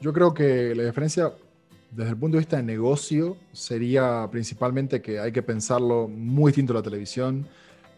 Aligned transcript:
Yo 0.00 0.12
creo 0.12 0.32
que 0.32 0.76
la 0.76 0.84
diferencia 0.84 1.32
desde 1.90 2.10
el 2.10 2.16
punto 2.16 2.36
de 2.36 2.42
vista 2.42 2.56
de 2.58 2.62
negocio 2.62 3.36
sería 3.52 4.28
principalmente 4.30 5.02
que 5.02 5.18
hay 5.18 5.32
que 5.32 5.42
pensarlo 5.42 6.06
muy 6.06 6.52
distinto 6.52 6.72
a 6.72 6.76
la 6.76 6.82
televisión. 6.82 7.48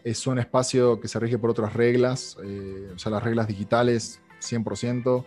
Es 0.03 0.25
un 0.25 0.39
espacio 0.39 0.99
que 0.99 1.07
se 1.07 1.19
rige 1.19 1.37
por 1.37 1.51
otras 1.51 1.73
reglas, 1.73 2.37
eh, 2.43 2.89
o 2.95 2.97
sea, 2.97 3.11
las 3.11 3.23
reglas 3.23 3.47
digitales 3.47 4.19
100%. 4.39 5.25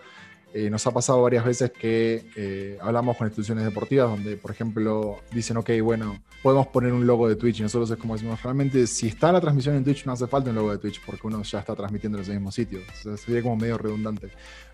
Eh, 0.56 0.70
nos 0.70 0.86
ha 0.86 0.92
pasado 0.92 1.20
varias 1.20 1.44
veces 1.44 1.72
que 1.72 2.30
eh, 2.36 2.78
hablamos 2.80 3.16
con 3.16 3.26
instituciones 3.26 3.64
deportivas 3.64 4.08
donde, 4.08 4.36
por 4.36 4.52
ejemplo, 4.52 5.18
dicen, 5.32 5.56
ok, 5.56 5.68
bueno, 5.82 6.22
podemos 6.44 6.68
poner 6.68 6.92
un 6.92 7.08
logo 7.08 7.28
de 7.28 7.34
Twitch 7.34 7.58
y 7.58 7.62
nosotros 7.64 7.90
es 7.90 7.96
como 7.96 8.14
decimos, 8.14 8.40
realmente 8.40 8.86
si 8.86 9.08
está 9.08 9.32
la 9.32 9.40
transmisión 9.40 9.74
en 9.74 9.82
Twitch 9.82 10.06
no 10.06 10.12
hace 10.12 10.28
falta 10.28 10.50
un 10.50 10.56
logo 10.56 10.70
de 10.70 10.78
Twitch 10.78 11.00
porque 11.04 11.26
uno 11.26 11.42
ya 11.42 11.58
está 11.58 11.74
transmitiendo 11.74 12.18
en 12.18 12.22
ese 12.22 12.34
mismo 12.34 12.52
sitio. 12.52 12.78
O 12.88 13.02
sea, 13.02 13.16
sería 13.16 13.42
como 13.42 13.56
medio 13.56 13.78
redundante. 13.78 14.30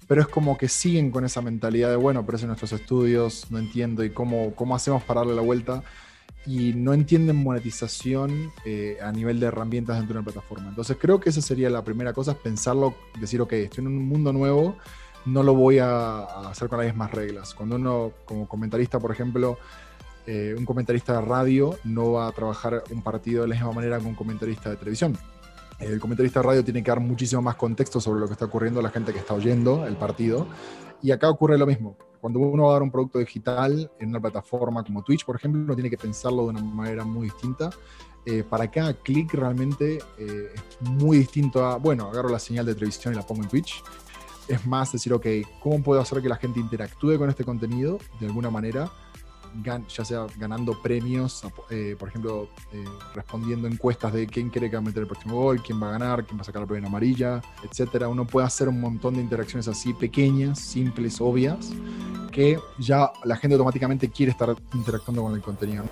Pero 0.07 0.21
es 0.21 0.29
como 0.29 0.59
que 0.59 0.69
siguen 0.69 1.11
con 1.11 1.25
esa 1.25 1.41
mentalidad 1.41 1.89
de, 1.89 1.97
bueno, 1.97 2.27
pero 2.27 2.37
es 2.37 2.43
en 2.43 2.49
nuestros 2.49 2.73
estudios, 2.73 3.51
no 3.51 3.59
entiendo, 3.59 4.05
y 4.05 4.11
cómo, 4.11 4.55
cómo 4.55 4.77
hacemos 4.77 5.03
para 5.05 5.21
darle 5.21 5.35
la 5.35 5.43
vuelta 5.43 5.83
y 6.45 6.75
no 6.75 6.93
entienden 6.93 7.37
monetización 7.37 8.53
eh, 8.67 8.99
a 9.03 9.13
nivel 9.13 9.41
de 9.41 9.47
herramientas 9.47 9.97
dentro 9.97 10.15
de 10.15 10.21
una 10.21 10.25
plataforma. 10.25 10.69
Entonces 10.69 10.99
creo 11.01 11.21
que 11.21 11.31
esa 11.31 11.41
sería 11.41 11.71
la 11.71 11.85
primera 11.85 12.13
cosa, 12.13 12.33
es 12.33 12.39
pensarlo, 12.39 12.95
decir, 13.19 13.41
ok, 13.41 13.53
estoy 13.55 13.83
en 13.83 13.89
un 13.89 14.07
mundo 14.07 14.33
nuevo, 14.33 14.77
no 15.27 15.43
lo 15.43 15.55
voy 15.55 15.79
a, 15.79 16.23
hacer 16.49 16.69
con 16.69 16.79
las 16.79 16.89
mismas 16.89 17.11
reglas. 17.11 17.55
Cuando 17.55 17.77
uno, 17.77 18.13
como 18.25 18.49
comentarista, 18.49 18.99
por 18.99 19.13
ejemplo, 19.13 19.59
eh, 20.27 20.55
un 20.57 20.65
comentarista 20.65 21.15
de 21.15 21.21
radio 21.23 21.77
no 21.85 22.13
va 22.13 22.29
a 22.29 22.33
trabajar 22.33 22.85
un 22.91 23.03
partido 23.03 23.43
de 23.43 23.49
la 23.49 23.55
misma 23.55 23.73
manera 23.73 23.99
que 23.99 24.07
un 24.07 24.15
comentarista 24.15 24.71
de 24.71 24.77
televisión. 24.77 25.17
El 25.79 25.99
comentarista 25.99 26.41
de 26.41 26.47
radio 26.47 26.65
tiene 26.65 26.83
que 26.83 26.91
dar 26.91 27.01
muchísimo 27.01 27.41
más 27.41 27.57
contexto 27.57 28.01
sobre 28.01 28.21
lo 28.21 28.27
que 28.27 28.35
está 28.35 28.45
ocurriendo 28.45 28.81
a 28.81 28.83
la 28.83 28.91
gente 28.91 29.13
que 29.13 29.19
está 29.19 29.35
oyendo 29.35 29.87
el 29.87 29.97
partido. 29.97 30.47
Y 31.03 31.11
acá 31.11 31.31
ocurre 31.31 31.57
lo 31.57 31.67
mismo. 31.67 31.97
Cuando 32.21 32.39
uno 32.39 32.65
va 32.65 32.71
a 32.71 32.73
dar 32.75 32.83
un 32.83 32.91
producto 32.91 33.19
digital 33.19 33.91
en 33.99 34.11
una 34.11 34.21
plataforma 34.21 34.85
como 34.85 35.03
Twitch, 35.03 35.25
por 35.25 35.37
ejemplo, 35.37 35.63
uno 35.63 35.75
tiene 35.75 35.89
que 35.89 35.97
pensarlo 35.97 36.43
de 36.43 36.49
una 36.51 36.63
manera 36.63 37.05
muy 37.05 37.25
distinta. 37.25 37.71
Eh, 38.27 38.45
para 38.45 38.71
cada 38.71 38.93
clic 38.93 39.33
realmente 39.33 39.99
eh, 40.19 40.53
es 40.55 40.91
muy 40.91 41.17
distinto 41.17 41.65
a, 41.65 41.77
bueno, 41.77 42.11
agarro 42.11 42.29
la 42.29 42.39
señal 42.39 42.67
de 42.67 42.75
televisión 42.75 43.15
y 43.15 43.17
la 43.17 43.27
pongo 43.27 43.43
en 43.43 43.49
Twitch 43.49 43.83
es 44.51 44.67
más 44.67 44.93
decir, 44.93 45.13
ok, 45.13 45.27
¿cómo 45.61 45.83
puedo 45.83 46.01
hacer 46.01 46.21
que 46.21 46.29
la 46.29 46.37
gente 46.37 46.61
interactúe 46.61 47.17
con 47.17 47.31
este 47.31 47.45
contenido 47.45 47.99
de 48.19 48.27
alguna 48.27 48.51
manera? 48.51 48.91
ya 49.65 50.05
sea 50.05 50.27
ganando 50.39 50.81
premios, 50.81 51.43
eh, 51.71 51.97
por 51.99 52.09
ejemplo, 52.09 52.49
eh, 52.73 52.85
respondiendo 53.15 53.67
encuestas 53.67 54.13
de 54.13 54.27
quién 54.27 54.49
quiere 54.49 54.71
que 54.71 54.77
va 54.77 54.81
a 54.81 54.85
meter 54.85 55.03
el 55.03 55.09
próximo 55.09 55.37
gol, 55.37 55.61
quién 55.63 55.83
va 55.83 55.89
a 55.89 55.93
ganar, 55.93 56.25
quién 56.25 56.39
va 56.39 56.43
a 56.43 56.45
sacar 56.45 56.63
la 56.63 56.67
primera 56.69 56.87
amarilla, 56.87 57.41
etcétera. 57.63 58.09
Uno 58.09 58.27
puede 58.27 58.47
hacer 58.47 58.69
un 58.69 58.81
montón 58.81 59.15
de 59.15 59.21
interacciones 59.21 59.67
así 59.69 59.93
pequeñas, 59.93 60.61
simples, 60.61 61.21
obvias, 61.21 61.71
que 62.31 62.59
ya 62.79 63.11
la 63.25 63.37
gente 63.37 63.55
automáticamente 63.55 64.09
quiere 64.09 64.33
estar 64.33 64.55
interactuando 64.73 65.23
con 65.23 65.35
el 65.35 65.43
contenido. 65.43 65.85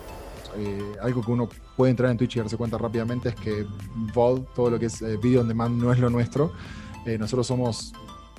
Eh, 0.57 0.97
algo 1.03 1.23
que 1.23 1.31
uno 1.31 1.49
puede 1.77 1.91
entrar 1.91 2.11
en 2.11 2.17
Twitch 2.17 2.37
y 2.37 2.39
darse 2.39 2.57
cuenta 2.57 2.79
rápidamente 2.79 3.31
es 3.31 3.35
que 3.35 3.67
VOD, 4.15 4.43
todo 4.55 4.71
lo 4.71 4.79
que 4.79 4.87
es 4.87 5.03
video 5.21 5.41
on 5.41 5.49
demand, 5.49 5.83
no 5.83 5.93
es 5.93 5.99
lo 5.99 6.11
nuestro. 6.11 6.53
nosotros 7.19 7.47
somos 7.47 7.93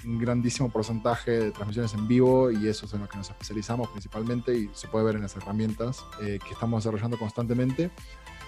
un 0.05 0.17
grandísimo 0.17 0.69
porcentaje 0.69 1.31
de 1.31 1.51
transmisiones 1.51 1.93
en 1.93 2.07
vivo 2.07 2.51
y 2.51 2.67
eso 2.67 2.85
es 2.85 2.93
en 2.93 3.01
lo 3.01 3.09
que 3.09 3.17
nos 3.17 3.29
especializamos 3.29 3.89
principalmente 3.89 4.57
y 4.57 4.69
se 4.73 4.87
puede 4.87 5.05
ver 5.05 5.15
en 5.15 5.23
las 5.23 5.35
herramientas 5.35 6.05
eh, 6.21 6.39
que 6.45 6.53
estamos 6.53 6.83
desarrollando 6.83 7.17
constantemente. 7.17 7.91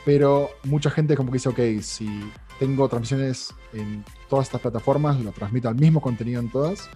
Pero 0.03 0.49
mucha 0.63 0.89
gente 0.89 1.15
como 1.15 1.31
que 1.31 1.37
dice, 1.37 1.49
ok, 1.49 1.81
si 1.81 2.31
tengo 2.59 2.87
transmisiones 2.89 3.53
en 3.73 4.03
todas 4.29 4.47
estas 4.47 4.61
plataformas, 4.61 5.19
lo 5.19 5.31
transmito 5.31 5.69
al 5.69 5.75
mismo 5.75 6.01
contenido 6.01 6.39
en 6.39 6.49
todas 6.49 6.89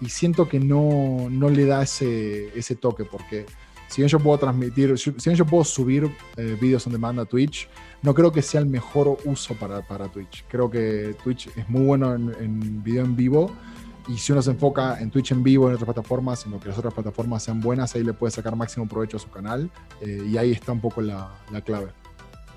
y 0.00 0.08
siento 0.08 0.48
que 0.48 0.60
no, 0.60 1.28
no 1.30 1.50
le 1.50 1.66
da 1.66 1.82
ese, 1.82 2.56
ese 2.58 2.76
toque 2.76 3.04
porque 3.04 3.46
si 3.88 4.02
bien 4.02 4.08
yo 4.08 4.18
puedo 4.18 4.38
transmitir, 4.38 4.98
si 4.98 5.10
bien 5.10 5.36
yo 5.36 5.46
puedo 5.46 5.64
subir 5.64 6.10
eh, 6.36 6.56
videos 6.60 6.86
on 6.86 6.92
demand 6.92 7.20
a 7.20 7.24
Twitch, 7.24 7.68
no 8.02 8.14
creo 8.14 8.32
que 8.32 8.42
sea 8.42 8.60
el 8.60 8.66
mejor 8.66 9.16
uso 9.24 9.54
para, 9.54 9.86
para 9.86 10.08
Twitch. 10.08 10.44
Creo 10.48 10.70
que 10.70 11.14
Twitch 11.22 11.48
es 11.56 11.68
muy 11.68 11.84
bueno 11.84 12.14
en, 12.14 12.34
en 12.40 12.82
video 12.82 13.04
en 13.04 13.16
vivo, 13.16 13.52
y 14.08 14.18
si 14.18 14.32
uno 14.32 14.42
se 14.42 14.50
enfoca 14.50 15.00
en 15.00 15.10
Twitch 15.10 15.32
en 15.32 15.42
vivo, 15.42 15.68
en 15.68 15.74
otras 15.74 15.86
plataformas, 15.86 16.44
en 16.46 16.52
lo 16.52 16.60
que 16.60 16.68
las 16.68 16.78
otras 16.78 16.94
plataformas 16.94 17.42
sean 17.42 17.60
buenas, 17.60 17.94
ahí 17.94 18.04
le 18.04 18.12
puede 18.12 18.30
sacar 18.30 18.54
máximo 18.56 18.86
provecho 18.86 19.16
a 19.16 19.20
su 19.20 19.30
canal. 19.30 19.70
Eh, 20.00 20.26
y 20.28 20.36
ahí 20.38 20.52
está 20.52 20.72
un 20.72 20.80
poco 20.80 21.00
la, 21.00 21.30
la 21.50 21.60
clave. 21.60 21.88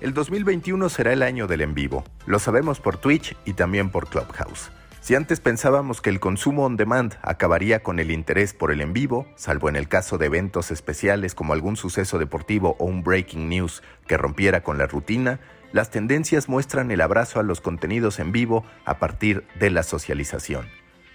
El 0.00 0.14
2021 0.14 0.88
será 0.88 1.12
el 1.12 1.22
año 1.22 1.46
del 1.46 1.60
en 1.60 1.74
vivo. 1.74 2.04
Lo 2.26 2.38
sabemos 2.38 2.80
por 2.80 2.96
Twitch 2.96 3.36
y 3.44 3.52
también 3.52 3.90
por 3.90 4.08
Clubhouse. 4.08 4.70
Si 5.00 5.14
antes 5.14 5.40
pensábamos 5.40 6.00
que 6.00 6.10
el 6.10 6.20
consumo 6.20 6.64
on 6.64 6.76
demand 6.76 7.14
acabaría 7.22 7.82
con 7.82 7.98
el 7.98 8.10
interés 8.10 8.52
por 8.52 8.70
el 8.70 8.80
en 8.82 8.92
vivo, 8.92 9.26
salvo 9.34 9.68
en 9.68 9.76
el 9.76 9.88
caso 9.88 10.18
de 10.18 10.26
eventos 10.26 10.70
especiales 10.70 11.34
como 11.34 11.54
algún 11.54 11.76
suceso 11.76 12.18
deportivo 12.18 12.76
o 12.78 12.84
un 12.84 13.02
breaking 13.02 13.48
news 13.48 13.82
que 14.06 14.18
rompiera 14.18 14.62
con 14.62 14.76
la 14.78 14.86
rutina, 14.86 15.40
las 15.72 15.90
tendencias 15.90 16.48
muestran 16.48 16.90
el 16.90 17.00
abrazo 17.00 17.40
a 17.40 17.42
los 17.42 17.60
contenidos 17.60 18.18
en 18.18 18.32
vivo 18.32 18.64
a 18.84 18.98
partir 18.98 19.46
de 19.58 19.70
la 19.70 19.82
socialización. 19.82 20.66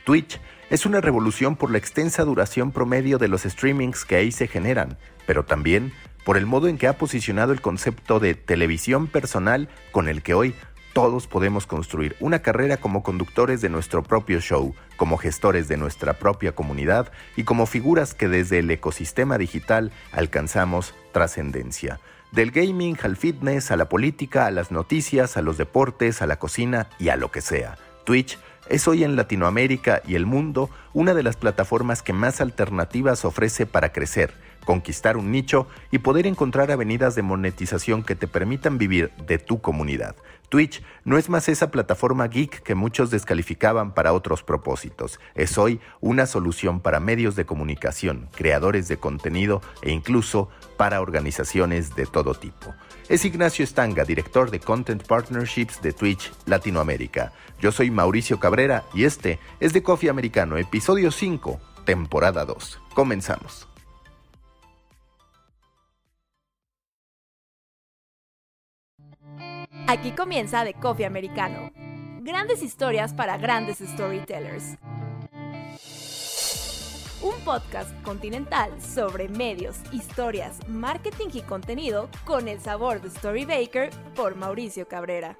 Twitch 0.06 0.40
es 0.70 0.86
una 0.86 1.02
revolución 1.02 1.56
por 1.56 1.72
la 1.72 1.80
extensa 1.80 2.24
duración 2.24 2.72
promedio 2.72 3.18
de 3.18 3.28
los 3.28 3.42
streamings 3.42 4.06
que 4.06 4.16
ahí 4.16 4.32
se 4.32 4.48
generan, 4.48 4.98
pero 5.26 5.46
también 5.46 5.94
por 6.24 6.38
el 6.38 6.46
modo 6.46 6.68
en 6.68 6.78
que 6.78 6.88
ha 6.88 6.98
posicionado 6.98 7.54
el 7.54 7.62
concepto 7.62 8.20
de 8.20 8.36
televisión 8.36 9.08
personal 9.08 9.68
con 9.92 10.08
el 10.08 10.22
que 10.22 10.36
hoy 10.36 10.54
todos 10.94 11.28
podemos 11.28 11.66
construir 11.66 12.16
una 12.20 12.44
carrera 12.44 12.78
como 12.78 13.04
conductores 13.04 13.62
de 13.62 13.70
nuestro 13.70 14.04
propio 14.04 14.40
show, 14.40 14.76
como 14.96 15.18
gestores 15.18 15.68
de 15.68 15.76
nuestra 15.76 16.14
propia 16.14 16.54
comunidad 16.54 17.12
y 17.36 17.44
como 17.44 17.66
figuras 17.66 18.14
que 18.14 18.28
desde 18.28 18.60
el 18.60 18.70
ecosistema 18.70 19.40
digital 19.40 19.92
alcanzamos 20.12 20.94
trascendencia. 21.14 22.00
Del 22.32 22.52
gaming 22.52 22.98
al 23.02 23.18
fitness, 23.18 23.72
a 23.72 23.76
la 23.76 23.90
política, 23.90 24.46
a 24.46 24.52
las 24.52 24.72
noticias, 24.72 25.36
a 25.36 25.42
los 25.42 25.58
deportes, 25.58 26.22
a 26.22 26.28
la 26.28 26.38
cocina 26.38 26.90
y 27.00 27.10
a 27.10 27.16
lo 27.16 27.32
que 27.32 27.42
sea. 27.42 27.78
Twitch 28.06 28.38
es 28.70 28.88
hoy 28.88 29.04
en 29.04 29.16
Latinoamérica 29.16 30.02
y 30.08 30.16
el 30.16 30.26
mundo 30.26 30.70
una 30.94 31.14
de 31.14 31.24
las 31.24 31.38
plataformas 31.38 32.02
que 32.02 32.14
más 32.14 32.42
alternativas 32.42 33.26
ofrece 33.26 33.66
para 33.66 33.92
crecer, 33.92 34.34
conquistar 34.66 35.18
un 35.18 35.32
nicho 35.32 35.68
y 35.92 36.00
poder 36.00 36.26
encontrar 36.28 36.72
avenidas 36.72 37.16
de 37.16 37.22
monetización 37.22 38.04
que 38.04 38.16
te 38.16 38.28
permitan 38.28 38.78
vivir 38.78 39.12
de 39.28 39.38
tu 39.38 39.62
comunidad. 39.62 40.16
Twitch 40.50 40.84
no 41.04 41.18
es 41.18 41.30
más 41.30 41.50
esa 41.50 41.72
plataforma 41.72 42.28
geek 42.28 42.62
que 42.62 42.76
muchos 42.76 43.10
descalificaban 43.10 43.94
para 43.94 44.14
otros 44.14 44.44
propósitos. 44.44 45.20
Es 45.34 45.58
hoy 45.58 45.80
una 46.02 46.26
solución 46.28 46.80
para 46.80 47.00
medios 47.00 47.36
de 47.36 47.46
comunicación, 47.46 48.30
creadores 48.36 48.88
de 48.88 48.98
contenido 48.98 49.62
e 49.82 49.92
incluso 49.92 50.50
para 50.78 51.02
organizaciones 51.02 51.96
de 51.96 52.06
todo 52.06 52.36
tipo. 52.36 52.74
Es 53.08 53.24
Ignacio 53.24 53.64
Estanga, 53.64 54.04
director 54.04 54.50
de 54.50 54.60
Content 54.60 55.06
Partnerships 55.06 55.82
de 55.82 55.94
Twitch 55.94 56.32
Latinoamérica. 56.46 57.34
Yo 57.66 57.72
soy 57.72 57.90
Mauricio 57.90 58.40
Cabrera 58.40 58.84
y 58.94 59.06
este 59.06 59.40
es 59.60 59.74
de 59.74 59.82
Coffee 59.82 60.08
Americano, 60.08 60.56
episodio 60.56 61.10
5, 61.10 61.60
temporada 61.84 62.46
2. 62.46 62.80
Comenzamos. 62.94 63.68
Aquí 69.88 70.12
comienza 70.12 70.64
The 70.64 70.76
Coffee 70.76 71.08
Americano. 71.08 71.72
Grandes 72.22 72.62
historias 72.62 73.16
para 73.16 73.40
grandes 73.40 73.80
storytellers 73.80 74.78
un 77.24 77.34
podcast 77.44 77.90
continental 78.04 78.80
sobre 78.80 79.28
medios, 79.28 79.78
historias, 79.92 80.60
marketing 80.68 81.30
y 81.34 81.42
contenido 81.42 82.10
con 82.26 82.48
el 82.48 82.60
sabor 82.60 83.02
de 83.02 83.10
Storybaker 83.10 83.90
por 84.16 84.36
Mauricio 84.36 84.88
Cabrera. 84.88 85.40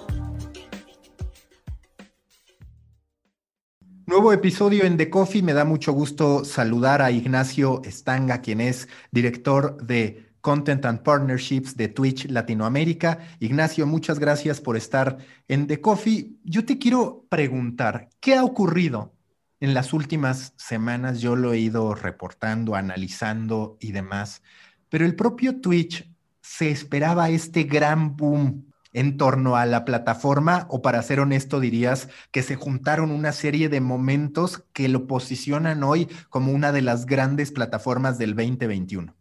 Nuevo 4.11 4.33
episodio 4.33 4.83
en 4.83 4.97
The 4.97 5.09
Coffee. 5.09 5.41
Me 5.41 5.53
da 5.53 5.63
mucho 5.63 5.93
gusto 5.93 6.43
saludar 6.43 7.01
a 7.01 7.11
Ignacio 7.11 7.81
Estanga, 7.85 8.41
quien 8.41 8.59
es 8.59 8.89
director 9.09 9.81
de 9.81 10.33
Content 10.41 10.83
and 10.83 11.01
Partnerships 11.01 11.77
de 11.77 11.87
Twitch 11.87 12.29
Latinoamérica. 12.29 13.19
Ignacio, 13.39 13.87
muchas 13.87 14.19
gracias 14.19 14.59
por 14.59 14.75
estar 14.75 15.17
en 15.47 15.65
The 15.65 15.79
Coffee. 15.79 16.33
Yo 16.43 16.65
te 16.65 16.77
quiero 16.77 17.25
preguntar, 17.29 18.09
¿qué 18.19 18.35
ha 18.35 18.43
ocurrido 18.43 19.13
en 19.61 19.73
las 19.73 19.93
últimas 19.93 20.55
semanas 20.57 21.21
yo 21.21 21.37
lo 21.37 21.53
he 21.53 21.59
ido 21.59 21.95
reportando, 21.95 22.75
analizando 22.75 23.77
y 23.79 23.93
demás, 23.93 24.43
pero 24.89 25.05
el 25.05 25.15
propio 25.15 25.61
Twitch 25.61 26.11
se 26.41 26.69
esperaba 26.69 27.29
este 27.29 27.63
gran 27.63 28.17
boom 28.17 28.70
en 28.93 29.17
torno 29.17 29.55
a 29.55 29.65
la 29.65 29.85
plataforma 29.85 30.65
o 30.69 30.81
para 30.81 31.01
ser 31.01 31.19
honesto 31.19 31.59
dirías 31.59 32.09
que 32.31 32.43
se 32.43 32.55
juntaron 32.55 33.11
una 33.11 33.31
serie 33.31 33.69
de 33.69 33.81
momentos 33.81 34.63
que 34.73 34.89
lo 34.89 35.07
posicionan 35.07 35.83
hoy 35.83 36.07
como 36.29 36.51
una 36.51 36.71
de 36.71 36.81
las 36.81 37.05
grandes 37.05 37.51
plataformas 37.51 38.17
del 38.17 38.35
2021? 38.35 39.13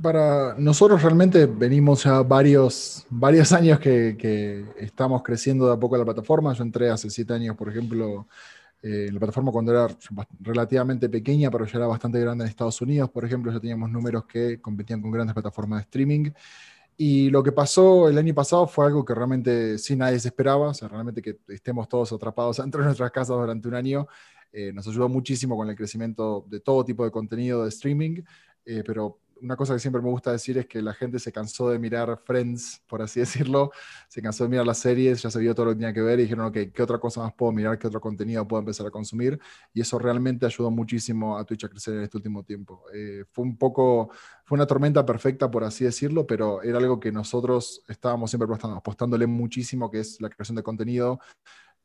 Para 0.00 0.54
nosotros 0.56 1.02
realmente 1.02 1.44
venimos 1.44 2.04
ya 2.04 2.22
varios, 2.22 3.06
varios 3.10 3.52
años 3.52 3.78
que, 3.78 4.64
estamos 4.78 5.22
creciendo 5.22 5.66
de 5.66 5.74
a 5.74 5.76
poco 5.76 5.98
la 5.98 6.04
plataforma. 6.04 6.54
Yo 6.54 6.62
entré 6.62 6.88
hace 6.88 7.10
siete 7.10 7.34
años, 7.34 7.54
por 7.56 7.68
ejemplo, 7.68 8.26
eh, 8.82 9.06
en 9.08 9.14
la 9.14 9.20
plataforma 9.20 9.52
cuando 9.52 9.72
era 9.72 9.94
relativamente 10.40 11.10
pequeña, 11.10 11.50
pero 11.50 11.66
ya 11.66 11.76
era 11.76 11.86
bastante 11.86 12.18
grande 12.18 12.44
en 12.44 12.48
Estados 12.48 12.80
Unidos. 12.80 13.10
Por 13.10 13.26
ejemplo, 13.26 13.52
ya 13.52 13.60
teníamos 13.60 13.90
números 13.90 14.24
que 14.24 14.62
competían 14.62 15.02
con 15.02 15.10
grandes 15.10 15.34
plataformas 15.34 15.80
de 15.80 15.82
streaming. 15.82 16.30
Y 16.96 17.30
lo 17.30 17.42
que 17.42 17.52
pasó 17.52 18.08
el 18.08 18.18
año 18.18 18.34
pasado 18.34 18.66
fue 18.66 18.86
algo 18.86 19.04
que 19.04 19.14
realmente 19.14 19.78
sí 19.78 19.96
nadie 19.96 20.20
se 20.20 20.28
esperaba, 20.28 20.68
o 20.68 20.74
sea, 20.74 20.88
realmente 20.88 21.22
que 21.22 21.38
estemos 21.48 21.88
todos 21.88 22.12
atrapados 22.12 22.56
dentro 22.58 22.80
de 22.80 22.86
nuestras 22.86 23.10
casas 23.10 23.36
durante 23.36 23.68
un 23.68 23.74
año, 23.74 24.06
eh, 24.52 24.72
nos 24.72 24.86
ayudó 24.86 25.08
muchísimo 25.08 25.56
con 25.56 25.68
el 25.70 25.76
crecimiento 25.76 26.44
de 26.48 26.60
todo 26.60 26.84
tipo 26.84 27.04
de 27.04 27.10
contenido 27.10 27.62
de 27.62 27.70
streaming, 27.70 28.22
eh, 28.66 28.82
pero 28.86 29.21
una 29.42 29.56
cosa 29.56 29.74
que 29.74 29.80
siempre 29.80 30.00
me 30.00 30.08
gusta 30.08 30.32
decir 30.32 30.56
es 30.58 30.66
que 30.66 30.80
la 30.80 30.94
gente 30.94 31.18
se 31.18 31.32
cansó 31.32 31.68
de 31.70 31.78
mirar 31.78 32.18
Friends, 32.24 32.82
por 32.86 33.02
así 33.02 33.20
decirlo, 33.50 33.72
se 34.08 34.22
cansó 34.22 34.44
de 34.44 34.50
mirar 34.50 34.66
las 34.66 34.78
series, 34.78 35.22
ya 35.22 35.30
se 35.30 35.38
vio 35.38 35.54
todo 35.54 35.66
lo 35.66 35.72
que 35.72 35.76
tenía 35.76 35.92
que 35.92 36.00
ver 36.00 36.18
y 36.20 36.22
dijeron, 36.22 36.46
ok, 36.46 36.56
¿qué 36.72 36.82
otra 36.82 36.98
cosa 36.98 37.20
más 37.20 37.32
puedo 37.34 37.52
mirar? 37.52 37.78
¿Qué 37.78 37.86
otro 37.86 38.00
contenido 38.00 38.46
puedo 38.46 38.60
empezar 38.60 38.86
a 38.86 38.90
consumir? 38.90 39.38
Y 39.74 39.80
eso 39.80 39.98
realmente 39.98 40.46
ayudó 40.46 40.70
muchísimo 40.70 41.36
a 41.36 41.44
Twitch 41.44 41.64
a 41.64 41.68
crecer 41.68 41.94
en 41.94 42.02
este 42.02 42.16
último 42.16 42.42
tiempo. 42.44 42.84
Eh, 42.94 43.24
fue 43.30 43.44
un 43.44 43.56
poco, 43.56 44.10
fue 44.44 44.56
una 44.56 44.66
tormenta 44.66 45.04
perfecta, 45.04 45.50
por 45.50 45.64
así 45.64 45.84
decirlo, 45.84 46.26
pero 46.26 46.62
era 46.62 46.78
algo 46.78 47.00
que 47.00 47.12
nosotros 47.12 47.82
estábamos 47.88 48.30
siempre 48.30 48.48
apostándole 48.62 49.26
muchísimo, 49.26 49.90
que 49.90 50.00
es 50.00 50.20
la 50.20 50.28
creación 50.28 50.56
de 50.56 50.62
contenido 50.62 51.20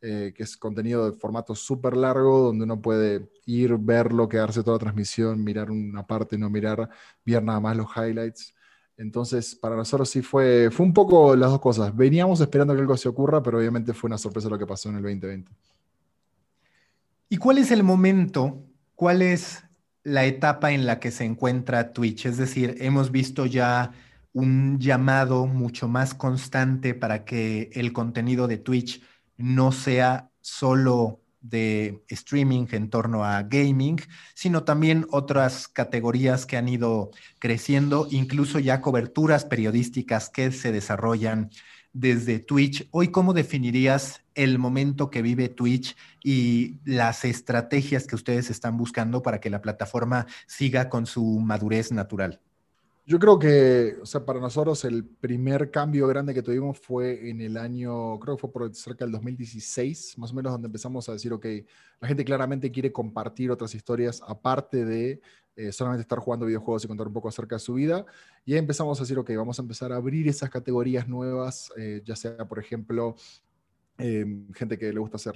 eh, 0.01 0.31
que 0.35 0.43
es 0.43 0.55
contenido 0.55 1.09
de 1.09 1.17
formato 1.17 1.55
súper 1.55 1.97
largo, 1.97 2.39
donde 2.39 2.65
uno 2.65 2.79
puede 2.81 3.29
ir, 3.45 3.77
verlo, 3.77 4.29
quedarse 4.29 4.61
toda 4.61 4.75
la 4.75 4.81
transmisión, 4.81 5.43
mirar 5.43 5.71
una 5.71 6.05
parte, 6.05 6.37
no 6.37 6.49
mirar, 6.49 6.89
ver 7.25 7.43
nada 7.43 7.59
más 7.59 7.75
los 7.75 7.87
highlights. 7.95 8.53
Entonces, 8.97 9.55
para 9.55 9.75
nosotros 9.75 10.09
sí 10.09 10.21
fue, 10.21 10.69
fue 10.71 10.85
un 10.85 10.93
poco 10.93 11.35
las 11.35 11.49
dos 11.51 11.59
cosas. 11.59 11.95
Veníamos 11.95 12.41
esperando 12.41 12.73
que 12.73 12.81
algo 12.81 12.97
se 12.97 13.09
ocurra, 13.09 13.41
pero 13.41 13.57
obviamente 13.57 13.93
fue 13.93 14.07
una 14.07 14.17
sorpresa 14.17 14.49
lo 14.49 14.57
que 14.57 14.67
pasó 14.67 14.89
en 14.89 14.97
el 14.97 15.03
2020. 15.03 15.51
¿Y 17.29 17.37
cuál 17.37 17.57
es 17.57 17.71
el 17.71 17.83
momento? 17.83 18.63
¿Cuál 18.95 19.21
es 19.21 19.63
la 20.03 20.25
etapa 20.25 20.71
en 20.71 20.85
la 20.85 20.99
que 20.99 21.11
se 21.11 21.25
encuentra 21.25 21.91
Twitch? 21.91 22.25
Es 22.25 22.37
decir, 22.37 22.75
hemos 22.79 23.11
visto 23.11 23.45
ya 23.45 23.91
un 24.33 24.79
llamado 24.79 25.47
mucho 25.47 25.87
más 25.87 26.13
constante 26.13 26.93
para 26.93 27.25
que 27.25 27.69
el 27.73 27.91
contenido 27.91 28.47
de 28.47 28.57
Twitch 28.57 29.01
no 29.37 29.71
sea 29.71 30.29
solo 30.41 31.21
de 31.41 32.03
streaming 32.09 32.65
en 32.71 32.89
torno 32.89 33.23
a 33.23 33.43
gaming, 33.43 34.01
sino 34.33 34.63
también 34.63 35.05
otras 35.11 35.67
categorías 35.67 36.45
que 36.45 36.57
han 36.57 36.67
ido 36.67 37.11
creciendo, 37.39 38.07
incluso 38.11 38.59
ya 38.59 38.81
coberturas 38.81 39.45
periodísticas 39.45 40.29
que 40.29 40.51
se 40.51 40.71
desarrollan 40.71 41.49
desde 41.93 42.39
Twitch. 42.39 42.87
Hoy, 42.91 43.09
¿cómo 43.09 43.33
definirías 43.33 44.21
el 44.35 44.59
momento 44.59 45.09
que 45.09 45.21
vive 45.21 45.49
Twitch 45.49 45.95
y 46.23 46.79
las 46.85 47.25
estrategias 47.25 48.05
que 48.07 48.15
ustedes 48.15 48.49
están 48.49 48.77
buscando 48.77 49.21
para 49.21 49.39
que 49.39 49.49
la 49.49 49.61
plataforma 49.61 50.27
siga 50.45 50.89
con 50.89 51.05
su 51.05 51.39
madurez 51.39 51.91
natural? 51.91 52.41
Yo 53.09 53.19
creo 53.19 53.39
que, 53.39 53.95
o 54.01 54.05
sea, 54.05 54.25
para 54.25 54.41
nosotros 54.41 54.83
el 54.83 55.05
primer 55.05 55.71
cambio 55.71 56.07
grande 56.07 56.33
que 56.33 56.43
tuvimos 56.43 56.77
fue 56.77 57.29
en 57.29 57.39
el 57.39 57.55
año, 57.55 58.19
creo 58.19 58.35
que 58.35 58.41
fue 58.41 58.51
por 58.51 58.75
cerca 58.75 59.05
del 59.05 59.13
2016, 59.13 60.17
más 60.17 60.33
o 60.33 60.33
menos, 60.33 60.51
donde 60.51 60.65
empezamos 60.65 61.07
a 61.07 61.13
decir, 61.13 61.31
ok, 61.31 61.45
la 62.01 62.07
gente 62.09 62.25
claramente 62.25 62.69
quiere 62.69 62.91
compartir 62.91 63.49
otras 63.49 63.73
historias 63.73 64.21
aparte 64.27 64.83
de 64.83 65.21
eh, 65.55 65.71
solamente 65.71 66.01
estar 66.01 66.19
jugando 66.19 66.45
videojuegos 66.45 66.83
y 66.83 66.89
contar 66.89 67.07
un 67.07 67.13
poco 67.13 67.29
acerca 67.29 67.55
de 67.55 67.59
su 67.59 67.75
vida. 67.75 68.05
Y 68.43 68.51
ahí 68.51 68.59
empezamos 68.59 68.99
a 68.99 69.03
decir, 69.03 69.17
ok, 69.17 69.31
vamos 69.37 69.57
a 69.57 69.61
empezar 69.61 69.93
a 69.93 69.95
abrir 69.95 70.27
esas 70.27 70.49
categorías 70.49 71.07
nuevas, 71.07 71.71
eh, 71.77 72.01
ya 72.03 72.17
sea, 72.17 72.45
por 72.45 72.59
ejemplo, 72.59 73.15
Em, 73.99 74.53
gente 74.53 74.77
que 74.77 74.93
le 74.93 74.99
gusta 74.99 75.15
hacer 75.15 75.33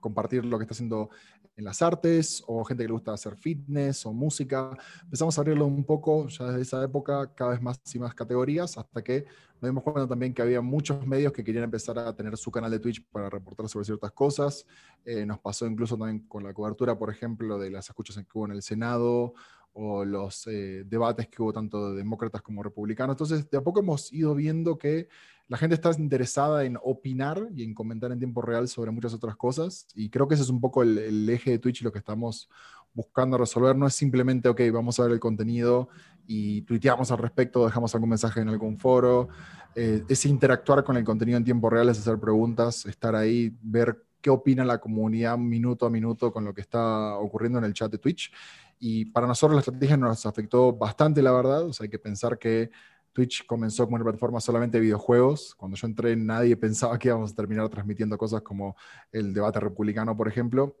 compartir 0.00 0.46
lo 0.46 0.56
que 0.58 0.64
está 0.64 0.72
haciendo 0.72 1.10
en 1.56 1.64
las 1.64 1.82
artes, 1.82 2.42
o 2.46 2.64
gente 2.64 2.84
que 2.84 2.88
le 2.88 2.92
gusta 2.92 3.12
hacer 3.12 3.36
fitness 3.36 4.06
o 4.06 4.12
música. 4.12 4.70
Empezamos 5.02 5.36
a 5.36 5.40
abrirlo 5.40 5.66
un 5.66 5.84
poco 5.84 6.28
ya 6.28 6.46
desde 6.46 6.62
esa 6.62 6.84
época, 6.84 7.32
cada 7.34 7.52
vez 7.52 7.62
más 7.62 7.80
y 7.94 7.98
más 7.98 8.14
categorías, 8.14 8.78
hasta 8.78 9.02
que 9.02 9.26
nos 9.60 9.70
dimos 9.70 9.84
cuenta 9.84 10.08
también 10.08 10.34
que 10.34 10.42
había 10.42 10.60
muchos 10.60 11.06
medios 11.06 11.32
que 11.32 11.44
querían 11.44 11.64
empezar 11.64 11.98
a 11.98 12.14
tener 12.16 12.36
su 12.36 12.50
canal 12.50 12.70
de 12.70 12.80
Twitch 12.80 13.04
para 13.10 13.30
reportar 13.30 13.68
sobre 13.68 13.84
ciertas 13.84 14.12
cosas. 14.12 14.66
Eh, 15.04 15.24
nos 15.24 15.38
pasó 15.38 15.66
incluso 15.66 15.96
también 15.96 16.26
con 16.26 16.42
la 16.42 16.52
cobertura, 16.52 16.98
por 16.98 17.10
ejemplo, 17.10 17.58
de 17.58 17.70
las 17.70 17.88
escuchas 17.88 18.16
que 18.16 18.24
hubo 18.34 18.46
en 18.46 18.52
el 18.52 18.62
Senado 18.62 19.34
o 19.74 20.04
los 20.04 20.46
eh, 20.48 20.84
debates 20.84 21.28
que 21.28 21.40
hubo 21.42 21.52
tanto 21.52 21.90
de 21.90 21.98
demócratas 21.98 22.42
como 22.42 22.62
republicanos. 22.62 23.14
Entonces, 23.14 23.48
de 23.48 23.58
a 23.58 23.62
poco 23.62 23.80
hemos 23.80 24.12
ido 24.12 24.34
viendo 24.34 24.76
que 24.76 25.08
la 25.52 25.58
gente 25.58 25.74
está 25.74 25.90
interesada 25.98 26.64
en 26.64 26.78
opinar 26.82 27.46
y 27.54 27.62
en 27.62 27.74
comentar 27.74 28.10
en 28.10 28.18
tiempo 28.18 28.40
real 28.40 28.68
sobre 28.68 28.90
muchas 28.90 29.12
otras 29.12 29.36
cosas. 29.36 29.86
Y 29.94 30.08
creo 30.08 30.26
que 30.26 30.32
ese 30.32 30.44
es 30.44 30.48
un 30.48 30.62
poco 30.62 30.82
el, 30.82 31.28
eje 31.28 31.50
de 31.50 31.58
Twitch 31.58 31.82
y 31.82 31.84
lo 31.84 31.92
que 31.92 31.98
estamos 31.98 32.48
buscando 32.94 33.36
resolver. 33.36 33.76
No 33.76 33.86
es 33.86 33.92
simplemente, 33.92 34.48
ok, 34.48 34.62
vamos 34.72 34.98
a 34.98 35.02
ver 35.02 35.12
el 35.12 35.20
contenido 35.20 35.90
y 36.26 36.62
tuiteamos 36.62 37.12
al 37.12 37.18
respecto, 37.18 37.66
dejamos 37.66 37.94
algún 37.94 38.08
mensaje 38.08 38.40
en 38.40 38.48
algún 38.48 38.78
foro. 38.78 39.28
Eh, 39.74 40.02
es 40.08 40.24
interactuar 40.24 40.84
con 40.84 40.96
el 40.96 41.04
contenido 41.04 41.36
en 41.36 41.44
tiempo 41.44 41.68
real, 41.68 41.90
es 41.90 41.98
hacer 41.98 42.18
preguntas, 42.18 42.86
estar 42.86 43.14
ahí, 43.14 43.54
ver 43.60 44.06
qué 44.22 44.30
opina 44.30 44.64
la 44.64 44.78
comunidad 44.78 45.36
minuto 45.36 45.84
a 45.84 45.90
minuto 45.90 46.32
con 46.32 46.46
lo 46.46 46.54
que 46.54 46.62
está 46.62 47.18
ocurriendo 47.18 47.58
en 47.58 47.66
el 47.66 47.74
chat 47.74 47.92
de 47.92 47.98
Twitch. 47.98 48.32
Y 48.78 49.04
para 49.04 49.26
nosotros 49.26 49.54
la 49.54 49.60
estrategia 49.60 49.98
nos 49.98 50.24
afectó 50.24 50.72
bastante, 50.72 51.20
la 51.20 51.32
verdad. 51.32 51.66
O 51.66 51.74
sea, 51.74 51.84
hay 51.84 51.90
que 51.90 51.98
pensar 51.98 52.38
que 52.38 52.70
Twitch 53.12 53.44
comenzó 53.46 53.84
como 53.84 53.96
una 53.96 54.04
plataforma 54.04 54.40
solamente 54.40 54.78
de 54.78 54.82
videojuegos. 54.82 55.54
Cuando 55.54 55.76
yo 55.76 55.86
entré, 55.86 56.16
nadie 56.16 56.56
pensaba 56.56 56.98
que 56.98 57.08
íbamos 57.08 57.32
a 57.32 57.34
terminar 57.34 57.68
transmitiendo 57.68 58.16
cosas 58.16 58.42
como 58.42 58.76
el 59.12 59.34
debate 59.34 59.60
republicano, 59.60 60.16
por 60.16 60.28
ejemplo. 60.28 60.76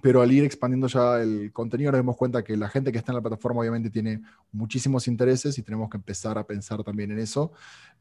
Pero 0.00 0.22
al 0.22 0.32
ir 0.32 0.42
expandiendo 0.42 0.86
ya 0.86 1.20
el 1.20 1.52
contenido, 1.52 1.92
nos 1.92 2.00
dimos 2.00 2.16
cuenta 2.16 2.42
que 2.42 2.56
la 2.56 2.68
gente 2.68 2.90
que 2.90 2.98
está 2.98 3.12
en 3.12 3.16
la 3.16 3.20
plataforma 3.20 3.60
obviamente 3.60 3.90
tiene 3.90 4.22
muchísimos 4.50 5.06
intereses 5.06 5.58
y 5.58 5.62
tenemos 5.62 5.90
que 5.90 5.98
empezar 5.98 6.38
a 6.38 6.46
pensar 6.46 6.82
también 6.82 7.10
en 7.10 7.18
eso. 7.18 7.52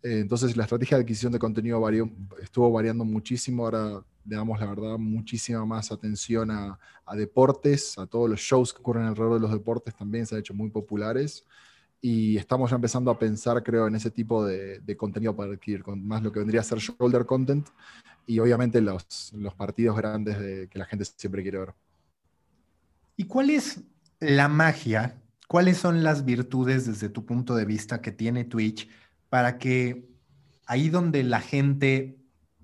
Eh, 0.02 0.20
entonces, 0.20 0.56
la 0.56 0.64
estrategia 0.64 0.98
de 0.98 1.04
adquisición 1.04 1.34
de 1.34 1.40
contenido 1.40 1.82
varió, 1.82 2.10
estuvo 2.42 2.72
variando 2.72 3.04
muchísimo. 3.04 3.66
Ahora 3.66 4.02
le 4.26 4.36
damos, 4.36 4.60
la 4.60 4.68
verdad, 4.68 4.98
muchísima 4.98 5.66
más 5.66 5.92
atención 5.92 6.50
a, 6.50 6.80
a 7.06 7.16
deportes, 7.16 7.98
a 7.98 8.08
todos 8.08 8.30
los 8.30 8.40
shows 8.40 8.74
que 8.74 8.80
ocurren 8.80 9.04
alrededor 9.04 9.36
de 9.36 9.42
los 9.42 9.52
deportes 9.52 9.94
también 9.94 10.26
se 10.26 10.36
han 10.36 10.40
hecho 10.40 10.54
muy 10.54 10.70
populares 10.70 11.46
y 12.02 12.38
estamos 12.38 12.72
ya 12.72 12.76
empezando 12.76 13.12
a 13.12 13.20
pensar, 13.20 13.62
creo, 13.62 13.88
en 13.88 13.96
ese 13.96 14.10
tipo 14.10 14.44
de, 14.44 14.82
contenido 14.98 15.36
para 15.36 15.54
adquirir, 15.54 15.84
con 15.84 16.06
más 16.06 16.24
lo 16.24 16.32
que 16.32 16.40
vendría 16.40 16.62
a 16.62 16.64
ser 16.64 16.80
shoulder 16.80 17.26
content 17.26 17.68
y 18.26 18.40
obviamente 18.40 18.82
los, 18.82 19.32
los 19.34 19.54
partidos 19.54 19.96
grandes 19.96 20.40
de, 20.40 20.68
que 20.68 20.80
la 20.80 20.86
gente 20.86 21.06
siempre 21.06 21.44
quiere 21.44 21.60
ver. 21.60 21.74
¿Y 23.16 23.26
cuál 23.26 23.52
es 23.52 23.82
la 24.20 24.48
magia? 24.48 25.22
¿Cuáles 25.48 25.78
son 25.78 26.04
las 26.04 26.26
virtudes 26.26 26.88
desde 26.88 27.10
tu 27.10 27.26
punto 27.26 27.56
de 27.56 27.66
vista 27.66 28.02
que 28.02 28.12
tiene 28.12 28.46
Twitch 28.46 28.90
para 29.30 29.60
que 29.60 30.10
ahí 30.66 30.90
donde 30.90 31.24
la 31.24 31.40
gente 31.40 32.21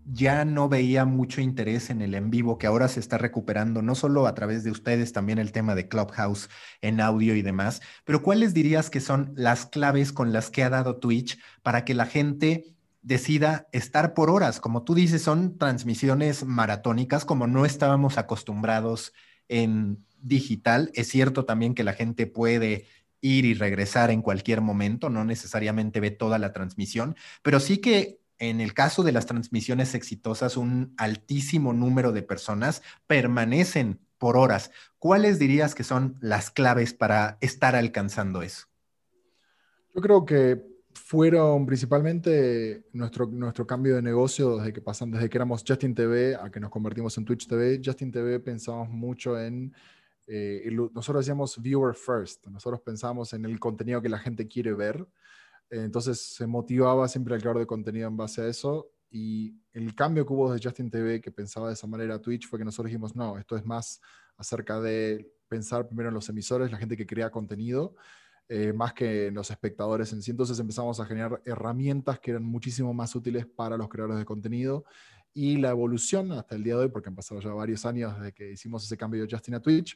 ya 0.09 0.45
no 0.45 0.69
veía 0.69 1.05
mucho 1.05 1.41
interés 1.41 1.89
en 1.89 2.01
el 2.01 2.15
en 2.15 2.29
vivo, 2.29 2.57
que 2.57 2.67
ahora 2.67 2.87
se 2.87 2.99
está 2.99 3.17
recuperando, 3.17 3.81
no 3.81 3.93
solo 3.93 4.25
a 4.25 4.33
través 4.33 4.63
de 4.63 4.71
ustedes, 4.71 5.11
también 5.11 5.37
el 5.37 5.51
tema 5.51 5.75
de 5.75 5.89
Clubhouse 5.89 6.49
en 6.81 7.01
audio 7.01 7.35
y 7.35 7.41
demás, 7.41 7.81
pero 8.05 8.23
¿cuáles 8.23 8.53
dirías 8.53 8.89
que 8.89 9.01
son 9.01 9.33
las 9.35 9.65
claves 9.65 10.13
con 10.13 10.31
las 10.31 10.49
que 10.49 10.63
ha 10.63 10.69
dado 10.69 10.97
Twitch 10.97 11.37
para 11.61 11.83
que 11.83 11.93
la 11.93 12.05
gente 12.05 12.75
decida 13.01 13.67
estar 13.73 14.13
por 14.13 14.29
horas? 14.29 14.61
Como 14.61 14.83
tú 14.83 14.95
dices, 14.95 15.21
son 15.21 15.57
transmisiones 15.57 16.45
maratónicas, 16.45 17.25
como 17.25 17.47
no 17.47 17.65
estábamos 17.65 18.17
acostumbrados 18.17 19.13
en 19.49 20.05
digital. 20.21 20.89
Es 20.93 21.09
cierto 21.09 21.45
también 21.45 21.73
que 21.73 21.83
la 21.83 21.93
gente 21.93 22.27
puede 22.27 22.85
ir 23.19 23.45
y 23.45 23.53
regresar 23.55 24.11
en 24.11 24.21
cualquier 24.21 24.61
momento, 24.61 25.09
no 25.09 25.25
necesariamente 25.25 25.99
ve 25.99 26.11
toda 26.11 26.39
la 26.39 26.53
transmisión, 26.53 27.15
pero 27.41 27.59
sí 27.59 27.79
que 27.79 28.16
en 28.39 28.61
el 28.61 28.73
caso 28.73 29.03
de 29.03 29.11
las 29.11 29.25
transmisiones 29.25 29.95
exitosas, 29.95 30.57
un 30.57 30.93
altísimo 30.97 31.73
número 31.73 32.11
de 32.11 32.21
personas 32.21 32.83
permanecen 33.07 33.99
por 34.17 34.37
horas. 34.37 34.71
¿Cuáles 34.99 35.39
dirías 35.39 35.75
que 35.75 35.83
son 35.83 36.17
las 36.21 36.51
claves 36.51 36.93
para 36.93 37.37
estar 37.41 37.75
alcanzando 37.75 38.41
eso? 38.41 38.67
Yo 39.95 40.01
creo 40.01 40.25
que 40.25 40.77
fueron 40.93 41.65
principalmente 41.65 42.85
nuestro, 42.93 43.27
nuestro 43.27 43.65
cambio 43.65 43.95
de 43.95 44.01
negocio 44.01 44.57
desde 44.57 44.73
que 44.73 44.81
pasan, 44.81 45.11
desde 45.11 45.29
que 45.29 45.37
éramos 45.37 45.63
Justin 45.67 45.93
TV 45.93 46.35
a 46.35 46.49
que 46.49 46.59
nos 46.59 46.71
convertimos 46.71 47.17
en 47.17 47.25
Twitch 47.25 47.47
TV. 47.47 47.81
Justin 47.83 48.11
TV 48.11 48.39
pensamos 48.39 48.89
mucho 48.89 49.39
en, 49.39 49.73
eh, 50.27 50.69
nosotros 50.93 51.25
decíamos 51.25 51.61
viewer 51.61 51.95
first, 51.95 52.47
nosotros 52.47 52.81
pensamos 52.81 53.33
en 53.33 53.45
el 53.45 53.59
contenido 53.59 54.01
que 54.01 54.09
la 54.09 54.19
gente 54.19 54.47
quiere 54.47 54.73
ver 54.73 55.07
entonces 55.69 56.19
se 56.35 56.47
motivaba 56.47 57.07
siempre 57.07 57.35
al 57.35 57.41
creador 57.41 57.59
de 57.59 57.67
contenido 57.67 58.07
en 58.07 58.17
base 58.17 58.41
a 58.41 58.47
eso. 58.47 58.91
Y 59.09 59.55
el 59.73 59.95
cambio 59.95 60.25
que 60.25 60.33
hubo 60.33 60.51
de 60.51 60.59
Justin 60.61 60.89
TV, 60.89 61.21
que 61.21 61.31
pensaba 61.31 61.67
de 61.67 61.73
esa 61.73 61.87
manera 61.87 62.21
Twitch, 62.21 62.47
fue 62.47 62.59
que 62.59 62.65
nosotros 62.65 62.87
dijimos, 62.87 63.15
no, 63.15 63.37
esto 63.37 63.55
es 63.55 63.65
más 63.65 64.01
acerca 64.37 64.79
de 64.81 65.31
pensar 65.47 65.87
primero 65.87 66.09
en 66.09 66.15
los 66.15 66.27
emisores, 66.29 66.71
la 66.71 66.77
gente 66.77 66.97
que 66.97 67.07
crea 67.07 67.31
contenido, 67.31 67.95
eh, 68.49 68.73
más 68.73 68.93
que 68.93 69.27
en 69.27 69.33
los 69.33 69.49
espectadores 69.49 70.11
en 70.13 70.21
sí. 70.21 70.31
Entonces 70.31 70.59
empezamos 70.59 70.99
a 70.99 71.05
generar 71.05 71.41
herramientas 71.45 72.19
que 72.19 72.31
eran 72.31 72.43
muchísimo 72.43 72.93
más 72.93 73.15
útiles 73.15 73.45
para 73.45 73.77
los 73.77 73.89
creadores 73.89 74.17
de 74.17 74.25
contenido 74.25 74.85
y 75.37 75.57
la 75.57 75.69
evolución 75.69 76.31
hasta 76.31 76.55
el 76.55 76.63
día 76.63 76.73
de 76.73 76.85
hoy, 76.85 76.89
porque 76.89 77.09
han 77.09 77.15
pasado 77.15 77.39
ya 77.39 77.53
varios 77.53 77.85
años 77.85 78.17
desde 78.17 78.33
que 78.33 78.51
hicimos 78.53 78.83
ese 78.83 78.97
cambio 78.97 79.21
de 79.21 79.27
Justin 79.29 79.53
a 79.53 79.59
Twitch, 79.59 79.95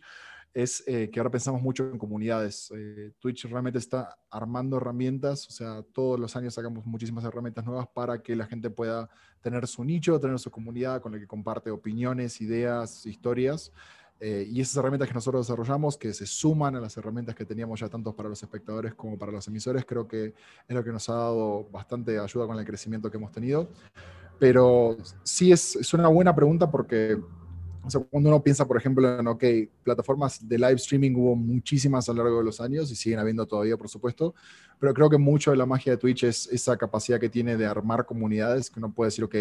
es 0.53 0.83
eh, 0.85 1.09
que 1.11 1.19
ahora 1.19 1.31
pensamos 1.31 1.63
mucho 1.63 1.89
en 1.89 1.97
comunidades. 1.97 2.71
Eh, 2.75 3.13
Twitch 3.17 3.45
realmente 3.45 3.79
está 3.79 4.19
armando 4.29 4.77
herramientas, 4.77 5.47
o 5.47 5.51
sea, 5.51 5.81
todos 5.93 6.19
los 6.19 6.35
años 6.35 6.53
sacamos 6.53 6.85
muchísimas 6.85 7.23
herramientas 7.23 7.65
nuevas 7.65 7.87
para 7.87 8.21
que 8.21 8.35
la 8.35 8.45
gente 8.45 8.69
pueda 8.69 9.09
tener 9.41 9.65
su 9.65 9.83
nicho, 9.83 10.19
tener 10.19 10.37
su 10.37 10.51
comunidad 10.51 11.01
con 11.01 11.11
la 11.11 11.17
que 11.17 11.25
comparte 11.25 11.71
opiniones, 11.71 12.39
ideas, 12.39 13.07
historias. 13.07 13.71
Eh, 14.19 14.45
y 14.47 14.61
esas 14.61 14.75
herramientas 14.77 15.07
que 15.07 15.15
nosotros 15.15 15.47
desarrollamos, 15.47 15.97
que 15.97 16.13
se 16.13 16.27
suman 16.27 16.75
a 16.75 16.79
las 16.79 16.95
herramientas 16.97 17.33
que 17.33 17.45
teníamos 17.45 17.79
ya 17.79 17.89
tanto 17.89 18.15
para 18.15 18.29
los 18.29 18.43
espectadores 18.43 18.93
como 18.93 19.17
para 19.17 19.31
los 19.31 19.47
emisores, 19.47 19.85
creo 19.85 20.07
que 20.07 20.35
es 20.67 20.75
lo 20.75 20.83
que 20.83 20.91
nos 20.91 21.09
ha 21.09 21.13
dado 21.13 21.67
bastante 21.71 22.19
ayuda 22.19 22.45
con 22.45 22.59
el 22.59 22.63
crecimiento 22.63 23.09
que 23.09 23.17
hemos 23.17 23.31
tenido. 23.31 23.71
Pero 24.41 24.97
sí 25.21 25.51
es, 25.51 25.75
es 25.75 25.93
una 25.93 26.07
buena 26.07 26.35
pregunta 26.35 26.71
porque 26.71 27.15
o 27.83 28.03
cuando 28.05 28.29
uno 28.29 28.41
piensa, 28.41 28.67
por 28.67 28.75
ejemplo, 28.75 29.19
en, 29.19 29.27
ok, 29.27 29.43
plataformas 29.83 30.47
de 30.47 30.57
live 30.57 30.73
streaming 30.73 31.13
hubo 31.15 31.35
muchísimas 31.35 32.09
a 32.09 32.13
lo 32.13 32.23
largo 32.23 32.39
de 32.39 32.45
los 32.45 32.59
años 32.59 32.91
y 32.91 32.95
siguen 32.95 33.19
habiendo 33.19 33.45
todavía, 33.45 33.77
por 33.77 33.87
supuesto, 33.87 34.33
pero 34.79 34.95
creo 34.95 35.11
que 35.11 35.19
mucho 35.19 35.51
de 35.51 35.57
la 35.57 35.67
magia 35.67 35.93
de 35.93 35.97
Twitch 35.97 36.23
es 36.23 36.47
esa 36.51 36.75
capacidad 36.75 37.19
que 37.19 37.29
tiene 37.29 37.55
de 37.55 37.67
armar 37.67 38.07
comunidades, 38.07 38.71
que 38.71 38.79
uno 38.79 38.91
puede 38.91 39.09
decir, 39.09 39.23
ok, 39.23 39.35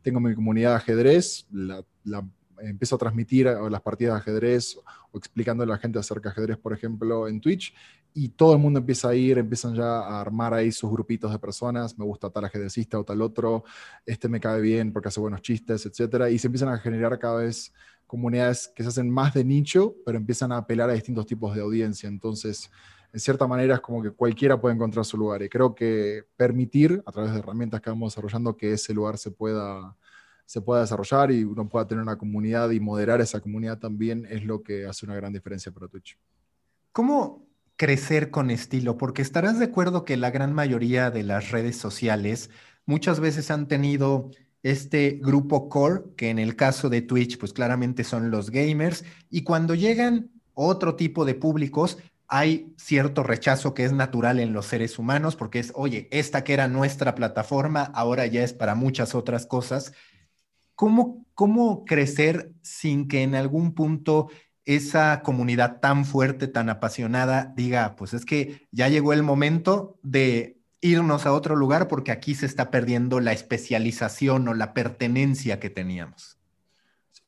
tengo 0.00 0.20
mi 0.20 0.32
comunidad 0.32 0.70
de 0.70 0.76
ajedrez, 0.76 1.46
la, 1.50 1.84
la 2.04 2.24
empiezo 2.60 2.94
a 2.94 2.98
transmitir 2.98 3.46
las 3.46 3.82
partidas 3.82 4.14
de 4.14 4.20
ajedrez 4.20 4.78
o 5.10 5.18
explicando 5.18 5.64
a 5.64 5.66
la 5.66 5.78
gente 5.78 5.98
acerca 5.98 6.28
de 6.28 6.32
ajedrez, 6.34 6.58
por 6.58 6.72
ejemplo, 6.72 7.26
en 7.26 7.40
Twitch, 7.40 7.74
y 8.18 8.30
todo 8.30 8.54
el 8.54 8.58
mundo 8.58 8.80
empieza 8.80 9.10
a 9.10 9.14
ir, 9.14 9.36
empiezan 9.36 9.74
ya 9.74 9.98
a 10.00 10.22
armar 10.22 10.54
ahí 10.54 10.72
sus 10.72 10.90
grupitos 10.90 11.30
de 11.30 11.38
personas, 11.38 11.98
me 11.98 12.04
gusta 12.06 12.30
tal 12.30 12.46
ajedrecista 12.46 12.98
o 12.98 13.04
tal 13.04 13.20
otro, 13.20 13.64
este 14.06 14.26
me 14.26 14.40
cae 14.40 14.62
bien 14.62 14.90
porque 14.90 15.08
hace 15.08 15.20
buenos 15.20 15.42
chistes, 15.42 15.84
etcétera, 15.84 16.30
y 16.30 16.38
se 16.38 16.46
empiezan 16.46 16.70
a 16.70 16.78
generar 16.78 17.18
cada 17.18 17.42
vez 17.42 17.74
comunidades 18.06 18.72
que 18.74 18.82
se 18.82 18.88
hacen 18.88 19.10
más 19.10 19.34
de 19.34 19.44
nicho, 19.44 19.96
pero 20.06 20.16
empiezan 20.16 20.50
a 20.50 20.56
apelar 20.56 20.88
a 20.88 20.94
distintos 20.94 21.26
tipos 21.26 21.54
de 21.54 21.60
audiencia. 21.60 22.08
Entonces, 22.08 22.70
en 23.12 23.20
cierta 23.20 23.46
manera 23.46 23.74
es 23.74 23.80
como 23.80 24.02
que 24.02 24.10
cualquiera 24.10 24.58
puede 24.58 24.74
encontrar 24.74 25.04
su 25.04 25.18
lugar. 25.18 25.42
Y 25.42 25.50
creo 25.50 25.74
que 25.74 26.24
permitir, 26.38 27.02
a 27.04 27.12
través 27.12 27.32
de 27.32 27.40
herramientas 27.40 27.82
que 27.82 27.90
vamos 27.90 28.14
desarrollando, 28.14 28.56
que 28.56 28.72
ese 28.72 28.94
lugar 28.94 29.18
se 29.18 29.30
pueda, 29.30 29.94
se 30.46 30.62
pueda 30.62 30.80
desarrollar 30.80 31.32
y 31.32 31.44
uno 31.44 31.68
pueda 31.68 31.86
tener 31.86 32.00
una 32.00 32.16
comunidad 32.16 32.70
y 32.70 32.80
moderar 32.80 33.20
esa 33.20 33.40
comunidad 33.40 33.78
también 33.78 34.26
es 34.30 34.42
lo 34.42 34.62
que 34.62 34.86
hace 34.86 35.04
una 35.04 35.16
gran 35.16 35.34
diferencia 35.34 35.70
para 35.70 35.88
Twitch. 35.88 36.18
¿Cómo 36.92 37.45
crecer 37.76 38.30
con 38.30 38.50
estilo? 38.50 38.96
Porque 38.96 39.22
estarás 39.22 39.58
de 39.58 39.66
acuerdo 39.66 40.04
que 40.04 40.16
la 40.16 40.30
gran 40.30 40.52
mayoría 40.52 41.10
de 41.10 41.22
las 41.22 41.50
redes 41.50 41.76
sociales 41.76 42.50
muchas 42.86 43.20
veces 43.20 43.50
han 43.50 43.68
tenido 43.68 44.30
este 44.62 45.18
grupo 45.22 45.68
core, 45.68 46.02
que 46.16 46.30
en 46.30 46.38
el 46.38 46.56
caso 46.56 46.88
de 46.88 47.02
Twitch, 47.02 47.38
pues 47.38 47.52
claramente 47.52 48.02
son 48.04 48.30
los 48.30 48.50
gamers, 48.50 49.04
y 49.30 49.42
cuando 49.42 49.74
llegan 49.74 50.30
otro 50.54 50.96
tipo 50.96 51.24
de 51.24 51.34
públicos, 51.34 51.98
hay 52.28 52.74
cierto 52.76 53.22
rechazo 53.22 53.74
que 53.74 53.84
es 53.84 53.92
natural 53.92 54.40
en 54.40 54.52
los 54.52 54.66
seres 54.66 54.98
humanos, 54.98 55.36
porque 55.36 55.60
es, 55.60 55.72
oye, 55.76 56.08
esta 56.10 56.42
que 56.42 56.54
era 56.54 56.66
nuestra 56.66 57.14
plataforma, 57.14 57.82
ahora 57.94 58.26
ya 58.26 58.42
es 58.42 58.52
para 58.52 58.74
muchas 58.74 59.14
otras 59.14 59.46
cosas. 59.46 59.92
¿Cómo, 60.74 61.24
cómo 61.34 61.84
crecer 61.84 62.52
sin 62.62 63.08
que 63.08 63.22
en 63.22 63.34
algún 63.34 63.72
punto 63.74 64.28
esa 64.66 65.22
comunidad 65.22 65.80
tan 65.80 66.04
fuerte, 66.04 66.48
tan 66.48 66.68
apasionada, 66.68 67.54
diga, 67.56 67.94
pues 67.96 68.12
es 68.14 68.26
que 68.26 68.66
ya 68.72 68.88
llegó 68.88 69.12
el 69.12 69.22
momento 69.22 69.98
de 70.02 70.58
irnos 70.80 71.24
a 71.24 71.32
otro 71.32 71.56
lugar 71.56 71.88
porque 71.88 72.12
aquí 72.12 72.34
se 72.34 72.46
está 72.46 72.70
perdiendo 72.70 73.20
la 73.20 73.32
especialización 73.32 74.48
o 74.48 74.54
la 74.54 74.74
pertenencia 74.74 75.58
que 75.60 75.70
teníamos. 75.70 76.38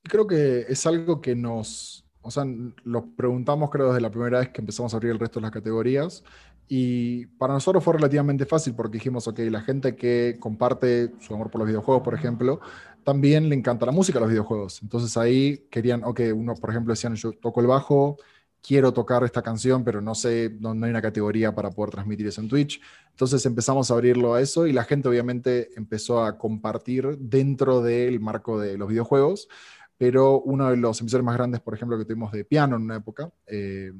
Creo 0.02 0.26
que 0.26 0.66
es 0.68 0.84
algo 0.86 1.20
que 1.20 1.36
nos, 1.36 2.04
o 2.22 2.30
sea, 2.30 2.44
lo 2.84 3.06
preguntamos 3.14 3.70
creo 3.70 3.88
desde 3.88 4.00
la 4.00 4.10
primera 4.10 4.40
vez 4.40 4.48
que 4.50 4.60
empezamos 4.60 4.92
a 4.92 4.96
abrir 4.96 5.12
el 5.12 5.18
resto 5.18 5.38
de 5.38 5.44
las 5.44 5.52
categorías 5.52 6.24
y 6.68 7.26
para 7.38 7.54
nosotros 7.54 7.82
fue 7.82 7.94
relativamente 7.94 8.44
fácil 8.44 8.74
porque 8.74 8.98
dijimos, 8.98 9.26
ok, 9.26 9.38
la 9.50 9.62
gente 9.62 9.96
que 9.96 10.36
comparte 10.38 11.12
su 11.20 11.34
amor 11.34 11.50
por 11.50 11.60
los 11.60 11.68
videojuegos, 11.68 12.02
por 12.02 12.14
ejemplo, 12.14 12.60
también 13.08 13.48
le 13.48 13.54
encanta 13.54 13.86
la 13.86 13.92
música 13.92 14.20
los 14.20 14.28
videojuegos. 14.28 14.82
Entonces 14.82 15.16
ahí 15.16 15.66
querían, 15.70 16.04
ok, 16.04 16.20
uno, 16.34 16.54
por 16.54 16.68
ejemplo, 16.68 16.92
decían, 16.92 17.14
yo 17.14 17.32
toco 17.32 17.62
el 17.62 17.66
bajo, 17.66 18.18
quiero 18.60 18.92
tocar 18.92 19.24
esta 19.24 19.40
canción, 19.40 19.82
pero 19.82 20.02
no 20.02 20.14
sé, 20.14 20.54
no, 20.60 20.72
hay 20.72 20.90
una 20.90 21.00
categoría 21.00 21.54
para 21.54 21.70
poder 21.70 21.90
transmitir 21.90 22.26
eso 22.26 22.42
en 22.42 22.48
Twitch. 22.50 22.82
Entonces 23.12 23.46
empezamos 23.46 23.90
a 23.90 23.94
abrirlo 23.94 24.34
a 24.34 24.42
eso 24.42 24.66
y 24.66 24.74
la 24.74 24.84
gente 24.84 25.08
obviamente 25.08 25.70
empezó 25.74 26.22
a 26.22 26.36
compartir 26.36 27.16
dentro 27.16 27.80
del 27.80 28.20
marco 28.20 28.60
de 28.60 28.76
los 28.76 28.90
videojuegos, 28.90 29.48
pero 29.96 30.42
uno 30.42 30.68
de 30.68 30.76
los 30.76 31.00
emisores 31.00 31.24
más 31.24 31.38
grandes, 31.38 31.62
por 31.62 31.72
ejemplo, 31.72 31.96
que 31.96 32.04
tuvimos 32.04 32.30
de 32.32 32.44
piano 32.44 32.76
en 32.76 32.82
una 32.82 32.96
época, 32.96 33.32
eh, 33.46 33.90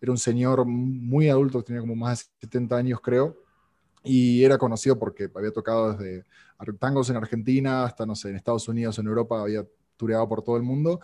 era 0.00 0.12
un 0.12 0.18
señor 0.18 0.66
muy 0.66 1.28
adulto, 1.28 1.64
tenía 1.64 1.80
como 1.80 1.96
más 1.96 2.30
de 2.38 2.46
70 2.46 2.76
años 2.76 3.00
creo, 3.00 3.41
y 4.04 4.44
era 4.44 4.58
conocido 4.58 4.98
porque 4.98 5.30
había 5.34 5.52
tocado 5.52 5.94
desde 5.94 6.24
tangos 6.78 7.10
en 7.10 7.16
Argentina 7.16 7.84
hasta, 7.84 8.06
no 8.06 8.14
sé, 8.14 8.30
en 8.30 8.36
Estados 8.36 8.68
Unidos, 8.68 8.98
en 8.98 9.06
Europa, 9.06 9.40
había 9.40 9.66
tureado 9.96 10.28
por 10.28 10.42
todo 10.42 10.56
el 10.56 10.62
mundo. 10.62 11.00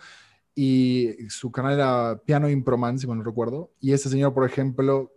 Y 0.55 1.15
su 1.29 1.51
canal 1.51 1.73
era 1.73 2.21
Piano 2.25 2.49
Improman, 2.49 2.99
si 2.99 3.07
no 3.07 3.23
recuerdo. 3.23 3.71
Y 3.79 3.93
ese 3.93 4.09
señor, 4.09 4.33
por 4.33 4.45
ejemplo, 4.45 5.11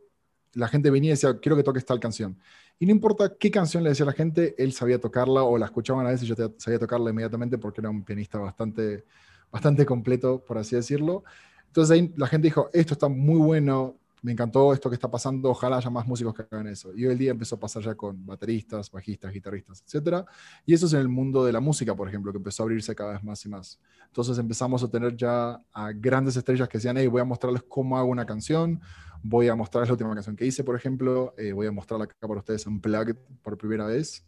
la 0.55 0.69
gente 0.69 0.91
venía 0.91 1.11
y 1.11 1.13
decía, 1.13 1.39
quiero 1.41 1.57
que 1.57 1.63
toques 1.63 1.85
tal 1.85 1.99
canción. 1.99 2.39
Y 2.79 2.87
no 2.87 2.93
importa 2.93 3.37
qué 3.39 3.51
canción 3.51 3.83
le 3.83 3.91
decía 3.91 4.07
la 4.07 4.13
gente, 4.13 4.55
él 4.59 4.73
sabía 4.73 5.01
tocarla 5.01 5.43
o 5.43 5.57
la 5.59 5.67
escuchaban 5.67 6.07
a 6.07 6.11
veces 6.11 6.25
y 6.25 6.35
yo 6.35 6.35
sabía 6.59 6.79
tocarla 6.79 7.11
inmediatamente 7.11 7.59
porque 7.59 7.81
era 7.81 7.91
un 7.91 8.05
pianista 8.05 8.39
bastante, 8.39 9.05
bastante 9.51 9.87
completo, 9.87 10.45
por 10.45 10.59
así 10.59 10.77
decirlo. 10.77 11.25
Entonces 11.67 11.93
ahí 11.93 12.13
la 12.17 12.27
gente 12.27 12.49
dijo, 12.49 12.71
esto 12.73 12.95
está 12.95 13.09
muy 13.09 13.39
bueno, 13.39 13.97
me 14.23 14.31
encantó 14.31 14.73
esto 14.73 14.89
que 14.89 14.95
está 14.95 15.11
pasando, 15.11 15.51
ojalá 15.51 15.79
haya 15.79 15.91
más 15.91 16.07
músicos 16.07 16.33
que 16.33 16.43
hagan 16.43 16.69
eso. 16.69 16.95
Y 16.95 17.05
hoy 17.05 17.13
el 17.13 17.19
día 17.19 17.33
empezó 17.33 17.57
a 17.57 17.61
pasar 17.61 17.83
ya 17.83 17.97
con 17.97 18.25
bateristas, 18.25 18.89
bajistas, 18.89 19.33
guitarristas, 19.33 19.83
etc. 19.83 20.25
Y 20.65 20.75
eso 20.75 20.87
es 20.87 20.93
en 20.93 21.01
el 21.01 21.09
mundo 21.09 21.45
de 21.45 21.53
la 21.53 21.59
música, 21.59 21.95
por 21.95 22.09
ejemplo, 22.09 22.31
que 22.31 22.39
empezó 22.39 22.63
a 22.63 22.65
abrirse 22.65 22.95
cada 22.95 23.15
vez 23.15 23.25
más 23.25 23.45
y 23.45 23.49
más. 23.49 23.81
Entonces 24.07 24.39
empezamos 24.39 24.83
a 24.85 24.89
tener 24.89 25.17
ya 25.17 25.61
a 25.73 25.93
grandes 25.93 26.37
estrellas 26.37 26.69
que 26.69 26.79
decían, 26.79 26.97
hey, 26.97 27.09
voy 27.09 27.21
a 27.21 27.25
mostrarles 27.25 27.65
cómo 27.69 27.99
hago 27.99 28.09
una 28.09 28.25
canción, 28.25 28.81
voy 29.25 29.49
a 29.49 29.57
mostrarles 29.57 29.89
la 29.89 29.95
última 29.95 30.15
canción 30.15 30.37
que 30.37 30.47
hice, 30.47 30.63
por 30.63 30.77
ejemplo, 30.77 31.35
eh, 31.37 31.53
voy 31.53 31.67
a 31.67 31.73
mostrarla 31.73 32.05
acá 32.05 32.17
para 32.21 32.39
ustedes 32.39 32.65
en 32.67 32.75
Unplugged 32.75 33.17
por 33.43 33.59
primera 33.59 33.87
vez. 33.87 34.25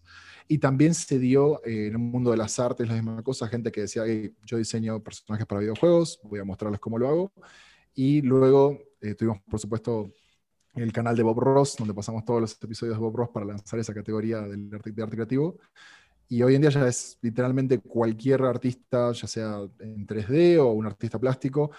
Y 0.49 0.59
también 0.59 0.93
se 0.95 1.21
dio 1.21 1.65
eh, 1.65 1.87
en 1.87 1.93
el 1.93 1.99
mundo 1.99 2.33
de 2.33 2.37
las 2.37 2.59
artes 2.59 2.89
la 2.89 2.95
misma 2.95 3.23
cosa, 3.23 3.47
gente 3.47 3.71
que 3.71 3.83
decía, 3.83 4.03
hey, 4.05 4.35
yo 4.45 4.59
diseño 4.59 5.01
personajes 5.03 5.47
para 5.47 5.61
videojuegos, 5.61 6.19
voy 6.25 6.41
a 6.41 6.45
mostrarles 6.45 6.81
cómo 6.81 6.99
lo 6.99 7.09
hago. 7.09 7.33
Y 7.95 8.23
luego 8.23 8.79
eh, 9.05 9.15
tuvimos, 9.15 9.43
por 9.43 9.61
supuesto, 9.61 10.11
el 10.75 10.93
canal 10.93 11.15
de 11.15 11.23
Bob 11.23 11.39
Ross, 11.39 11.77
donde 11.77 11.93
pasamos 11.93 12.25
todos 12.25 12.41
los 12.41 12.63
episodios 12.63 12.97
de 12.97 13.01
Bob 13.01 13.15
Ross 13.15 13.29
para 13.29 13.47
lanzar 13.47 13.79
esa 13.79 13.93
categoría 13.93 14.41
del 14.41 14.71
arte, 14.75 14.93
de 14.93 15.03
arte 15.03 15.17
creativo. 15.17 15.59
Y 16.27 16.43
hoy 16.43 16.55
en 16.55 16.63
día 16.63 16.71
ya 16.71 16.89
es 16.89 17.19
literalmente 17.21 17.79
cualquier 17.79 18.43
artista, 18.43 19.13
ya 19.13 19.29
sea 19.29 19.61
en 19.79 20.07
3D 20.07 20.59
o 20.59 20.69
un 20.73 20.87
artista 20.87 21.19
plástico, 21.19 21.71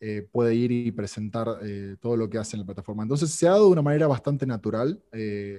eh, 0.00 0.26
puede 0.32 0.54
ir 0.54 0.72
y 0.72 0.90
presentar 0.90 1.58
eh, 1.62 1.96
todo 2.00 2.16
lo 2.16 2.30
que 2.30 2.38
hace 2.38 2.56
en 2.56 2.60
la 2.60 2.66
plataforma. 2.66 3.02
Entonces 3.02 3.30
se 3.30 3.46
ha 3.46 3.50
dado 3.50 3.66
de 3.66 3.72
una 3.72 3.82
manera 3.82 4.06
bastante 4.06 4.46
natural. 4.46 5.00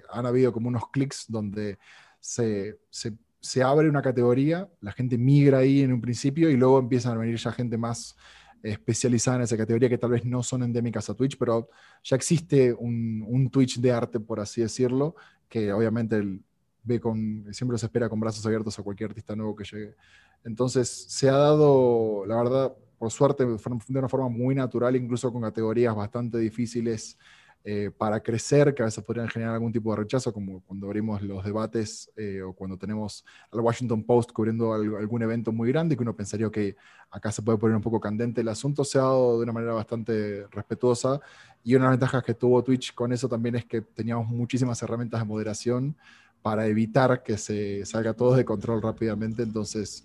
han 0.10 0.26
habido 0.26 0.52
como 0.52 0.70
unos 0.70 0.90
clics 0.90 1.26
donde 1.28 1.78
se, 2.20 2.80
se, 2.90 3.14
se, 3.40 3.62
abre 3.62 3.88
una 3.88 4.02
categoría, 4.02 4.68
la 4.82 4.92
gente 4.92 5.20
migra 5.20 5.60
ahí 5.60 5.82
en 5.82 5.94
un 5.94 6.02
principio 6.02 6.50
y 6.50 6.58
luego 6.58 6.80
empiezan 6.80 7.14
a 7.14 7.20
venir 7.20 7.38
ya 7.38 7.52
gente 7.52 7.78
más 7.78 8.16
especializada 8.64 9.38
en 9.38 9.44
esa 9.44 9.58
categoría 9.58 9.90
que 9.90 9.98
tal 9.98 10.12
vez 10.12 10.26
no 10.26 10.44
son 10.44 10.64
endémicas 10.64 11.10
a 11.10 11.14
Twitch, 11.14 11.38
pero 11.38 11.70
ya 12.04 12.16
existe 12.16 12.74
un, 12.74 13.24
un 13.28 13.50
Twitch 13.50 13.80
de 13.80 13.92
arte, 13.92 14.20
por 14.20 14.40
así 14.40 14.62
decirlo, 14.62 15.16
que 15.48 15.72
obviamente 15.74 16.40
ve 16.84 17.00
con, 17.00 17.46
siempre 17.52 17.78
se 17.78 17.86
espera 17.86 18.10
con 18.10 18.20
brazos 18.20 18.46
abiertos 18.46 18.78
a 18.78 18.84
cualquier 18.84 19.10
artista 19.12 19.36
nuevo 19.36 19.56
que 19.56 19.64
llegue. 19.64 19.96
Entonces, 20.44 20.90
se 20.90 21.30
ha 21.30 21.38
dado, 21.38 22.26
la 22.26 22.36
verdad, 22.36 22.76
por 22.98 23.12
suerte, 23.12 23.46
de 23.46 24.00
una 24.00 24.10
forma 24.10 24.30
muy 24.30 24.56
natural, 24.56 24.96
incluso 24.96 25.32
con 25.32 25.42
categorías 25.42 25.96
bastante 25.96 26.38
difíciles 26.38 27.18
eh, 27.64 27.92
para 27.96 28.20
crecer, 28.22 28.74
que 28.74 28.82
a 28.82 28.86
veces 28.86 29.04
podrían 29.04 29.28
generar 29.28 29.54
algún 29.54 29.72
tipo 29.72 29.92
de 29.92 29.98
rechazo, 29.98 30.34
como 30.34 30.62
cuando 30.62 30.88
abrimos 30.88 31.22
los 31.22 31.44
debates 31.46 32.12
eh, 32.16 32.42
o 32.42 32.54
cuando 32.54 32.76
tenemos 32.76 33.24
al 33.52 33.60
Washington 33.60 34.04
Post 34.04 34.32
cubriendo 34.32 34.74
algún 34.74 35.22
evento 35.22 35.52
muy 35.52 35.70
grande, 35.72 35.96
que 35.96 36.02
uno 36.02 36.16
pensaría 36.16 36.50
que 36.50 36.76
acá 37.12 37.32
se 37.32 37.44
puede 37.44 37.60
poner 37.60 37.76
un 37.76 37.84
poco 37.84 38.00
candente 38.00 38.42
el 38.42 38.48
asunto, 38.48 38.84
se 38.84 38.98
ha 38.98 39.02
dado 39.02 39.38
de 39.38 39.44
una 39.44 39.54
manera 39.54 39.74
bastante 39.74 40.48
respetuosa. 40.48 41.20
Y 41.64 41.76
una 41.76 41.86
de 41.86 41.92
las 41.92 42.00
ventajas 42.00 42.24
que 42.24 42.34
tuvo 42.34 42.64
Twitch 42.64 42.96
con 42.96 43.14
eso 43.14 43.30
también 43.30 43.56
es 43.56 43.66
que 43.66 43.82
teníamos 43.82 44.28
muchísimas 44.28 44.82
herramientas 44.82 45.22
de 45.22 45.26
moderación 45.28 45.96
para 46.42 46.66
evitar 46.66 47.22
que 47.22 47.38
se 47.38 47.86
salga 47.86 48.14
todo 48.14 48.34
de 48.36 48.44
control 48.44 48.82
rápidamente. 48.82 49.44
Entonces, 49.44 50.04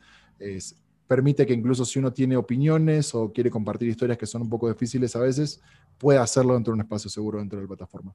permite 1.07 1.47
que 1.47 1.55
incluso 1.55 1.87
si 1.87 1.99
uno 1.99 2.13
tiene 2.13 2.37
opiniones 2.37 3.15
o 3.15 3.33
quiere 3.33 3.51
compartir 3.51 3.89
historias 3.89 4.19
que 4.19 4.27
son 4.27 4.43
un 4.43 4.51
poco 4.51 4.69
difíciles 4.69 5.15
a 5.17 5.21
veces, 5.21 5.63
puede 5.99 6.19
hacerlo 6.19 6.55
dentro 6.55 6.73
de 6.73 6.77
un 6.77 6.81
espacio 6.83 7.11
seguro 7.11 7.39
dentro 7.39 7.59
de 7.59 7.65
la 7.65 7.69
plataforma. 7.69 8.15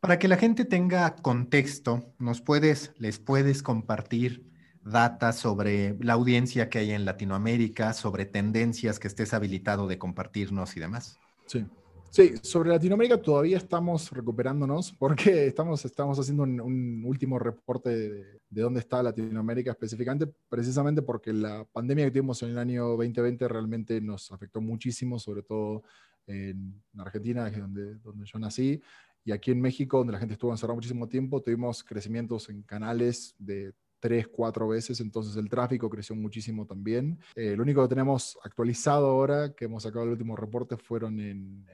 Para 0.00 0.18
que 0.18 0.28
la 0.28 0.36
gente 0.36 0.64
tenga 0.64 1.14
contexto, 1.16 2.12
¿nos 2.18 2.40
puedes, 2.40 2.92
les 2.98 3.18
puedes 3.18 3.62
compartir 3.62 4.50
datos 4.84 5.36
sobre 5.36 5.96
la 6.00 6.14
audiencia 6.14 6.68
que 6.68 6.80
hay 6.80 6.90
en 6.90 7.04
Latinoamérica, 7.04 7.92
sobre 7.92 8.26
tendencias 8.26 8.98
que 8.98 9.06
estés 9.06 9.32
habilitado 9.32 9.86
de 9.86 9.98
compartirnos 9.98 10.76
y 10.76 10.80
demás? 10.80 11.18
Sí. 11.46 11.64
Sí, 12.12 12.34
sobre 12.42 12.68
Latinoamérica 12.68 13.16
todavía 13.22 13.56
estamos 13.56 14.10
recuperándonos 14.10 14.92
porque 14.92 15.46
estamos, 15.46 15.82
estamos 15.86 16.18
haciendo 16.18 16.42
un, 16.42 17.02
último 17.06 17.38
reporte 17.38 17.88
de, 17.88 18.40
de, 18.50 18.60
dónde 18.60 18.80
está 18.80 19.02
Latinoamérica 19.02 19.70
específicamente, 19.70 20.30
precisamente 20.50 21.00
porque 21.00 21.32
la 21.32 21.64
pandemia 21.72 22.04
que 22.04 22.10
tuvimos 22.10 22.42
en 22.42 22.50
el 22.50 22.58
año 22.58 22.86
2020 22.88 23.48
realmente 23.48 23.98
nos 24.02 24.30
afectó 24.30 24.60
muchísimo, 24.60 25.18
sobre 25.18 25.42
todo 25.42 25.84
en 26.26 26.82
Argentina, 26.98 27.50
que 27.50 27.56
es 27.56 27.62
donde, 27.62 27.94
donde 27.96 28.26
yo 28.26 28.38
nací, 28.38 28.80
y 29.24 29.32
aquí 29.32 29.52
en 29.52 29.60
México, 29.60 29.98
donde 29.98 30.12
la 30.12 30.18
gente 30.18 30.34
estuvo 30.34 30.50
encerrada 30.50 30.74
muchísimo 30.74 31.08
tiempo, 31.08 31.40
tuvimos 31.42 31.84
crecimientos 31.84 32.48
en 32.48 32.62
canales 32.62 33.34
de 33.38 33.72
tres, 34.00 34.26
cuatro 34.26 34.66
veces, 34.66 35.00
entonces 35.00 35.36
el 35.36 35.48
tráfico 35.48 35.88
creció 35.88 36.16
muchísimo 36.16 36.66
también. 36.66 37.20
Eh, 37.36 37.54
lo 37.56 37.62
único 37.62 37.82
que 37.82 37.88
tenemos 37.88 38.36
actualizado 38.42 39.06
ahora, 39.06 39.54
que 39.54 39.66
hemos 39.66 39.84
sacado 39.84 40.04
el 40.04 40.10
último 40.10 40.34
reporte, 40.34 40.76
fueron 40.76 41.20
en, 41.20 41.64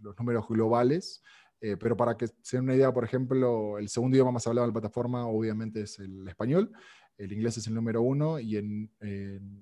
los 0.00 0.16
números 0.16 0.46
globales, 0.48 1.20
eh, 1.60 1.76
pero 1.76 1.96
para 1.96 2.16
que 2.16 2.28
se 2.42 2.58
den 2.58 2.64
una 2.64 2.76
idea, 2.76 2.92
por 2.92 3.04
ejemplo, 3.04 3.76
el 3.78 3.88
segundo 3.88 4.14
idioma 4.14 4.30
más 4.30 4.46
hablado 4.46 4.66
en 4.66 4.70
la 4.70 4.80
plataforma 4.80 5.26
obviamente 5.26 5.82
es 5.82 5.98
el 5.98 6.28
español, 6.28 6.70
el 7.16 7.32
inglés 7.32 7.56
es 7.58 7.66
el 7.66 7.74
número 7.74 8.02
uno 8.02 8.38
y 8.40 8.56
en, 8.56 8.90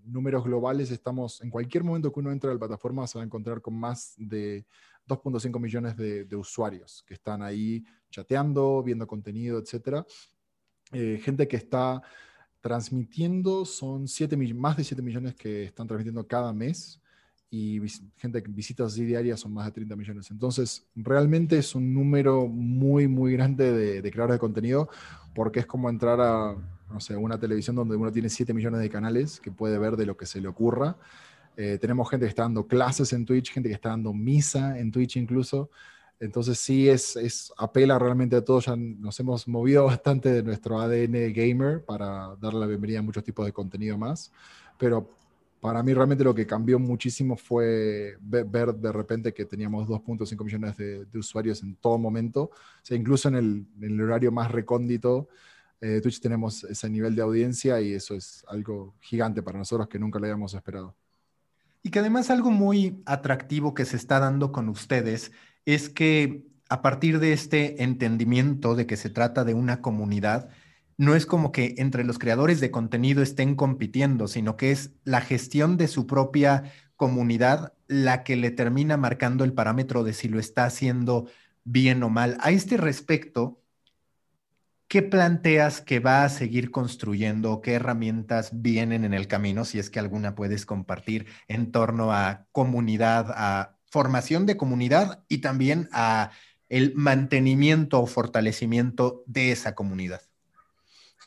números 0.04 0.44
globales 0.44 0.90
estamos, 0.90 1.42
en 1.42 1.50
cualquier 1.50 1.85
momento 1.85 2.12
que 2.12 2.21
uno 2.21 2.32
entre 2.32 2.50
a 2.50 2.54
la 2.54 2.59
plataforma 2.59 3.06
se 3.06 3.18
va 3.18 3.23
a 3.23 3.26
encontrar 3.26 3.61
con 3.61 3.75
más 3.75 4.14
de 4.16 4.64
2.5 5.06 5.61
millones 5.61 5.97
de, 5.97 6.37
usuarios 6.37 7.04
que 7.06 7.14
están 7.14 7.42
ahí 7.42 7.85
chateando, 8.11 8.82
viendo 8.82 9.06
contenido, 9.06 9.59
etc. 9.59 10.04
Eh, 10.92 11.21
gente 11.23 11.49
que 11.49 11.56
está 11.56 12.02
transmitiendo, 12.61 13.64
son 13.64 14.06
más 14.54 14.76
de 14.76 14.85
7 14.85 15.02
millones 15.02 15.35
que 15.35 15.64
están 15.64 15.87
transmitiendo 15.87 16.26
cada 16.26 16.52
mes 16.52 17.00
y 17.50 17.80
gente 18.16 18.42
que 18.42 18.50
visitas 18.50 18.94
diarias 18.94 19.40
son 19.40 19.52
más 19.52 19.66
de 19.66 19.73
30 19.73 19.94
millones. 19.94 20.30
Entonces, 20.30 20.87
realmente 20.94 21.59
es 21.59 21.75
un 21.75 21.92
número 21.92 22.47
muy, 22.47 23.09
muy 23.09 23.32
grande 23.32 23.73
de, 23.73 24.00
de 24.00 24.11
creadores 24.11 24.37
de 24.37 24.40
contenido 24.40 24.88
porque 25.34 25.60
es 25.60 25.66
como 25.66 25.88
entrar 25.88 26.20
a 26.20 26.56
no 26.92 27.00
sé, 27.00 27.16
una 27.16 27.38
televisión 27.38 27.74
donde 27.74 27.96
uno 27.96 28.12
tiene 28.12 28.28
7 28.28 28.52
millones 28.54 28.80
de 28.80 28.90
canales 28.90 29.40
que 29.40 29.50
puede 29.50 29.78
ver 29.78 29.96
de 29.96 30.06
lo 30.06 30.16
que 30.16 30.26
se 30.26 30.40
le 30.40 30.48
ocurra. 30.48 30.96
Eh, 31.56 31.78
tenemos 31.80 32.08
gente 32.08 32.26
que 32.26 32.30
está 32.30 32.42
dando 32.42 32.66
clases 32.66 33.12
en 33.12 33.24
Twitch, 33.24 33.52
gente 33.52 33.68
que 33.68 33.74
está 33.74 33.90
dando 33.90 34.12
misa 34.12 34.78
en 34.78 34.90
Twitch 34.90 35.16
incluso. 35.16 35.70
Entonces 36.20 36.58
sí 36.58 36.88
es, 36.88 37.52
apela 37.56 37.98
realmente 37.98 38.36
a 38.36 38.44
todos. 38.44 38.66
Ya 38.66 38.76
nos 38.76 39.18
hemos 39.20 39.48
movido 39.48 39.84
bastante 39.86 40.30
de 40.30 40.42
nuestro 40.42 40.80
ADN 40.80 41.32
gamer 41.32 41.84
para 41.84 42.36
darle 42.40 42.60
la 42.60 42.66
bienvenida 42.66 43.00
a 43.00 43.02
muchos 43.02 43.24
tipos 43.24 43.44
de 43.44 43.52
contenido 43.52 43.98
más. 43.98 44.30
Pero 44.78 45.08
para 45.62 45.81
mí 45.85 45.95
realmente 45.95 46.25
lo 46.25 46.35
que 46.35 46.45
cambió 46.45 46.81
muchísimo 46.81 47.37
fue 47.37 48.16
ver, 48.21 48.75
de 48.75 48.90
repente 48.90 49.33
que 49.33 49.45
teníamos 49.45 49.87
2.5 49.87 50.45
millones 50.45 50.76
de, 50.76 51.07
usuarios 51.19 51.62
en 51.62 51.76
todo 51.76 51.99
momento. 51.99 52.42
O 52.42 52.50
sea, 52.83 52.97
incluso 52.97 53.28
en 53.28 53.37
el, 53.37 53.66
en 53.81 53.92
el 53.92 54.00
horario 54.00 54.33
más 54.33 54.50
recóndito 54.50 55.28
eh, 55.81 56.00
Twitch 56.00 56.21
tenemos 56.21 56.64
ese 56.64 56.90
nivel 56.90 57.14
de 57.14 57.23
audiencia 57.23 57.81
y 57.81 57.92
eso 57.92 58.16
es 58.16 58.45
algo 58.49 58.95
gigante 59.00 59.40
para 59.40 59.59
nosotros 59.59 59.88
que 59.88 60.00
nunca 60.00 60.19
lo 60.19 60.26
habíamos 60.26 60.52
esperado. 60.54 60.97
Y 61.83 61.90
que 61.90 62.00
además 62.00 62.28
algo 62.31 62.50
muy 62.50 63.00
atractivo 63.07 63.72
que 63.72 63.85
se 63.85 63.96
está 63.96 64.18
dando 64.18 64.51
con 64.51 64.68
ustedes 64.68 65.31
es 65.64 65.88
que 65.88 66.44
a 66.68 66.83
partir 66.83 67.20
de 67.20 67.33
este 67.33 67.85
entendimiento 67.85 68.75
de 68.75 68.87
que 68.87 68.96
se 68.96 69.11
trata 69.11 69.44
de 69.44 69.55
una 69.55 69.81
comunidad, 69.81 70.48
no 71.02 71.16
es 71.16 71.26
como 71.26 71.50
que 71.50 71.74
entre 71.78 72.04
los 72.04 72.20
creadores 72.20 72.60
de 72.60 72.70
contenido 72.70 73.24
estén 73.24 73.56
compitiendo, 73.56 74.28
sino 74.28 74.56
que 74.56 74.70
es 74.70 74.92
la 75.02 75.20
gestión 75.20 75.76
de 75.76 75.88
su 75.88 76.06
propia 76.06 76.72
comunidad 76.94 77.72
la 77.88 78.22
que 78.22 78.36
le 78.36 78.52
termina 78.52 78.96
marcando 78.96 79.42
el 79.42 79.52
parámetro 79.52 80.04
de 80.04 80.12
si 80.12 80.28
lo 80.28 80.38
está 80.38 80.64
haciendo 80.64 81.28
bien 81.64 82.04
o 82.04 82.08
mal. 82.08 82.36
A 82.40 82.52
este 82.52 82.76
respecto, 82.76 83.60
¿qué 84.86 85.02
planteas 85.02 85.80
que 85.80 85.98
va 85.98 86.22
a 86.22 86.28
seguir 86.28 86.70
construyendo? 86.70 87.62
¿Qué 87.62 87.72
herramientas 87.72 88.62
vienen 88.62 89.04
en 89.04 89.12
el 89.12 89.26
camino? 89.26 89.64
Si 89.64 89.80
es 89.80 89.90
que 89.90 89.98
alguna 89.98 90.36
puedes 90.36 90.66
compartir 90.66 91.26
en 91.48 91.72
torno 91.72 92.12
a 92.12 92.46
comunidad, 92.52 93.26
a 93.34 93.76
formación 93.90 94.46
de 94.46 94.56
comunidad 94.56 95.24
y 95.26 95.38
también 95.38 95.88
a 95.90 96.30
el 96.68 96.94
mantenimiento 96.94 98.00
o 98.00 98.06
fortalecimiento 98.06 99.24
de 99.26 99.50
esa 99.50 99.74
comunidad. 99.74 100.22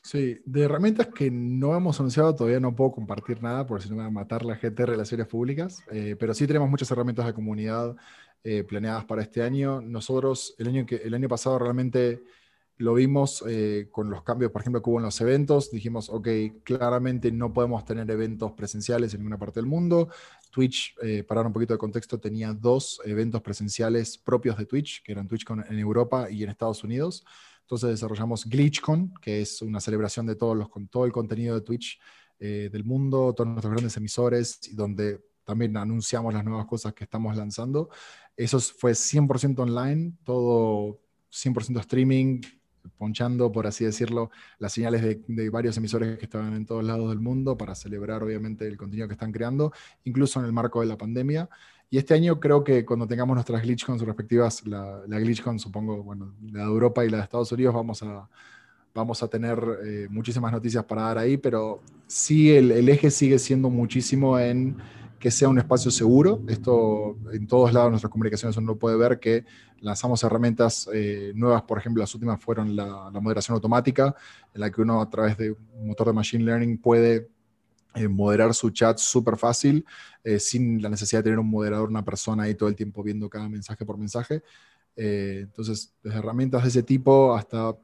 Sí, 0.05 0.39
de 0.45 0.61
herramientas 0.61 1.07
que 1.07 1.31
no 1.31 1.75
hemos 1.75 1.99
anunciado 1.99 2.35
todavía 2.35 2.59
no 2.59 2.75
puedo 2.75 2.91
compartir 2.91 3.41
nada 3.41 3.65
por 3.65 3.81
si 3.81 3.89
no 3.89 3.95
me 3.95 4.03
va 4.03 4.07
a 4.09 4.11
matar 4.11 4.45
la 4.45 4.55
gente 4.55 4.83
de 4.83 4.85
relaciones 4.85 5.25
públicas, 5.25 5.83
eh, 5.89 6.15
pero 6.19 6.35
sí 6.35 6.45
tenemos 6.45 6.69
muchas 6.69 6.91
herramientas 6.91 7.25
de 7.25 7.33
comunidad 7.33 7.95
eh, 8.43 8.63
planeadas 8.63 9.05
para 9.05 9.23
este 9.23 9.41
año. 9.41 9.81
Nosotros 9.81 10.53
el 10.59 10.67
año, 10.67 10.85
que, 10.85 10.97
el 10.97 11.15
año 11.15 11.27
pasado 11.27 11.57
realmente 11.57 12.21
lo 12.77 12.93
vimos 12.93 13.43
eh, 13.47 13.87
con 13.89 14.11
los 14.11 14.21
cambios, 14.21 14.51
por 14.51 14.61
ejemplo, 14.61 14.79
que 14.83 14.89
hubo 14.91 14.99
en 14.99 15.05
los 15.05 15.19
eventos. 15.21 15.71
Dijimos, 15.71 16.07
ok, 16.11 16.27
claramente 16.63 17.31
no 17.31 17.51
podemos 17.51 17.83
tener 17.83 18.07
eventos 18.11 18.51
presenciales 18.51 19.11
en 19.15 19.21
ninguna 19.21 19.39
parte 19.39 19.59
del 19.59 19.65
mundo. 19.65 20.09
Twitch, 20.51 20.95
para 21.27 21.39
dar 21.39 21.47
un 21.47 21.53
poquito 21.53 21.73
de 21.73 21.79
contexto, 21.79 22.19
tenía 22.19 22.53
dos 22.53 23.01
eventos 23.05 23.41
presenciales 23.41 24.19
propios 24.19 24.55
de 24.55 24.67
Twitch, 24.67 25.01
que 25.01 25.13
eran 25.13 25.27
TwitchCon 25.27 25.65
en 25.67 25.79
Europa 25.79 26.29
y 26.29 26.43
en 26.43 26.51
Estados 26.51 26.83
Unidos. 26.83 27.25
Entonces 27.65 27.89
desarrollamos 27.89 28.45
GlitchCon, 28.45 29.11
que 29.19 29.41
es 29.41 29.63
una 29.63 29.79
celebración 29.79 30.27
de 30.27 30.35
todos 30.35 30.55
los, 30.55 30.69
con 30.69 30.87
todo 30.87 31.05
el 31.05 31.11
contenido 31.11 31.55
de 31.55 31.61
Twitch 31.61 31.99
eh, 32.39 32.69
del 32.71 32.83
mundo, 32.83 33.33
todos 33.33 33.49
nuestros 33.49 33.71
grandes 33.71 33.97
emisores, 33.97 34.59
y 34.69 34.75
donde 34.75 35.19
también 35.43 35.75
anunciamos 35.75 36.31
las 36.31 36.45
nuevas 36.45 36.67
cosas 36.67 36.93
que 36.93 37.05
estamos 37.05 37.35
lanzando. 37.35 37.89
Eso 38.37 38.59
fue 38.59 38.91
100% 38.91 39.57
online, 39.59 40.13
todo 40.23 40.99
100% 41.31 41.79
streaming, 41.79 42.41
ponchando, 42.97 43.51
por 43.51 43.65
así 43.65 43.83
decirlo, 43.83 44.29
las 44.59 44.73
señales 44.73 45.01
de, 45.01 45.49
varios 45.49 45.77
emisores 45.77 46.17
que 46.19 46.25
estaban 46.25 46.53
en 46.53 46.65
todos 46.65 46.83
lados 46.83 47.09
del 47.09 47.19
mundo 47.19 47.57
para 47.57 47.73
celebrar, 47.73 48.21
obviamente, 48.21 48.67
el 48.67 48.77
contenido 48.77 49.07
que 49.07 49.13
están 49.13 49.31
creando, 49.31 49.71
incluso 50.03 50.39
en 50.39 50.45
el 50.45 50.53
marco 50.53 50.81
de 50.81 50.87
la 50.87 50.97
pandemia. 50.97 51.49
Y 51.89 51.97
este 51.97 52.13
año 52.13 52.39
creo 52.39 52.63
que 52.63 52.83
cuando 52.85 53.07
tengamos 53.07 53.35
nuestras 53.35 53.61
GlitchCon 53.61 53.99
respectivas, 53.99 54.65
la, 54.65 55.01
la 55.07 55.19
GlitchCon, 55.19 55.59
supongo, 55.59 56.03
bueno, 56.03 56.33
la 56.51 56.59
de 56.59 56.65
Europa 56.65 57.05
y 57.05 57.09
la 57.09 57.17
de 57.17 57.23
Estados 57.23 57.51
Unidos, 57.51 57.73
vamos 57.73 58.01
a, 58.03 58.27
vamos 58.95 59.21
a 59.21 59.27
tener 59.27 59.59
eh, 59.83 60.07
muchísimas 60.09 60.51
noticias 60.51 60.83
para 60.85 61.03
dar 61.03 61.17
ahí, 61.17 61.35
pero 61.35 61.81
sí 62.07 62.55
el, 62.55 62.87
eje 62.87 63.11
sigue 63.11 63.37
siendo 63.37 63.69
muchísimo 63.69 64.39
en 64.39 64.77
que 65.19 65.29
sea 65.29 65.49
un 65.49 65.57
espacio 65.57 65.91
seguro. 65.91 66.41
Esto 66.47 67.17
en 67.33 67.45
todos 67.45 67.73
lados 67.73 67.87
de 67.87 67.91
nuestras 67.91 68.11
comunicaciones 68.11 68.55
uno 68.55 68.77
puede 68.77 68.95
ver 68.95 69.19
que 69.19 69.43
lanzamos 69.81 70.23
herramientas 70.23 70.89
eh, 70.93 71.33
nuevas, 71.35 71.63
por 71.63 71.77
ejemplo, 71.77 72.01
las 72.01 72.13
últimas 72.15 72.41
fueron 72.41 72.75
la, 72.75 73.11
moderación 73.21 73.55
automática, 73.55 74.15
en 74.53 74.61
la 74.61 74.71
que 74.71 74.81
uno 74.81 75.01
a 75.01 75.09
través 75.09 75.37
de 75.37 75.51
un 75.51 75.87
motor 75.87 76.07
de 76.07 76.13
Machine 76.13 76.45
Learning 76.45 76.77
puede 76.77 77.27
eh, 77.95 78.07
moderar 78.07 78.53
su 78.53 78.69
chat 78.69 78.97
súper 78.97 79.37
fácil, 79.37 79.85
eh, 80.23 80.39
sin 80.39 80.81
la 80.81 80.89
necesidad 80.89 81.19
de 81.19 81.25
tener 81.25 81.39
un 81.39 81.49
moderador, 81.49 81.89
una 81.89 82.03
persona 82.03 82.43
ahí 82.43 82.55
todo 82.55 82.69
el 82.69 82.75
tiempo 82.75 83.03
viendo 83.03 83.29
cada 83.29 83.49
mensaje 83.49 83.85
por 83.85 83.97
mensaje. 83.97 84.41
entonces, 84.95 85.93
desde 86.03 86.19
herramientas 86.19 86.63
de 86.63 86.69
ese 86.69 86.83
tipo 86.83 87.35
hasta 87.35 87.75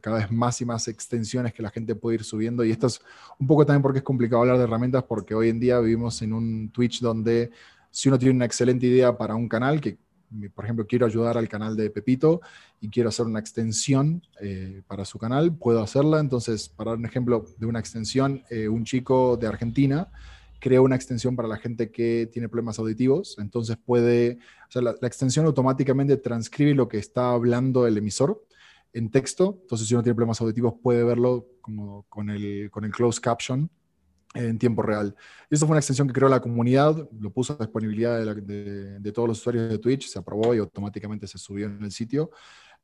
cada 0.00 0.18
vez 0.18 0.30
más 0.30 0.60
y 0.60 0.64
más 0.64 0.88
extensiones 0.88 1.52
que 1.52 1.62
la 1.62 1.70
gente 1.70 1.94
puede 1.94 2.16
ir 2.16 2.24
subiendo. 2.24 2.64
Y 2.64 2.70
esto 2.70 2.86
es 2.86 3.00
un 3.38 3.46
poco 3.46 3.64
también 3.64 3.82
porque 3.82 3.98
es 3.98 4.04
complicado 4.04 4.42
hablar 4.42 4.58
de 4.58 4.64
herramientas, 4.64 5.04
porque 5.04 5.34
hoy 5.34 5.48
en 5.48 5.60
día 5.60 5.78
vivimos 5.80 6.20
en 6.22 6.32
un 6.32 6.70
Twitch 6.70 7.00
donde 7.00 7.50
si 7.90 8.08
uno 8.08 8.18
tiene 8.18 8.34
una 8.34 8.44
excelente 8.44 8.86
idea 8.86 9.16
para 9.16 9.34
un 9.34 9.48
canal, 9.48 9.80
que 9.80 9.98
por 10.54 10.64
ejemplo 10.64 10.86
quiero 10.86 11.06
ayudar 11.06 11.36
al 11.36 11.48
canal 11.48 11.76
de 11.76 11.90
Pepito 11.90 12.40
y 12.80 12.88
quiero 12.88 13.08
hacer 13.08 13.26
una 13.26 13.40
extensión 13.40 14.22
eh, 14.40 14.82
para 14.86 15.04
su 15.04 15.18
canal, 15.18 15.54
puedo 15.54 15.82
hacerla. 15.82 16.20
Entonces, 16.20 16.68
para 16.68 16.92
dar 16.92 16.98
un 16.98 17.06
ejemplo 17.06 17.46
de 17.58 17.66
una 17.66 17.80
extensión, 17.80 18.42
eh, 18.50 18.68
un 18.68 18.84
chico 18.84 19.36
de 19.36 19.46
Argentina 19.46 20.08
creó 20.60 20.82
una 20.82 20.94
extensión 20.94 21.34
para 21.34 21.48
la 21.48 21.56
gente 21.56 21.90
que 21.90 22.28
tiene 22.32 22.48
problemas 22.48 22.78
auditivos. 22.78 23.36
Entonces 23.38 23.76
puede, 23.76 24.38
o 24.68 24.72
sea, 24.72 24.82
la, 24.82 24.90
extensión 25.02 25.46
automáticamente 25.46 26.16
transcribe 26.18 26.74
lo 26.74 26.86
que 26.86 26.98
está 26.98 27.30
hablando 27.30 27.86
el 27.86 27.98
emisor 27.98 28.44
en 28.92 29.10
texto. 29.10 29.58
Entonces, 29.62 29.88
si 29.88 29.94
uno 29.94 30.02
tiene 30.02 30.14
problemas 30.14 30.40
auditivos, 30.40 30.74
puede 30.82 31.02
verlo 31.02 31.46
con 32.08 32.30
el, 32.30 32.70
con 32.70 32.84
el 32.84 32.92
closed 32.92 33.22
caption 33.22 33.70
en 34.34 34.58
tiempo 34.58 34.82
real. 34.82 35.14
Esto 35.48 35.66
fue 35.66 35.74
una 35.74 35.80
extensión 35.80 36.06
que 36.06 36.14
creó 36.14 36.28
la 36.28 36.40
comunidad, 36.40 37.08
lo 37.18 37.32
puso 37.32 37.54
a 37.54 37.64
disponibilidad 37.64 38.18
de, 38.36 39.12
todos 39.12 39.28
los 39.28 39.38
usuarios 39.40 39.68
de 39.68 39.78
Twitch, 39.78 40.08
se 40.08 40.18
aprobó 40.18 40.54
y 40.54 40.58
automáticamente 40.58 41.26
se 41.26 41.38
subió 41.38 41.66
en 41.66 41.82
el 41.82 41.90
sitio. 41.90 42.30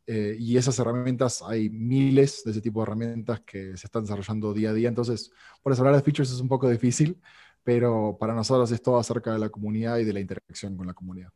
Eh, 0.09 0.37
y 0.39 0.57
esas 0.57 0.79
herramientas, 0.79 1.43
hay 1.43 1.69
miles 1.69 2.43
de 2.45 2.53
ese 2.53 2.61
tipo 2.61 2.81
de 2.81 2.85
herramientas 2.85 3.41
que 3.41 3.77
se 3.77 3.87
están 3.87 4.03
desarrollando 4.03 4.53
día 4.53 4.71
a 4.71 4.73
día. 4.73 4.89
Entonces, 4.89 5.31
por 5.63 5.73
eso 5.73 5.83
hablar 5.83 5.97
de 5.97 6.03
features 6.03 6.31
es 6.31 6.41
un 6.41 6.49
poco 6.49 6.69
difícil, 6.69 7.21
pero 7.65 8.17
para 8.19 8.35
nosotros 8.35 8.71
es 8.71 8.83
todo 8.83 8.99
acerca 8.99 9.33
de 9.33 9.39
la 9.39 9.49
comunidad 9.49 9.99
y 9.99 10.05
de 10.05 10.13
la 10.13 10.21
interacción 10.21 10.77
con 10.77 10.87
la 10.87 10.95
comunidad. 10.95 11.31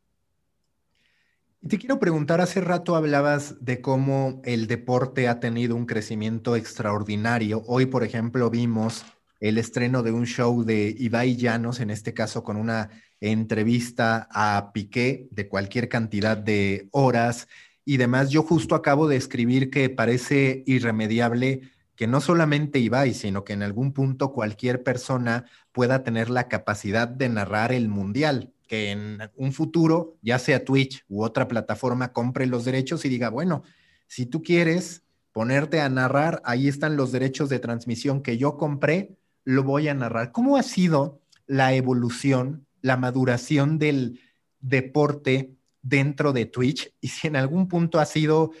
Te 1.67 1.77
quiero 1.77 1.99
preguntar, 1.99 2.41
hace 2.41 2.59
rato 2.59 2.95
hablabas 2.95 3.63
de 3.63 3.81
cómo 3.81 4.41
el 4.45 4.65
deporte 4.65 5.27
ha 5.27 5.39
tenido 5.39 5.75
un 5.75 5.85
crecimiento 5.85 6.55
extraordinario. 6.55 7.61
Hoy, 7.67 7.85
por 7.85 8.03
ejemplo, 8.03 8.49
vimos 8.49 9.05
el 9.41 9.57
estreno 9.57 10.03
de 10.03 10.11
un 10.11 10.25
show 10.25 10.63
de 10.63 10.95
Ibai 10.97 11.35
Llanos, 11.35 11.79
en 11.79 11.89
este 11.89 12.13
caso 12.13 12.43
con 12.43 12.57
una 12.57 12.89
entrevista 13.19 14.29
a 14.31 14.71
Piqué 14.71 15.27
de 15.31 15.49
cualquier 15.49 15.89
cantidad 15.89 16.37
de 16.37 16.87
horas 16.91 17.47
y 17.83 17.97
demás. 17.97 18.29
Yo 18.29 18.43
justo 18.43 18.75
acabo 18.75 19.07
de 19.07 19.17
escribir 19.17 19.71
que 19.71 19.89
parece 19.89 20.63
irremediable 20.67 21.61
que 21.95 22.05
no 22.07 22.21
solamente 22.21 22.79
Ibai, 22.79 23.13
sino 23.13 23.43
que 23.43 23.53
en 23.53 23.63
algún 23.63 23.93
punto 23.93 24.31
cualquier 24.31 24.83
persona 24.83 25.45
pueda 25.71 26.03
tener 26.03 26.29
la 26.29 26.47
capacidad 26.47 27.07
de 27.07 27.29
narrar 27.29 27.71
el 27.73 27.89
mundial, 27.89 28.53
que 28.67 28.91
en 28.91 29.19
un 29.35 29.53
futuro, 29.53 30.17
ya 30.21 30.37
sea 30.39 30.63
Twitch 30.63 31.03
u 31.09 31.23
otra 31.23 31.47
plataforma, 31.47 32.13
compre 32.13 32.45
los 32.45 32.63
derechos 32.63 33.05
y 33.05 33.09
diga, 33.09 33.29
bueno, 33.29 33.63
si 34.07 34.27
tú 34.27 34.43
quieres 34.43 35.03
ponerte 35.31 35.81
a 35.81 35.89
narrar, 35.89 36.41
ahí 36.45 36.67
están 36.67 36.95
los 36.95 37.11
derechos 37.11 37.49
de 37.49 37.59
transmisión 37.59 38.21
que 38.21 38.37
yo 38.37 38.57
compré, 38.57 39.17
lo 39.43 39.63
voy 39.63 39.87
a 39.87 39.93
narrar. 39.93 40.31
¿Cómo 40.31 40.57
ha 40.57 40.63
sido 40.63 41.21
la 41.47 41.73
evolución, 41.73 42.65
la 42.81 42.97
maduración 42.97 43.77
del 43.77 44.19
deporte 44.59 45.55
dentro 45.81 46.33
de 46.33 46.45
Twitch? 46.45 46.93
Y 47.01 47.09
si 47.09 47.27
en 47.27 47.35
algún 47.35 47.67
punto 47.67 47.99
ha 47.99 48.05
sido 48.05 48.51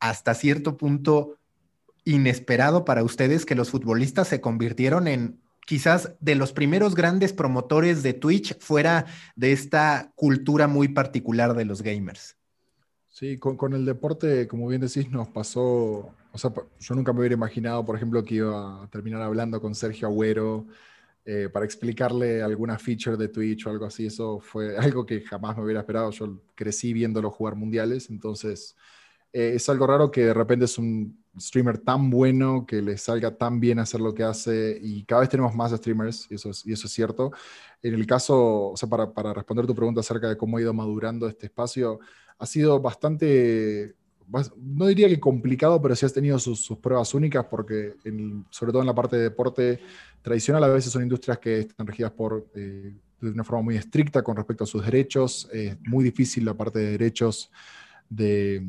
hasta 0.00 0.34
cierto 0.34 0.76
punto 0.76 1.38
inesperado 2.04 2.84
para 2.84 3.02
ustedes 3.02 3.46
que 3.46 3.54
los 3.54 3.70
futbolistas 3.70 4.28
se 4.28 4.40
convirtieron 4.40 5.08
en 5.08 5.40
quizás 5.66 6.14
de 6.20 6.34
los 6.34 6.52
primeros 6.52 6.94
grandes 6.94 7.32
promotores 7.32 8.02
de 8.02 8.12
Twitch 8.12 8.58
fuera 8.58 9.06
de 9.34 9.52
esta 9.52 10.12
cultura 10.14 10.68
muy 10.68 10.88
particular 10.88 11.54
de 11.54 11.64
los 11.64 11.82
gamers. 11.82 12.36
Sí, 13.08 13.38
con, 13.38 13.72
el 13.74 13.84
deporte, 13.84 14.48
como 14.48 14.66
bien 14.66 14.80
decís, 14.80 15.08
nos 15.08 15.28
pasó, 15.28 16.12
o 16.34 16.38
sea, 16.38 16.52
yo 16.80 16.94
nunca 16.96 17.12
me 17.12 17.20
hubiera 17.20 17.34
imaginado, 17.34 17.84
por 17.84 17.94
ejemplo, 17.94 18.24
que 18.24 18.34
iba 18.34 18.82
a 18.82 18.88
terminar 18.88 19.22
hablando 19.22 19.60
con 19.60 19.72
Sergio 19.72 20.08
Agüero 20.08 20.66
eh, 21.24 21.48
para 21.52 21.64
explicarle 21.64 22.42
alguna 22.42 22.76
feature 22.76 23.16
de 23.16 23.28
Twitch 23.28 23.64
o 23.66 23.70
algo 23.70 23.86
así. 23.86 24.06
Eso 24.06 24.40
fue 24.40 24.76
algo 24.78 25.06
que 25.06 25.20
jamás 25.20 25.56
me 25.56 25.62
hubiera 25.62 25.80
esperado. 25.80 26.10
Yo 26.10 26.42
crecí 26.56 26.92
viéndolo 26.92 27.30
jugar 27.30 27.54
mundiales, 27.54 28.10
entonces 28.10 28.74
eh, 29.32 29.52
es 29.54 29.68
algo 29.68 29.86
raro 29.86 30.10
que 30.10 30.26
de 30.26 30.34
repente 30.34 30.64
es 30.64 30.76
un 30.76 31.22
streamer 31.38 31.78
tan 31.78 32.10
bueno 32.10 32.66
que 32.66 32.82
le 32.82 32.98
salga 32.98 33.36
tan 33.36 33.60
bien 33.60 33.78
hacer 33.78 34.00
lo 34.00 34.12
que 34.12 34.24
hace 34.24 34.76
y 34.82 35.04
cada 35.04 35.20
vez 35.20 35.30
tenemos 35.30 35.54
más 35.54 35.70
streamers 35.70 36.26
y 36.30 36.34
eso 36.34 36.50
es, 36.50 36.64
cierto. 36.92 37.30
En 37.80 37.94
el 37.94 38.06
caso, 38.06 38.70
o 38.70 38.76
sea, 38.76 38.88
para, 38.88 39.12
para, 39.12 39.32
responder 39.34 39.66
tu 39.66 39.74
pregunta 39.74 40.00
acerca 40.00 40.28
de 40.28 40.36
cómo 40.36 40.56
ha 40.56 40.60
ido 40.60 40.74
madurando 40.74 41.28
este 41.28 41.46
espacio, 41.46 42.00
ha 42.38 42.46
sido 42.46 42.80
bastante, 42.80 43.94
no 44.56 44.86
diría 44.86 45.08
que 45.08 45.20
complicado, 45.20 45.80
pero 45.80 45.94
sí 45.94 46.06
has 46.06 46.12
tenido 46.12 46.38
sus, 46.38 46.66
pruebas 46.78 47.14
únicas 47.14 47.44
porque 47.46 47.94
sobre 48.50 48.72
todo 48.72 48.82
en 48.82 48.86
la 48.86 48.94
parte 48.94 49.16
de 49.16 49.22
deporte 49.22 49.80
tradicional 50.22 50.64
a 50.64 50.68
veces 50.68 50.92
son 50.92 51.02
industrias 51.02 51.38
que 51.38 51.60
están 51.60 51.86
regidas 51.86 52.12
por... 52.12 52.46
Eh, 52.54 52.94
de 53.20 53.30
una 53.30 53.44
forma 53.44 53.62
muy 53.62 53.76
estricta 53.76 54.22
con 54.22 54.36
respecto 54.36 54.64
a 54.64 54.66
sus 54.66 54.84
derechos, 54.84 55.48
es 55.50 55.78
muy 55.86 56.04
difícil 56.04 56.44
la 56.44 56.52
parte 56.52 56.78
de 56.78 56.90
derechos 56.90 57.50
de, 58.10 58.66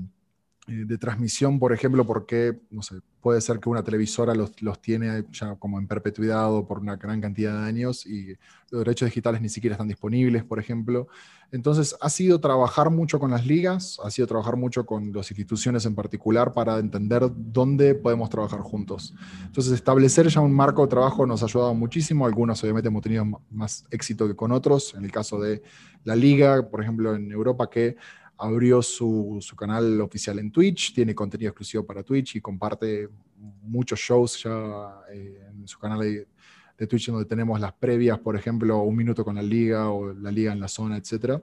de 0.67 0.97
transmisión, 0.97 1.59
por 1.59 1.73
ejemplo, 1.73 2.05
porque, 2.05 2.59
no 2.71 2.81
sé, 2.81 2.95
puede 3.21 3.39
ser 3.41 3.59
que 3.59 3.69
una 3.69 3.83
televisora 3.83 4.33
los, 4.33 4.61
los, 4.61 4.81
tiene 4.81 5.25
ya 5.31 5.55
como 5.55 5.79
en 5.79 5.87
perpetuidad 5.87 6.51
o 6.51 6.65
por 6.67 6.79
una 6.79 6.95
gran 6.95 7.21
cantidad 7.21 7.59
de 7.59 7.67
años 7.67 8.05
y 8.05 8.35
los 8.71 8.83
derechos 8.83 9.07
digitales 9.07 9.41
ni 9.41 9.49
siquiera 9.49 9.75
están 9.75 9.87
disponibles, 9.87 10.43
por 10.43 10.59
ejemplo. 10.59 11.07
Entonces, 11.51 11.95
ha 12.01 12.09
sido 12.09 12.39
trabajar 12.39 12.89
mucho 12.89 13.19
con 13.19 13.29
las 13.31 13.45
ligas, 13.45 13.99
ha 14.03 14.09
sido 14.09 14.27
trabajar 14.27 14.57
mucho 14.57 14.85
con 14.85 15.13
las 15.13 15.29
instituciones 15.29 15.85
en 15.85 15.93
particular 15.93 16.51
para 16.53 16.79
entender 16.79 17.29
dónde 17.35 17.93
podemos 17.93 18.29
trabajar 18.29 18.61
juntos. 18.61 19.13
Entonces, 19.45 19.73
establecer 19.73 20.27
ya 20.27 20.41
un 20.41 20.53
marco 20.53 20.81
de 20.81 20.87
trabajo 20.87 21.25
nos 21.27 21.43
ha 21.43 21.45
ayudado 21.45 21.73
muchísimo. 21.75 22.25
Algunos, 22.25 22.63
obviamente, 22.63 22.87
hemos 22.87 23.03
tenido 23.03 23.25
más 23.51 23.85
éxito 23.91 24.27
que 24.27 24.35
con 24.35 24.51
otros. 24.51 24.95
En 24.95 25.05
el 25.05 25.11
caso 25.11 25.39
de 25.39 25.61
la 26.03 26.15
liga, 26.15 26.67
por 26.69 26.81
ejemplo, 26.81 27.15
en 27.15 27.31
Europa, 27.31 27.69
que 27.69 27.95
abrió 28.37 28.81
su, 28.81 29.39
canal 29.57 30.01
oficial 30.01 30.39
en 30.39 30.51
Twitch, 30.51 30.93
tiene 30.93 31.15
contenido 31.15 31.49
exclusivo 31.49 31.85
para 31.85 32.03
Twitch 32.03 32.35
y 32.35 32.41
comparte 32.41 33.09
muchos 33.63 33.99
shows 33.99 34.43
ya 34.43 35.01
eh, 35.11 35.47
en 35.49 35.67
su 35.67 35.79
canal 35.79 35.99
de, 35.99 36.27
Twitch 36.87 37.07
donde 37.07 37.25
tenemos 37.25 37.59
las 37.59 37.71
previas, 37.73 38.19
por 38.19 38.35
ejemplo, 38.35 38.79
un 38.81 38.95
minuto 38.95 39.23
con 39.23 39.35
la 39.35 39.41
liga 39.41 39.89
o 39.89 40.11
la 40.13 40.29
liga 40.29 40.51
en 40.51 40.59
la 40.59 40.67
zona, 40.67 40.97
etc. 40.97 41.41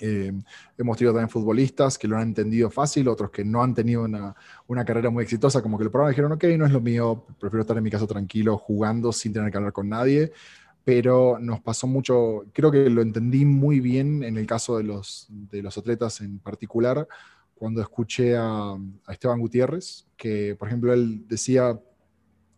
Eh, 0.00 0.32
hemos 0.78 0.96
tenido 0.96 1.12
también 1.12 1.28
futbolistas 1.28 1.98
que 1.98 2.08
lo 2.08 2.16
han 2.16 2.28
entendido 2.28 2.70
fácil, 2.70 3.08
otros 3.08 3.30
que 3.30 3.44
no 3.44 3.62
han 3.62 3.74
tenido 3.74 4.04
una, 4.04 4.34
una, 4.66 4.84
carrera 4.84 5.10
muy 5.10 5.22
exitosa, 5.22 5.60
como 5.60 5.76
que 5.76 5.84
el 5.84 5.90
programa 5.90 6.08
dijeron, 6.10 6.32
ok, 6.32 6.44
no 6.56 6.64
es 6.64 6.72
lo 6.72 6.80
mío, 6.80 7.26
prefiero 7.38 7.60
estar 7.60 7.76
en 7.76 7.84
mi 7.84 7.90
casa 7.90 8.06
tranquilo, 8.06 8.56
jugando 8.56 9.12
sin 9.12 9.34
tener 9.34 9.50
que 9.50 9.58
hablar 9.58 9.74
con 9.74 9.88
nadie 9.90 10.32
pero 10.84 11.38
nos 11.40 11.60
pasó 11.60 11.86
mucho, 11.86 12.44
creo 12.52 12.70
que 12.70 12.90
lo 12.90 13.00
entendí 13.00 13.44
muy 13.46 13.80
bien 13.80 14.22
en 14.22 14.36
el 14.36 14.46
caso 14.46 14.76
de 14.76 14.84
los, 14.84 15.26
de 15.30 15.62
los 15.62 15.76
atletas 15.78 16.20
en 16.20 16.38
particular, 16.38 17.08
cuando 17.54 17.80
escuché 17.80 18.36
a, 18.36 18.76
Esteban 19.08 19.40
Gutiérrez, 19.40 20.06
que 20.16 20.54
por 20.56 20.68
ejemplo 20.68 20.92
él 20.92 21.26
decía, 21.26 21.80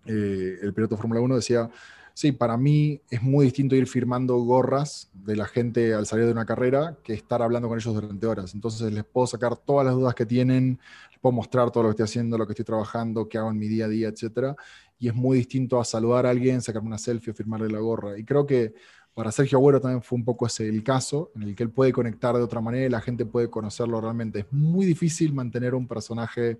eh, 0.06 0.58
el 0.60 0.74
piloto 0.74 0.96
Fórmula 0.96 1.20
1 1.20 1.36
decía, 1.36 1.70
sí, 2.16 2.32
para 2.32 2.56
mí 2.56 3.02
es 3.10 3.22
muy 3.22 3.44
distinto 3.44 3.76
ir 3.76 3.86
firmando 3.86 4.36
gorras 4.38 5.10
de 5.12 5.36
la 5.36 5.44
gente 5.44 5.92
al 5.92 6.06
salir 6.06 6.24
de 6.24 6.32
una 6.32 6.46
carrera 6.46 6.96
que 7.04 7.12
estar 7.12 7.42
hablando 7.42 7.68
con 7.68 7.78
ellos 7.78 7.94
durante 7.94 8.26
horas. 8.26 8.54
Entonces 8.54 8.90
les 8.90 9.04
puedo 9.04 9.26
sacar 9.26 9.54
todas 9.58 9.84
las 9.84 9.94
dudas 9.94 10.14
que 10.14 10.24
tienen, 10.24 10.80
les 11.10 11.20
puedo 11.20 11.34
mostrar 11.34 11.70
todo 11.70 11.82
lo 11.82 11.90
que 11.90 11.92
estoy 11.92 12.04
haciendo, 12.04 12.38
lo 12.38 12.46
que 12.46 12.54
estoy 12.54 12.64
trabajando, 12.64 13.28
qué 13.28 13.36
hago 13.36 13.50
en 13.50 13.58
mi 13.58 13.68
día 13.68 13.84
a 13.84 13.88
día, 13.88 14.08
etcétera 14.08 14.56
y 14.98 15.08
es 15.08 15.14
muy 15.14 15.38
distinto 15.38 15.78
a 15.78 15.84
saludar 15.84 16.26
a 16.26 16.30
alguien, 16.30 16.62
sacarme 16.62 16.88
una 16.88 16.98
selfie 16.98 17.32
o 17.32 17.34
firmarle 17.34 17.68
la 17.68 17.80
gorra. 17.80 18.18
Y 18.18 18.24
creo 18.24 18.46
que 18.46 18.74
para 19.14 19.32
Sergio 19.32 19.58
Agüero 19.58 19.80
también 19.80 20.02
fue 20.02 20.16
un 20.16 20.24
poco 20.24 20.46
ese 20.46 20.68
el 20.68 20.82
caso, 20.82 21.32
en 21.34 21.42
el 21.42 21.54
que 21.54 21.62
él 21.62 21.70
puede 21.70 21.92
conectar 21.92 22.34
de 22.36 22.42
otra 22.42 22.60
manera 22.60 22.86
y 22.86 22.90
la 22.90 23.00
gente 23.00 23.26
puede 23.26 23.50
conocerlo 23.50 24.00
realmente. 24.00 24.40
Es 24.40 24.52
muy 24.52 24.86
difícil 24.86 25.32
mantener 25.32 25.74
un 25.74 25.86
personaje 25.86 26.58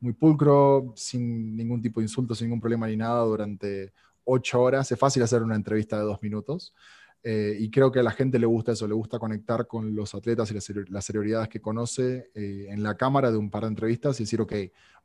muy 0.00 0.12
pulcro, 0.12 0.92
sin 0.96 1.56
ningún 1.56 1.80
tipo 1.80 2.00
de 2.00 2.04
insulto, 2.04 2.34
sin 2.34 2.48
ningún 2.48 2.60
problema 2.60 2.86
ni 2.86 2.96
nada, 2.96 3.22
durante 3.24 3.92
ocho 4.24 4.60
horas. 4.62 4.90
Es 4.90 4.98
fácil 4.98 5.22
hacer 5.22 5.42
una 5.42 5.56
entrevista 5.56 5.98
de 5.98 6.04
dos 6.04 6.22
minutos. 6.22 6.74
Eh, 7.22 7.56
y 7.58 7.70
creo 7.70 7.90
que 7.90 8.00
a 8.00 8.02
la 8.02 8.10
gente 8.10 8.38
le 8.38 8.46
gusta 8.46 8.72
eso, 8.72 8.86
le 8.86 8.94
gusta 8.94 9.18
conectar 9.18 9.66
con 9.66 9.94
los 9.94 10.14
atletas 10.14 10.50
y 10.50 10.54
las, 10.54 10.70
las 10.90 11.48
que 11.48 11.60
conoce 11.60 12.30
eh, 12.34 12.66
en 12.68 12.82
la 12.82 12.96
cámara 12.96 13.30
de 13.30 13.38
un 13.38 13.50
par 13.50 13.62
de 13.62 13.68
entrevistas 13.68 14.20
y 14.20 14.24
decir, 14.24 14.42
ok, 14.42 14.52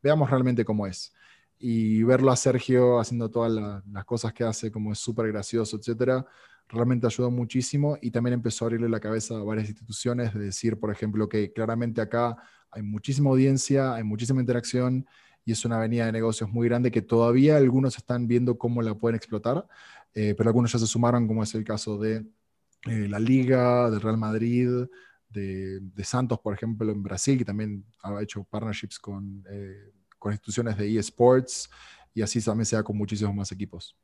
veamos 0.04 0.30
realmente 0.30 0.66
cómo 0.66 0.86
es 0.86 1.14
y 1.60 2.02
verlo 2.04 2.32
a 2.32 2.38
Sergio 2.38 3.00
haciendo 3.00 3.30
todas 3.30 3.84
las 3.86 4.06
cosas 4.06 4.34
que 4.34 4.46
hace, 4.46 4.72
como 4.72 4.94
es 4.94 5.00
súper 5.00 5.28
gracioso, 5.28 5.76
etcétera, 5.78 6.26
realmente 6.70 7.06
ayudó 7.06 7.30
muchísimo 7.30 7.98
y 8.02 8.12
también 8.12 8.36
empezó 8.36 8.64
a 8.64 8.68
abrirle 8.68 8.88
la 8.88 9.02
cabeza 9.02 9.36
a 9.36 9.44
varias 9.44 9.68
instituciones 9.68 10.34
de 10.34 10.40
decir, 10.40 10.80
por 10.80 10.90
ejemplo, 10.90 11.28
que 11.28 11.52
claramente 11.52 12.00
acá 12.00 12.38
hay 12.72 12.82
muchísima 12.82 13.30
audiencia, 13.30 13.94
hay 13.94 14.04
muchísima 14.04 14.40
interacción 14.40 15.06
y 15.50 15.52
es 15.52 15.66
una 15.66 15.78
avenida 15.78 16.06
de 16.06 16.12
negocios 16.12 16.50
muy 16.52 16.68
grande 16.68 16.92
que 16.92 17.02
todavía 17.02 17.58
algunos 17.58 17.98
están 17.98 18.28
viendo 18.28 18.58
cómo 18.58 18.82
la 18.82 18.94
pueden 18.94 19.16
explotar, 19.16 19.68
eh, 20.14 20.36
pero 20.38 20.50
algunos 20.50 20.72
ya 20.72 20.80
se 20.80 20.88
sumaron, 20.88 21.28
como 21.28 21.42
es 21.42 21.56
el 21.56 21.64
caso 21.64 21.98
de 21.98 22.26
eh, 22.86 23.08
la 23.10 23.20
Liga, 23.20 23.90
de 23.90 24.00
Real 24.00 24.18
Madrid, 24.18 24.70
de, 25.30 26.04
Santos, 26.04 26.40
por 26.40 26.54
ejemplo, 26.54 26.92
en 26.92 27.04
Brasil, 27.04 27.38
que 27.38 27.46
también 27.46 27.84
ha 28.04 28.22
hecho 28.22 28.44
partnerships 28.44 29.00
con... 29.00 29.44
Eh, 29.50 29.92
con 30.20 30.34
instituciones 30.34 30.78
de 30.78 31.00
eSports 31.00 31.70
y 32.14 32.22
así 32.22 32.42
también 32.42 32.66
sea 32.66 32.84
con 32.84 32.98
muchísimos 32.98 33.34
más 33.34 33.52
equipos. 33.52 33.96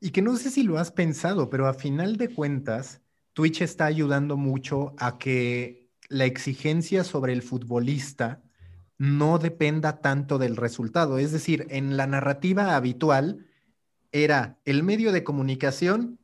Y 0.00 0.10
que 0.10 0.22
no 0.22 0.34
sé 0.36 0.50
si 0.50 0.62
lo 0.62 0.78
has 0.78 0.90
pensado, 0.90 1.50
pero 1.50 1.68
a 1.68 1.74
final 1.74 2.16
de 2.16 2.28
cuentas, 2.28 3.02
Twitch 3.34 3.60
está 3.60 3.84
ayudando 3.84 4.38
mucho 4.38 4.94
a 4.98 5.18
que 5.18 5.90
la 6.08 6.24
exigencia 6.24 7.04
sobre 7.04 7.34
el 7.34 7.42
futbolista 7.42 8.42
no 8.98 9.38
dependa 9.38 10.00
tanto 10.00 10.38
del 10.38 10.56
resultado. 10.56 11.18
Es 11.18 11.32
decir, 11.32 11.66
en 11.70 11.96
la 11.96 12.06
narrativa 12.06 12.76
habitual 12.76 13.46
era 14.12 14.58
el 14.64 14.82
medio 14.82 15.12
de 15.12 15.24
comunicación 15.24 16.18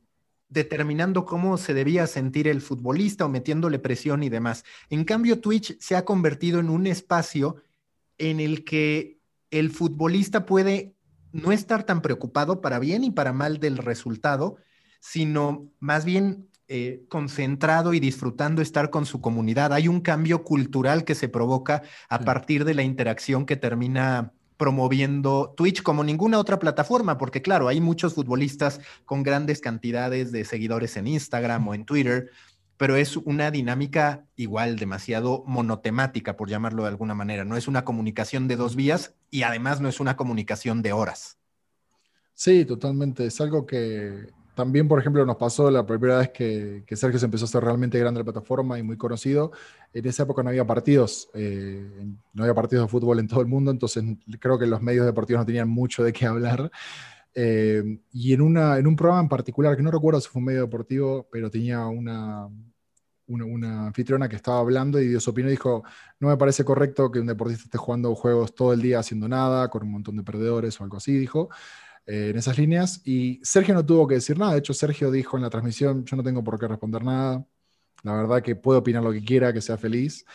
determinando 0.47 1.25
cómo 1.25 1.57
se 1.57 1.73
debía 1.73 2.07
sentir 2.07 2.47
el 2.47 2.61
futbolista 2.61 3.25
o 3.25 3.29
metiéndole 3.29 3.79
presión 3.79 4.21
y 4.21 4.29
demás. 4.29 4.65
En 4.89 5.05
cambio, 5.05 5.39
Twitch 5.39 5.79
se 5.79 5.95
ha 5.95 6.03
convertido 6.03 6.59
en 6.59 6.69
un 6.69 6.87
espacio 6.87 7.55
en 8.17 8.39
el 8.39 8.65
que 8.65 9.19
el 9.49 9.71
futbolista 9.71 10.45
puede 10.45 10.93
no 11.31 11.53
estar 11.53 11.85
tan 11.85 12.01
preocupado 12.01 12.59
para 12.59 12.79
bien 12.79 13.05
y 13.05 13.11
para 13.11 13.31
mal 13.31 13.59
del 13.59 13.77
resultado, 13.77 14.57
sino 14.99 15.71
más 15.79 16.03
bien 16.03 16.49
eh, 16.73 17.03
concentrado 17.09 17.93
y 17.93 17.99
disfrutando 17.99 18.61
estar 18.61 18.89
con 18.89 19.05
su 19.05 19.19
comunidad. 19.19 19.73
Hay 19.73 19.89
un 19.89 19.99
cambio 19.99 20.45
cultural 20.45 21.03
que 21.03 21.15
se 21.15 21.27
provoca 21.27 21.81
a 22.07 22.19
partir 22.19 22.63
de 22.63 22.73
la 22.73 22.81
interacción 22.81 23.45
que 23.45 23.57
termina 23.57 24.31
promoviendo 24.55 25.53
Twitch 25.57 25.83
como 25.83 26.01
ninguna 26.05 26.39
otra 26.39 26.59
plataforma, 26.59 27.17
porque 27.17 27.41
claro, 27.41 27.67
hay 27.67 27.81
muchos 27.81 28.13
futbolistas 28.13 28.79
con 29.03 29.21
grandes 29.21 29.59
cantidades 29.59 30.31
de 30.31 30.45
seguidores 30.45 30.95
en 30.95 31.07
Instagram 31.07 31.67
o 31.67 31.73
en 31.75 31.83
Twitter, 31.83 32.29
pero 32.77 32.95
es 32.95 33.17
una 33.17 33.51
dinámica 33.51 34.25
igual 34.37 34.77
demasiado 34.77 35.43
monotemática, 35.45 36.37
por 36.37 36.49
llamarlo 36.49 36.83
de 36.83 36.89
alguna 36.89 37.15
manera. 37.15 37.43
No 37.43 37.57
es 37.57 37.67
una 37.67 37.83
comunicación 37.83 38.47
de 38.47 38.55
dos 38.55 38.77
vías 38.77 39.13
y 39.29 39.43
además 39.43 39.81
no 39.81 39.89
es 39.89 39.99
una 39.99 40.15
comunicación 40.15 40.81
de 40.81 40.93
horas. 40.93 41.37
Sí, 42.33 42.63
totalmente. 42.63 43.25
Es 43.25 43.41
algo 43.41 43.65
que, 43.65 44.29
también, 44.55 44.87
por 44.87 44.99
ejemplo, 44.99 45.25
nos 45.25 45.37
pasó 45.37 45.71
la 45.71 45.85
primera 45.85 46.17
vez 46.17 46.29
que, 46.29 46.83
Sergio 46.95 47.19
se 47.19 47.25
empezó 47.25 47.45
a 47.45 47.47
hacer 47.47 47.63
realmente 47.63 47.97
grande 47.97 48.19
la 48.19 48.25
plataforma 48.25 48.77
y 48.77 48.83
muy 48.83 48.97
conocido. 48.97 49.51
En 49.93 50.05
esa 50.05 50.23
época 50.23 50.43
no 50.43 50.49
había 50.49 50.65
partidos, 50.65 51.29
eh, 51.33 51.89
no 52.33 52.43
había 52.43 52.53
partidos 52.53 52.85
de 52.85 52.89
fútbol 52.89 53.19
en 53.19 53.27
todo 53.27 53.41
el 53.41 53.47
mundo, 53.47 53.71
entonces 53.71 54.03
creo 54.39 54.59
que 54.59 54.65
los 54.65 54.81
medios 54.81 55.05
deportivos 55.05 55.41
no 55.41 55.45
tenían 55.45 55.69
mucho 55.69 56.03
de 56.03 56.13
qué 56.13 56.25
hablar. 56.25 56.71
Eh, 57.33 57.99
y 58.11 58.33
en, 58.33 58.41
una, 58.41 58.77
en 58.77 58.87
un 58.87 58.95
programa 58.95 59.21
en 59.21 59.29
particular, 59.29 59.75
que 59.77 59.83
no 59.83 59.91
recuerdo 59.91 60.19
si 60.19 60.27
fue 60.27 60.39
un 60.39 60.45
medio 60.45 60.61
deportivo, 60.61 61.27
pero 61.31 61.49
tenía 61.49 61.85
una, 61.85 62.47
una, 63.27 63.45
una, 63.45 63.87
anfitriona 63.87 64.27
que 64.27 64.35
estaba 64.35 64.59
hablando 64.59 64.99
y 64.99 65.07
dio 65.07 65.19
su 65.19 65.29
opinión 65.29 65.49
y 65.49 65.51
dijo, 65.51 65.83
no 66.19 66.27
me 66.27 66.37
parece 66.37 66.65
correcto 66.65 67.09
que 67.09 67.19
un 67.19 67.27
deportista 67.27 67.63
esté 67.63 67.77
jugando 67.77 68.13
juegos 68.15 68.53
todo 68.53 68.73
el 68.73 68.81
día 68.81 68.99
haciendo 68.99 69.29
nada, 69.29 69.69
con 69.69 69.83
un 69.83 69.91
montón 69.91 70.17
de 70.17 70.23
perdedores 70.23 70.79
o 70.79 70.83
algo 70.83 70.97
así, 70.97 71.13
dijo. 71.17 71.49
Eh, 72.07 72.29
en 72.31 72.37
esas 72.37 72.57
líneas. 72.57 73.01
Y 73.05 73.39
Sergio 73.43 73.73
no 73.73 73.85
tuvo 73.85 74.07
que 74.07 74.15
decir 74.15 74.37
nada. 74.37 74.53
De 74.53 74.59
hecho, 74.59 74.73
Sergio 74.73 75.11
dijo 75.11 75.37
en 75.37 75.43
la 75.43 75.49
transmisión, 75.49 76.03
yo 76.05 76.17
no 76.17 76.23
tengo 76.23 76.43
por 76.43 76.59
qué 76.59 76.67
responder 76.67 77.03
nada. 77.03 77.45
La 78.03 78.13
verdad 78.13 78.41
que 78.41 78.55
puedo 78.55 78.79
opinar 78.79 79.03
lo 79.03 79.11
que 79.11 79.23
quiera, 79.23 79.53
que 79.53 79.61
sea 79.61 79.77
feliz. 79.77 80.25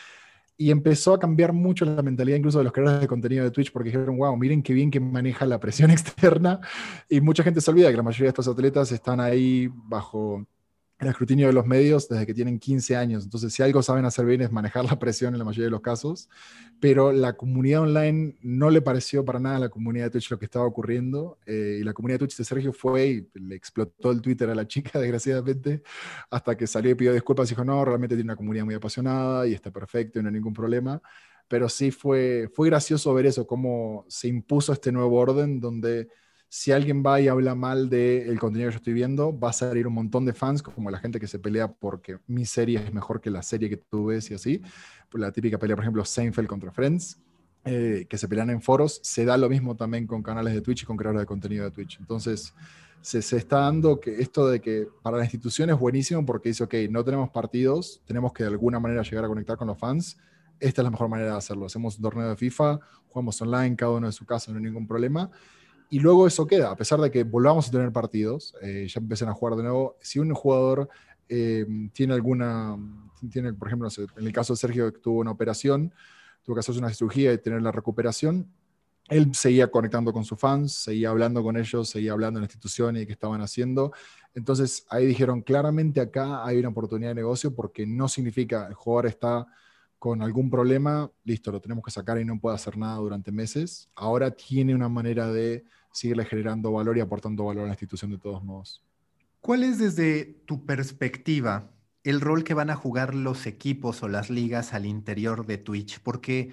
Y 0.57 0.70
empezó 0.70 1.12
a 1.12 1.18
cambiar 1.18 1.52
mucho 1.52 1.85
la 1.85 2.02
mentalidad 2.02 2.38
incluso 2.38 2.59
de 2.59 2.64
los 2.64 2.72
creadores 2.72 3.02
de 3.02 3.09
contenido 3.09 3.44
de 3.44 3.50
Twitch 3.50 3.72
porque 3.72 3.90
dijeron, 3.90 4.16
wow, 4.16 4.37
miren 4.37 4.62
qué 4.62 4.72
bien 4.72 4.90
que 4.90 5.00
maneja 5.00 5.44
la 5.44 5.61
presión 5.61 5.90
externa. 5.92 6.61
Y 7.09 7.20
mucha 7.20 7.42
gente 7.42 7.61
se 7.61 7.70
olvida 7.70 7.90
que 7.90 7.96
la 7.96 8.02
mayoría 8.02 8.26
de 8.26 8.31
estos 8.31 8.48
atletas 8.48 8.92
están 8.92 9.20
ahí 9.20 9.68
bajo 9.72 10.46
el 10.98 11.09
escrutinio 11.09 11.46
de 11.46 11.52
los 11.52 11.66
medios 11.66 12.09
desde 12.09 12.24
que 12.24 12.32
tienen 12.32 12.59
15 12.59 12.96
años. 12.96 13.24
Entonces, 13.24 13.52
si 13.52 13.62
algo 13.62 13.82
saben 13.82 14.06
hacer 14.06 14.24
bien 14.24 14.40
es 14.40 14.50
manejar 14.50 14.85
la 14.87 14.98
presión 14.98 15.35
en 15.35 15.38
la 15.38 15.44
mayoría 15.44 15.66
de 15.66 15.70
los 15.70 15.82
casos. 15.82 16.28
Pero 16.80 17.12
la 17.12 17.37
comunidad 17.37 17.82
online 17.82 18.37
no 18.40 18.70
le 18.70 18.80
pareció 18.80 19.24
para 19.24 19.38
nada 19.38 19.56
a 19.56 19.61
la 19.61 19.68
comunidad 19.68 20.06
de 20.06 20.11
Twitch 20.12 20.30
lo 20.30 20.38
que 20.38 20.46
estaba 20.46 20.64
ocurriendo. 20.64 21.38
Eh, 21.44 21.78
y 21.80 21.85
la 21.85 21.92
comunidad 21.92 22.16
de 22.20 22.26
Twitch 22.26 22.38
de 22.38 22.44
Sergio 22.44 22.72
fue 22.72 23.06
y 23.09 23.28
le 23.35 23.54
explotó 23.54 24.11
el 24.11 24.22
Twitter 24.22 24.48
a 24.48 24.54
la 24.54 24.66
chica, 24.66 24.98
desgraciadamente, 24.98 25.82
hasta 26.30 26.56
que 26.56 26.66
salió 26.66 26.92
y 26.92 26.94
pidió 26.94 27.12
disculpas 27.12 27.48
y 27.48 27.50
dijo, 27.50 27.64
no, 27.64 27.85
realmente 27.85 28.14
tiene 28.14 28.28
una 28.28 28.37
comunidad 28.37 28.64
muy 28.64 28.74
apasionada 28.74 29.46
y 29.46 29.52
está 29.52 29.70
perfecto 29.70 30.18
y 30.18 30.22
no 30.22 30.28
hay 30.28 30.35
ningún 30.35 30.54
problema. 30.54 31.02
Pero 31.48 31.68
sí 31.68 31.90
fue, 31.90 32.50
fue 32.54 32.68
gracioso 32.68 33.12
ver 33.14 33.26
eso, 33.26 33.46
cómo 33.46 34.04
se 34.09 34.28
impuso 34.28 34.72
este 34.72 34.92
nuevo 34.92 35.18
orden 35.18 35.61
donde 35.61 36.09
si 36.48 36.72
alguien 36.72 37.02
va 37.04 37.20
y 37.20 37.28
habla 37.28 37.54
mal 37.54 37.88
del 37.90 38.38
contenido 38.38 38.68
que 38.68 38.74
yo 38.74 38.78
estoy 38.78 38.92
viendo, 38.92 39.37
va 39.37 39.50
a 39.50 39.52
salir 39.52 39.87
un 39.87 39.94
montón 39.94 40.24
de 40.24 40.32
fans, 40.32 40.62
como 40.62 40.90
la 40.90 40.98
gente 40.98 41.18
que 41.18 41.26
se 41.26 41.38
pelea 41.38 41.72
porque 41.72 42.18
mi 42.26 42.46
serie 42.46 42.78
es 42.78 42.94
mejor 42.94 43.20
que 43.20 43.30
la 43.30 43.42
serie 43.42 43.68
que 43.68 43.76
tú 43.76 44.06
ves 44.06 44.30
y 44.30 44.35
así. 44.35 44.62
La 45.12 45.32
típica 45.32 45.59
pelea, 45.59 45.76
por 45.76 45.85
ejemplo, 45.85 46.04
Seinfeld 46.04 46.46
contra 46.46 46.70
Friends, 46.70 47.18
eh, 47.64 48.06
que 48.09 48.18
se 48.18 48.28
pelean 48.28 48.50
en 48.50 48.62
foros. 48.62 49.00
Se 49.02 49.24
da 49.24 49.37
lo 49.37 49.48
mismo 49.48 49.76
también 49.76 50.06
con 50.06 50.22
canales 50.22 50.54
de 50.54 50.61
Twitch 50.61 50.82
y 50.82 50.87
con 50.87 50.96
creadores 50.96 51.22
de 51.22 51.26
contenido 51.26 51.64
de 51.64 51.70
Twitch. 51.70 51.98
Entonces, 51.98 52.54
se, 53.00 53.18
está 53.18 53.61
dando 53.61 53.98
que 54.00 54.20
esto 54.20 54.48
de 54.48 54.61
que 54.61 54.88
para 55.02 55.16
la 55.16 55.24
institución 55.24 55.70
es 55.70 55.78
buenísimo 55.78 56.24
porque 56.24 56.50
dice, 56.50 56.64
ok, 56.64 56.74
no 56.90 57.04
tenemos 57.04 57.30
partidos, 57.30 58.02
tenemos 58.06 58.32
que 58.32 58.44
de 58.44 58.50
alguna 58.50 58.78
manera 58.78 59.02
llegar 59.02 59.24
a 59.24 59.28
conectar 59.28 59.56
con 59.56 59.68
los 59.68 59.78
fans. 59.78 60.16
Esta 60.61 60.80
es 60.80 60.85
la 60.85 60.90
mejor 60.90 61.09
manera 61.09 61.32
de 61.32 61.38
hacerlo. 61.38 61.66
Hacemos 61.66 61.96
un 61.96 62.02
torneo 62.02 62.28
de 62.28 62.37
FIFA, 62.37 62.78
jugamos 63.09 63.40
online, 63.42 63.74
cada 63.74 63.92
uno 63.92 64.06
de 64.06 64.12
su 64.12 64.24
casa, 64.24 64.52
no 64.52 64.59
hay 64.59 64.64
ningún 64.64 64.87
problema 64.87 65.30
y 65.88 66.01
luego 66.01 66.27
eso 66.27 66.46
queda, 66.46 66.70
a 66.70 66.77
pesar 66.77 67.01
de 67.01 67.11
que 67.11 67.25
volvamos 67.25 67.68
a 67.68 67.70
tener 67.70 67.92
partidos, 67.92 68.55
eh, 68.62 68.87
ya 68.88 69.01
empiezan 69.01 69.29
a 69.29 69.35
jugar 69.35 69.57
de 69.57 69.62
nuevo, 69.62 69.96
si 70.01 70.18
un 70.18 70.33
jugador 70.35 70.88
eh, 71.29 71.66
tiene 71.92 72.14
alguna, 72.14 72.77
tiene, 73.31 73.53
por 73.53 73.68
ejemplo, 73.68 73.88
en 74.16 74.27
el 74.27 74.33
caso 74.33 74.53
de 74.53 74.59
Sergio 74.59 74.92
que 74.92 74.99
tuvo 74.99 75.20
una 75.20 75.31
operación, 75.31 75.92
tuvo 76.42 76.57
que 76.57 76.61
hacerse 76.61 76.81
una 76.81 76.92
cirugía 76.92 77.33
y 77.33 77.38
tener 77.38 77.62
la 77.62 77.72
recuperación, 77.72 78.49
él 79.09 79.35
seguía 79.35 79.70
conectando 79.70 80.12
con 80.12 80.25
sus 80.25 80.38
fans, 80.38 80.72
seguía 80.72 81.11
hablando 81.11 81.42
con 81.42 81.57
ellos, 81.57 81.88
seguía 81.88 82.12
hablando 82.12 82.38
en 82.38 82.42
la 82.42 82.46
institución 82.46 82.96
y 82.96 83.07
qué 83.07 83.12
estaban 83.12 83.40
haciendo. 83.40 83.92
Entonces 84.35 84.85
ahí 84.90 85.07
dijeron, 85.07 85.42
claramente 85.42 86.01
acá 86.01 86.44
hay 86.44 86.59
una 86.59 86.70
oportunidad 86.70 87.11
de 87.11 87.14
negocio 87.16 87.55
porque 87.55 87.87
no 87.87 88.09
significa 88.09 88.66
el 88.66 88.75
jugador 88.75 89.07
está 89.07 89.46
con 89.98 90.22
algún 90.22 90.50
problema, 90.50 91.11
listo, 91.24 91.50
lo 91.50 91.61
tenemos 91.61 91.85
que 91.85 91.90
sacar 91.90 92.20
y 92.20 92.24
no 92.24 92.38
puede 92.38 92.56
hacer 92.56 92.76
nada 92.76 92.96
durante 92.96 93.32
meses. 93.32 93.88
Ahora 93.94 94.30
tiene 94.30 94.74
una 94.74 94.88
manera 94.88 95.32
de 95.32 95.64
seguirle 95.92 96.24
generando 96.24 96.72
valor 96.72 96.96
y 96.96 97.00
aportando 97.00 97.44
valor 97.44 97.64
a 97.64 97.66
la 97.66 97.72
institución 97.72 98.11
de 98.11 98.18
todos 98.18 98.44
modos. 98.44 98.82
¿Cuál 99.40 99.64
es 99.64 99.78
desde 99.78 100.24
tu 100.44 100.66
perspectiva 100.66 101.70
el 102.04 102.20
rol 102.20 102.44
que 102.44 102.54
van 102.54 102.70
a 102.70 102.76
jugar 102.76 103.14
los 103.14 103.46
equipos 103.46 104.02
o 104.02 104.09
las 104.09 104.28
ligas 104.28 104.74
al 104.74 104.87
interior 104.87 105.46
de 105.46 105.59
Twitch? 105.59 106.00
Porque 106.00 106.52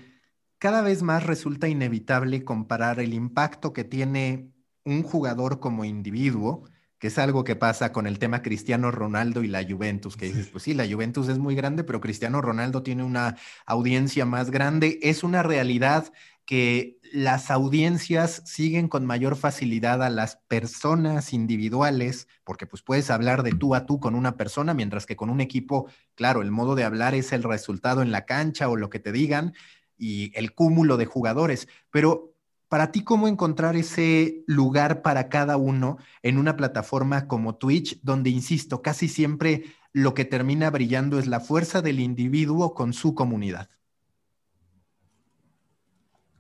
cada 0.60 0.82
vez 0.82 1.03
más 1.03 1.25
resulta 1.25 1.67
inevitable 1.67 2.45
comparar 2.45 2.99
el 2.99 3.13
impacto 3.13 3.73
que 3.73 3.84
tiene 3.84 4.53
un 4.86 5.03
jugador 5.03 5.60
como 5.60 5.86
individuo 5.86 6.63
que 7.04 7.08
es 7.08 7.20
algo 7.20 7.44
que 7.44 7.58
pasa 7.58 7.92
con 7.92 8.08
el 8.08 8.18
tema 8.18 8.42
Cristiano 8.42 8.89
Ronaldo 8.89 9.44
y 9.44 9.50
la 9.50 9.62
Juventus, 9.62 10.16
que 10.16 10.28
dices, 10.28 10.48
pues 10.48 10.63
sí, 10.63 10.74
la 10.74 10.88
Juventus 10.88 11.28
es 11.28 11.38
muy 11.38 11.54
grande, 11.54 11.84
pero 11.84 12.00
Cristiano 12.00 12.39
Ronaldo 12.39 12.82
tiene 12.82 13.04
una 13.04 13.36
audiencia 13.66 14.26
más 14.26 14.52
grande. 14.52 15.00
Es 15.02 15.22
una 15.22 15.44
realidad 15.44 16.13
que 16.46 17.00
las 17.12 17.52
audiencias 17.52 18.42
siguen 18.46 18.88
con 18.88 19.06
mayor 19.06 19.36
facilidad 19.36 20.02
a 20.02 20.10
las 20.10 20.38
personas 20.48 21.34
individuales, 21.34 22.30
porque 22.46 22.68
pues 22.68 22.84
puedes 22.84 23.10
hablar 23.10 23.44
de 23.44 23.52
tú 23.52 23.76
a 23.76 23.86
tú 23.86 24.00
con 24.00 24.16
una 24.16 24.38
persona, 24.38 24.74
mientras 24.74 25.06
que 25.06 25.18
con 25.18 25.30
un 25.30 25.42
equipo, 25.42 25.89
claro, 26.16 26.42
el 26.42 26.52
modo 26.52 26.74
de 26.74 26.86
hablar 26.86 27.16
es 27.16 27.34
el 27.34 27.44
resultado 27.44 28.02
en 28.02 28.13
la 28.13 28.24
cancha 28.24 28.70
o 28.70 28.78
lo 28.78 28.89
que 28.89 29.00
te 29.00 29.12
digan 29.12 29.54
y 29.98 30.32
el 30.36 30.54
cúmulo 30.54 30.96
de 30.96 31.06
jugadores, 31.06 31.68
pero 31.92 32.33
para 32.74 32.90
ti, 32.90 33.04
¿cómo 33.04 33.28
encontrar 33.28 33.76
ese 33.76 34.44
lugar 34.48 35.04
para 35.04 35.30
cada 35.30 35.58
uno 35.58 36.00
en 36.24 36.40
una 36.40 36.58
plataforma 36.58 37.28
como 37.28 37.54
Twitch, 37.54 38.02
donde, 38.02 38.32
insisto, 38.32 38.82
casi 38.82 39.08
siempre 39.08 39.66
lo 39.92 40.16
que 40.16 40.26
termina 40.26 40.72
brillando 40.72 41.20
es 41.20 41.28
la 41.28 41.40
fuerza 41.40 41.84
del 41.84 42.00
individuo 42.00 42.74
con 42.74 42.94
su 42.94 43.14
comunidad? 43.14 43.70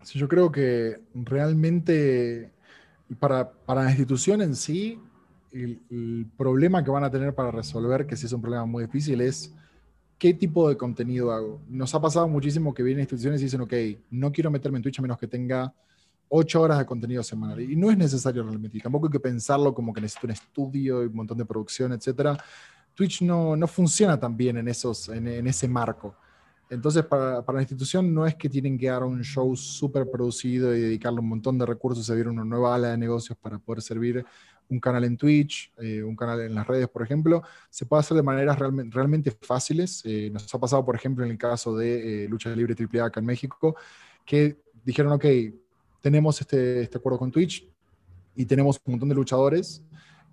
Sí, 0.01 0.17
yo 0.17 0.27
creo 0.27 0.51
que 0.51 1.01
realmente 1.13 2.51
para, 3.19 3.51
para 3.51 3.83
la 3.83 3.91
institución 3.91 4.41
en 4.41 4.55
sí, 4.55 4.99
el, 5.51 5.83
el, 5.91 6.25
problema 6.35 6.83
que 6.83 6.89
van 6.89 7.03
a 7.03 7.11
tener 7.11 7.35
para 7.35 7.51
resolver, 7.51 8.07
que 8.07 8.17
sí 8.17 8.25
es 8.25 8.33
un 8.33 8.41
problema 8.41 8.65
muy 8.65 8.85
difícil, 8.85 9.21
es 9.21 9.53
qué 10.17 10.33
tipo 10.33 10.67
de 10.67 10.77
contenido 10.77 11.31
hago. 11.31 11.61
Nos 11.69 11.93
ha 11.93 12.01
pasado 12.01 12.27
muchísimo 12.27 12.73
que 12.73 12.81
vienen 12.81 13.01
instituciones 13.01 13.39
y 13.39 13.43
dicen, 13.43 13.61
ok, 13.61 13.73
no 14.09 14.31
quiero 14.31 14.49
meterme 14.49 14.79
en 14.79 14.81
Twitch 14.81 14.97
a 14.97 15.03
menos 15.03 15.19
que 15.19 15.27
tenga 15.27 15.71
ocho 16.35 16.61
horas 16.61 16.79
de 16.79 16.85
contenido 16.85 17.21
semanal. 17.21 17.61
Y 17.61 17.75
no 17.75 17.91
es 17.91 17.97
necesario 17.97 18.43
realmente. 18.43 18.77
Y 18.77 18.81
tampoco 18.81 19.05
hay 19.05 19.11
que 19.11 19.19
pensarlo 19.19 19.73
como 19.73 19.93
que 19.93 20.01
necesito 20.01 20.25
un 20.25 20.31
estudio 20.31 21.03
y 21.03 21.05
un 21.05 21.15
montón 21.15 21.37
de 21.37 21.45
producción, 21.45 21.93
etc. 21.93 22.39
Twitch 22.95 23.21
no, 23.21 23.55
no 23.55 23.67
funciona 23.67 24.19
tan 24.19 24.35
bien 24.35 24.57
en, 24.57 24.67
esos, 24.67 25.09
en, 25.09 25.27
ese 25.47 25.67
marco. 25.67 26.15
Entonces, 26.71 27.05
para, 27.05 27.45
para, 27.45 27.57
la 27.57 27.61
institución 27.61 28.11
no 28.11 28.25
es 28.25 28.33
que 28.33 28.49
tienen 28.49 28.79
que 28.79 28.87
dar 28.87 29.03
un 29.03 29.23
show 29.23 29.55
súper 29.55 30.09
producido 30.09 30.75
y 30.75 30.81
dedicarle 30.81 31.19
un 31.19 31.29
montón 31.29 31.59
de 31.59 31.67
recursos 31.67 32.09
a 32.09 32.13
abrir 32.13 32.27
una 32.27 32.43
nueva 32.43 32.73
ala 32.73 32.89
de 32.89 32.97
negocios 32.97 33.37
para 33.37 33.59
poder 33.59 33.83
servir 33.83 34.25
un 34.69 34.79
canal 34.79 35.03
en 35.03 35.15
Twitch, 35.15 35.71
eh, 35.77 36.01
un 36.01 36.15
canal 36.15 36.41
en 36.41 36.55
las 36.55 36.65
redes, 36.65 36.87
por 36.87 37.03
ejemplo. 37.03 37.43
Se 37.69 37.85
puede 37.85 37.99
hacer 37.99 38.17
de 38.17 38.23
maneras 38.23 38.57
realmente, 38.57 38.95
realmente 38.95 39.31
fáciles. 39.39 40.01
Eh, 40.03 40.31
nos 40.33 40.51
ha 40.51 40.59
pasado, 40.59 40.83
por 40.83 40.95
ejemplo, 40.95 41.23
en 41.23 41.29
el 41.29 41.37
caso 41.37 41.77
de 41.77 42.23
eh, 42.23 42.27
Lucha 42.27 42.49
Libre 42.55 42.75
AAA 42.75 43.05
acá 43.05 43.19
en 43.19 43.27
México, 43.27 43.75
que 44.25 44.63
dijeron, 44.83 45.13
ok, 45.13 45.25
tenemos 46.03 46.41
este, 46.41 46.81
este 46.81 46.97
acuerdo 46.97 47.17
con 47.17 47.31
Twitch 47.31 47.65
y 48.35 48.45
tenemos 48.45 48.77
un 48.83 48.91
montón 48.91 49.07
de 49.07 49.15
luchadores 49.15 49.81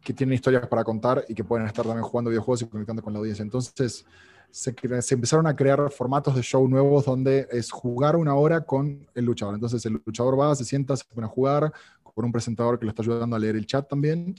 que 0.03 0.13
tienen 0.13 0.35
historias 0.35 0.67
para 0.67 0.83
contar 0.83 1.25
y 1.29 1.35
que 1.35 1.45
pueden 1.45 1.65
estar 1.65 1.85
también 1.87 2.03
jugando 2.03 2.29
videojuegos 2.29 2.63
y 2.63 2.67
conectando 2.67 3.01
con 3.01 3.13
la 3.13 3.21
audiencia. 3.21 3.45
Entonces, 3.45 4.05
se, 4.51 4.75
se, 4.75 5.15
empezaron 5.15 5.47
a 5.47 5.55
crear 5.55 5.89
formatos 5.93 6.35
de 6.35 6.43
show 6.43 6.67
nuevos 6.67 7.05
donde 7.05 7.47
es 7.53 7.71
jugar 7.71 8.17
una 8.17 8.35
hora 8.35 8.63
con 8.63 9.07
el 9.15 9.25
luchador. 9.25 9.55
Entonces, 9.55 9.87
el 9.87 10.03
luchador 10.05 10.41
va, 10.41 10.53
se 10.57 10.65
sienta, 10.65 10.97
se 10.97 11.05
pone 11.05 11.29
a 11.29 11.31
jugar 11.31 11.73
con 12.03 12.25
un 12.25 12.33
presentador 12.33 12.77
que 12.77 12.87
le 12.87 12.91
está 12.91 13.03
ayudando 13.03 13.37
a 13.37 13.39
leer 13.39 13.55
el 13.55 13.67
chat 13.67 13.89
también. 13.89 14.35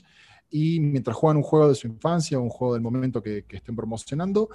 y 0.50 0.80
mientras 0.80 1.16
juegan 1.16 1.38
un 1.38 1.42
juego 1.42 1.66
de 1.66 1.74
su 1.74 1.86
infancia, 1.86 2.38
un 2.38 2.50
juego 2.50 2.74
del 2.74 2.82
momento 2.82 3.22
que, 3.22 3.46
estén 3.48 3.74
promocionando, 3.74 4.50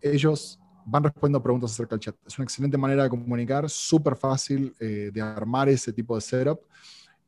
ellos 0.00 0.58
van 0.84 1.04
respondiendo 1.04 1.42
preguntas 1.42 1.72
acerca 1.72 1.96
del 1.96 2.00
chat. 2.00 2.16
Es 2.26 2.38
una 2.38 2.44
excelente 2.44 2.78
manera 2.78 3.04
de 3.04 3.10
comunicar, 3.10 3.68
súper 3.68 4.16
fácil 4.16 4.74
eh, 4.80 5.10
de 5.12 5.20
armar 5.20 5.68
ese 5.68 5.92
tipo 5.92 6.14
de 6.14 6.20
setup 6.20 6.60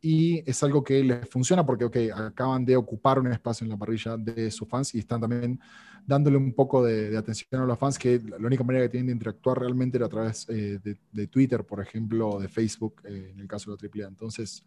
y 0.01 0.43
es 0.49 0.63
algo 0.63 0.85
que 0.85 1.03
les 1.03 1.27
funciona 1.31 1.65
porque, 1.65 1.87
ok, 1.87 1.97
acaban 2.15 2.63
de 2.65 2.77
ocupar 2.77 3.19
un 3.19 3.33
espacio 3.33 3.65
en 3.65 3.71
la 3.71 3.79
parrilla 3.79 4.19
de 4.19 4.51
sus 4.51 4.69
fans 4.69 4.95
y 4.95 4.99
están 4.99 5.19
también 5.21 5.59
dándole 6.07 6.37
un 6.37 6.53
poco 6.53 6.85
de, 6.85 7.17
atención 7.17 7.63
a 7.63 7.65
los 7.65 7.79
fans, 7.79 7.99
que 7.99 8.21
la 8.21 8.37
única 8.37 8.63
manera 8.63 8.85
que 8.85 8.91
tienen 8.91 9.07
de 9.07 9.13
interactuar 9.15 9.61
realmente 9.61 9.97
era 9.97 10.05
a 10.05 10.11
través 10.11 10.47
eh, 10.51 10.79
de, 11.11 11.27
Twitter, 11.29 11.65
por 11.65 11.81
ejemplo, 11.81 12.29
o 12.29 12.39
de 12.39 12.49
Facebook, 12.49 13.01
eh, 13.05 13.31
en 13.33 13.41
el 13.41 13.49
caso 13.49 13.75
de 13.75 13.79
la 13.81 14.05
AAA. 14.05 14.09
Entonces, 14.09 14.63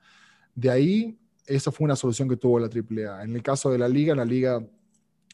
de 0.55 0.71
ahí 0.71 1.19
esa 1.45 1.71
fue 1.71 1.85
una 1.85 1.95
solución 1.95 2.27
que 2.27 2.37
tuvo 2.37 2.59
la 2.59 2.67
AAA. 2.67 3.23
En 3.23 3.35
el 3.35 3.43
caso 3.43 3.69
de 3.71 3.77
la 3.77 3.87
liga, 3.87 4.15
la 4.15 4.25
liga 4.25 4.59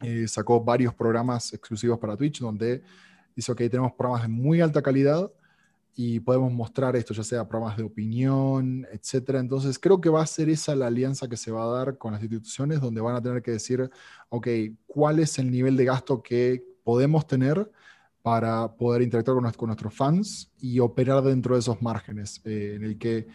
eh, 0.02 0.28
sacó 0.28 0.62
varios 0.62 0.94
programas 0.94 1.54
exclusivos 1.54 1.98
para 1.98 2.18
Twitch 2.18 2.40
donde 2.40 2.84
dice, 3.36 3.52
ok, 3.52 3.58
tenemos 3.58 3.94
programas 3.94 4.24
de 4.24 4.28
muy 4.30 4.62
alta 4.62 4.82
calidad 4.82 5.32
y 5.96 6.20
podemos 6.20 6.52
mostrar 6.52 6.96
esto, 6.96 7.14
ya 7.14 7.24
sea 7.24 7.48
programas 7.48 7.78
de 7.78 7.84
opinión, 7.84 8.88
etcétera. 8.92 9.40
Entonces, 9.40 9.78
creo 9.78 10.02
que 10.02 10.10
va 10.10 10.24
a 10.24 10.26
ser 10.26 10.50
esa 10.50 10.76
la 10.76 10.88
alianza 10.88 11.28
que 11.28 11.38
se 11.38 11.52
va 11.52 11.64
a 11.64 11.68
dar 11.68 11.98
con 11.98 12.14
las 12.14 12.22
instituciones, 12.22 12.82
donde 12.82 13.02
van 13.02 13.16
a 13.16 13.22
tener 13.22 13.42
que 13.44 13.52
decir, 13.52 13.90
ok, 14.30 14.48
¿cuál 14.88 15.20
es 15.20 15.38
el 15.38 15.52
nivel 15.52 15.78
de 15.78 15.86
gasto 15.86 16.24
que 16.24 16.64
podemos 16.84 17.28
tener 17.28 17.72
para 18.24 18.74
poder 18.76 19.02
interactuar 19.02 19.54
con, 19.56 19.68
nuestros 19.68 19.94
fans 19.94 20.50
y 20.60 20.80
operar 20.80 21.22
dentro 21.24 21.56
de 21.56 21.60
esos 21.60 21.82
márgenes, 21.82 22.42
eh, 22.46 22.74
en 22.76 22.84
el 22.86 22.98
que 22.98 23.28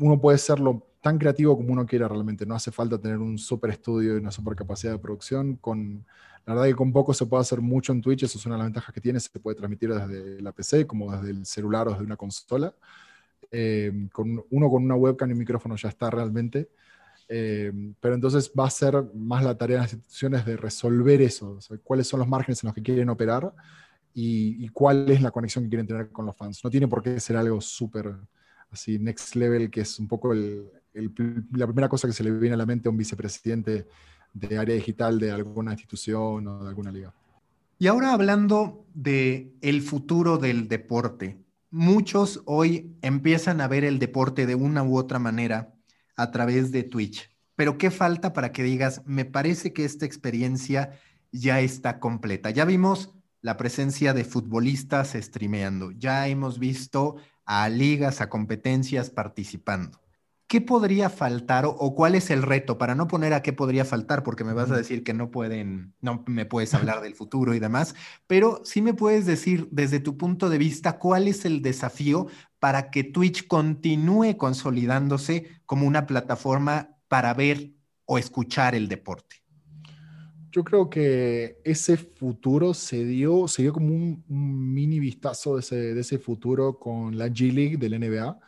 uno 0.00 0.20
puede 0.20 0.38
serlo 0.38 0.88
tan 1.02 1.18
creativo 1.18 1.56
como 1.56 1.72
uno 1.72 1.84
quiera 1.84 2.08
realmente. 2.08 2.46
No 2.46 2.54
hace 2.54 2.72
falta 2.72 2.98
tener 2.98 3.18
un 3.18 3.36
super 3.36 3.70
estudio 3.70 4.14
y 4.14 4.20
una 4.20 4.30
super 4.30 4.56
capacidad 4.56 4.92
de 4.92 4.98
producción. 4.98 5.56
Con, 5.56 6.06
la 6.46 6.54
verdad 6.54 6.68
que 6.68 6.74
con 6.74 6.92
poco 6.92 7.14
se 7.14 7.26
puede 7.26 7.40
hacer 7.40 7.60
mucho 7.60 7.92
en 7.92 8.00
Twitch, 8.00 8.24
eso 8.24 8.38
es 8.38 8.46
una 8.46 8.56
de 8.56 8.58
las 8.60 8.66
ventajas 8.66 8.94
que 8.94 9.00
tiene. 9.00 9.20
Se 9.20 9.30
puede 9.38 9.56
transmitir 9.56 9.94
desde 9.94 10.40
la 10.40 10.52
PC, 10.52 10.86
como 10.86 11.12
desde 11.12 11.30
el 11.30 11.46
celular 11.46 11.86
o 11.88 11.92
desde 11.92 12.04
una 12.04 12.16
consola. 12.16 12.74
Eh, 13.50 14.08
con, 14.12 14.42
uno 14.50 14.70
con 14.70 14.82
una 14.82 14.94
webcam 14.94 15.28
y 15.30 15.32
un 15.34 15.38
micrófono 15.38 15.76
ya 15.76 15.88
está 15.88 16.10
realmente. 16.10 16.68
Eh, 17.28 17.72
pero 18.00 18.14
entonces 18.14 18.52
va 18.58 18.66
a 18.66 18.70
ser 18.70 19.04
más 19.14 19.44
la 19.44 19.56
tarea 19.56 19.76
de 19.76 19.82
las 19.84 19.92
instituciones 19.92 20.44
de 20.44 20.56
resolver 20.56 21.22
eso, 21.22 21.58
cuáles 21.82 22.06
son 22.06 22.20
los 22.20 22.28
márgenes 22.28 22.62
en 22.62 22.68
los 22.68 22.74
que 22.74 22.82
quieren 22.82 23.08
operar 23.08 23.54
y, 24.12 24.62
y, 24.62 24.68
cuál 24.68 25.10
es 25.10 25.22
la 25.22 25.30
conexión 25.30 25.64
que 25.64 25.70
quieren 25.70 25.86
tener 25.86 26.10
con 26.10 26.26
los 26.26 26.36
fans. 26.36 26.62
No 26.62 26.68
tiene 26.68 26.88
por 26.88 27.02
qué 27.02 27.18
ser 27.20 27.36
algo 27.36 27.60
súper 27.60 28.14
así 28.70 28.98
next 28.98 29.34
level, 29.36 29.70
que 29.70 29.82
es 29.82 29.98
un 29.98 30.08
poco 30.08 30.32
el, 30.32 30.68
la 31.52 31.66
primera 31.66 31.88
cosa 31.88 32.06
que 32.06 32.12
se 32.12 32.24
le 32.24 32.30
viene 32.32 32.54
a 32.54 32.58
la 32.58 32.66
mente 32.66 32.88
a 32.88 32.90
un 32.90 32.96
vicepresidente 32.96 33.86
de 34.32 34.58
área 34.58 34.74
digital 34.74 35.18
de 35.18 35.30
alguna 35.30 35.72
institución 35.72 36.46
o 36.46 36.62
de 36.62 36.68
alguna 36.68 36.90
liga. 36.90 37.12
Y 37.78 37.86
ahora 37.88 38.12
hablando 38.12 38.86
de 38.94 39.52
el 39.60 39.82
futuro 39.82 40.38
del 40.38 40.68
deporte, 40.68 41.38
muchos 41.70 42.42
hoy 42.44 42.96
empiezan 43.02 43.60
a 43.60 43.68
ver 43.68 43.84
el 43.84 43.98
deporte 43.98 44.46
de 44.46 44.54
una 44.54 44.82
u 44.82 44.96
otra 44.96 45.18
manera 45.18 45.74
a 46.16 46.30
través 46.30 46.70
de 46.70 46.84
Twitch. 46.84 47.30
Pero 47.56 47.78
¿qué 47.78 47.90
falta 47.90 48.32
para 48.32 48.52
que 48.52 48.62
digas, 48.62 49.02
me 49.04 49.24
parece 49.24 49.72
que 49.72 49.84
esta 49.84 50.06
experiencia 50.06 50.98
ya 51.32 51.60
está 51.60 51.98
completa? 51.98 52.50
Ya 52.50 52.64
vimos 52.64 53.10
la 53.40 53.56
presencia 53.56 54.14
de 54.14 54.24
futbolistas 54.24 55.12
streameando, 55.14 55.90
ya 55.90 56.28
hemos 56.28 56.58
visto 56.58 57.16
a 57.44 57.68
ligas, 57.68 58.20
a 58.20 58.28
competencias 58.28 59.10
participando. 59.10 60.00
¿Qué 60.52 60.60
podría 60.60 61.08
faltar 61.08 61.64
o, 61.64 61.94
cuál 61.94 62.14
es 62.14 62.28
el 62.30 62.42
reto? 62.42 62.76
Para 62.76 62.94
no 62.94 63.08
poner 63.08 63.32
a 63.32 63.40
qué 63.40 63.54
podría 63.54 63.86
faltar, 63.86 64.22
porque 64.22 64.44
me 64.44 64.52
vas 64.52 64.70
a 64.70 64.76
decir 64.76 65.02
que 65.02 65.14
no 65.14 65.30
pueden, 65.30 65.94
no 66.02 66.24
me 66.26 66.44
puedes 66.44 66.74
hablar 66.74 67.00
del 67.00 67.14
futuro 67.14 67.54
y 67.54 67.58
demás, 67.58 67.94
pero 68.26 68.60
sí 68.62 68.82
me 68.82 68.92
puedes 68.92 69.24
decir 69.24 69.66
desde 69.70 69.98
tu 69.98 70.18
punto 70.18 70.50
de 70.50 70.58
vista 70.58 70.98
cuál 70.98 71.26
es 71.26 71.46
el 71.46 71.62
desafío 71.62 72.26
para 72.58 72.90
que 72.90 73.02
Twitch 73.02 73.46
continúe 73.46 74.36
consolidándose 74.36 75.48
como 75.64 75.86
una 75.86 76.06
plataforma 76.06 76.98
para 77.08 77.32
ver 77.32 77.70
o 78.04 78.18
escuchar 78.18 78.74
el 78.74 78.88
deporte. 78.88 79.36
Yo 80.50 80.64
creo 80.64 80.90
que 80.90 81.62
ese 81.64 81.96
futuro 81.96 82.74
se 82.74 83.06
dio, 83.06 83.48
se 83.48 83.62
dio 83.62 83.72
como 83.72 83.86
un, 83.86 84.22
mini 84.28 85.00
vistazo 85.00 85.54
de 85.54 85.60
ese, 85.60 85.76
de 85.94 86.00
ese 86.02 86.18
futuro 86.18 86.78
con 86.78 87.16
la 87.16 87.28
G 87.28 87.50
League 87.50 87.78
del 87.78 87.98
NBA 87.98 88.38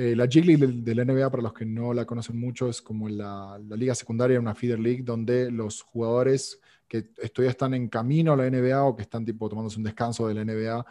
eh, 0.00 0.14
la 0.14 0.26
G 0.26 0.44
League 0.44 0.64
de, 0.64 0.94
la 0.94 1.04
NBA, 1.04 1.28
para 1.28 1.42
los 1.42 1.52
que 1.52 1.66
no 1.66 1.92
la 1.92 2.04
conocen 2.04 2.38
mucho, 2.38 2.68
es 2.68 2.80
como 2.80 3.08
la, 3.08 3.58
liga 3.70 3.96
secundaria, 3.96 4.38
una 4.38 4.54
feeder 4.54 4.78
league, 4.78 5.02
donde 5.02 5.50
los 5.50 5.82
jugadores 5.82 6.60
que 6.86 7.02
todavía 7.02 7.50
están 7.50 7.74
en 7.74 7.88
camino 7.88 8.32
a 8.32 8.36
la 8.36 8.48
NBA 8.48 8.80
o 8.84 8.94
que 8.94 9.02
están 9.02 9.24
tipo 9.24 9.48
tomándose 9.48 9.76
un 9.76 9.82
descanso 9.82 10.28
de 10.28 10.34
la 10.34 10.44
NBA 10.44 10.86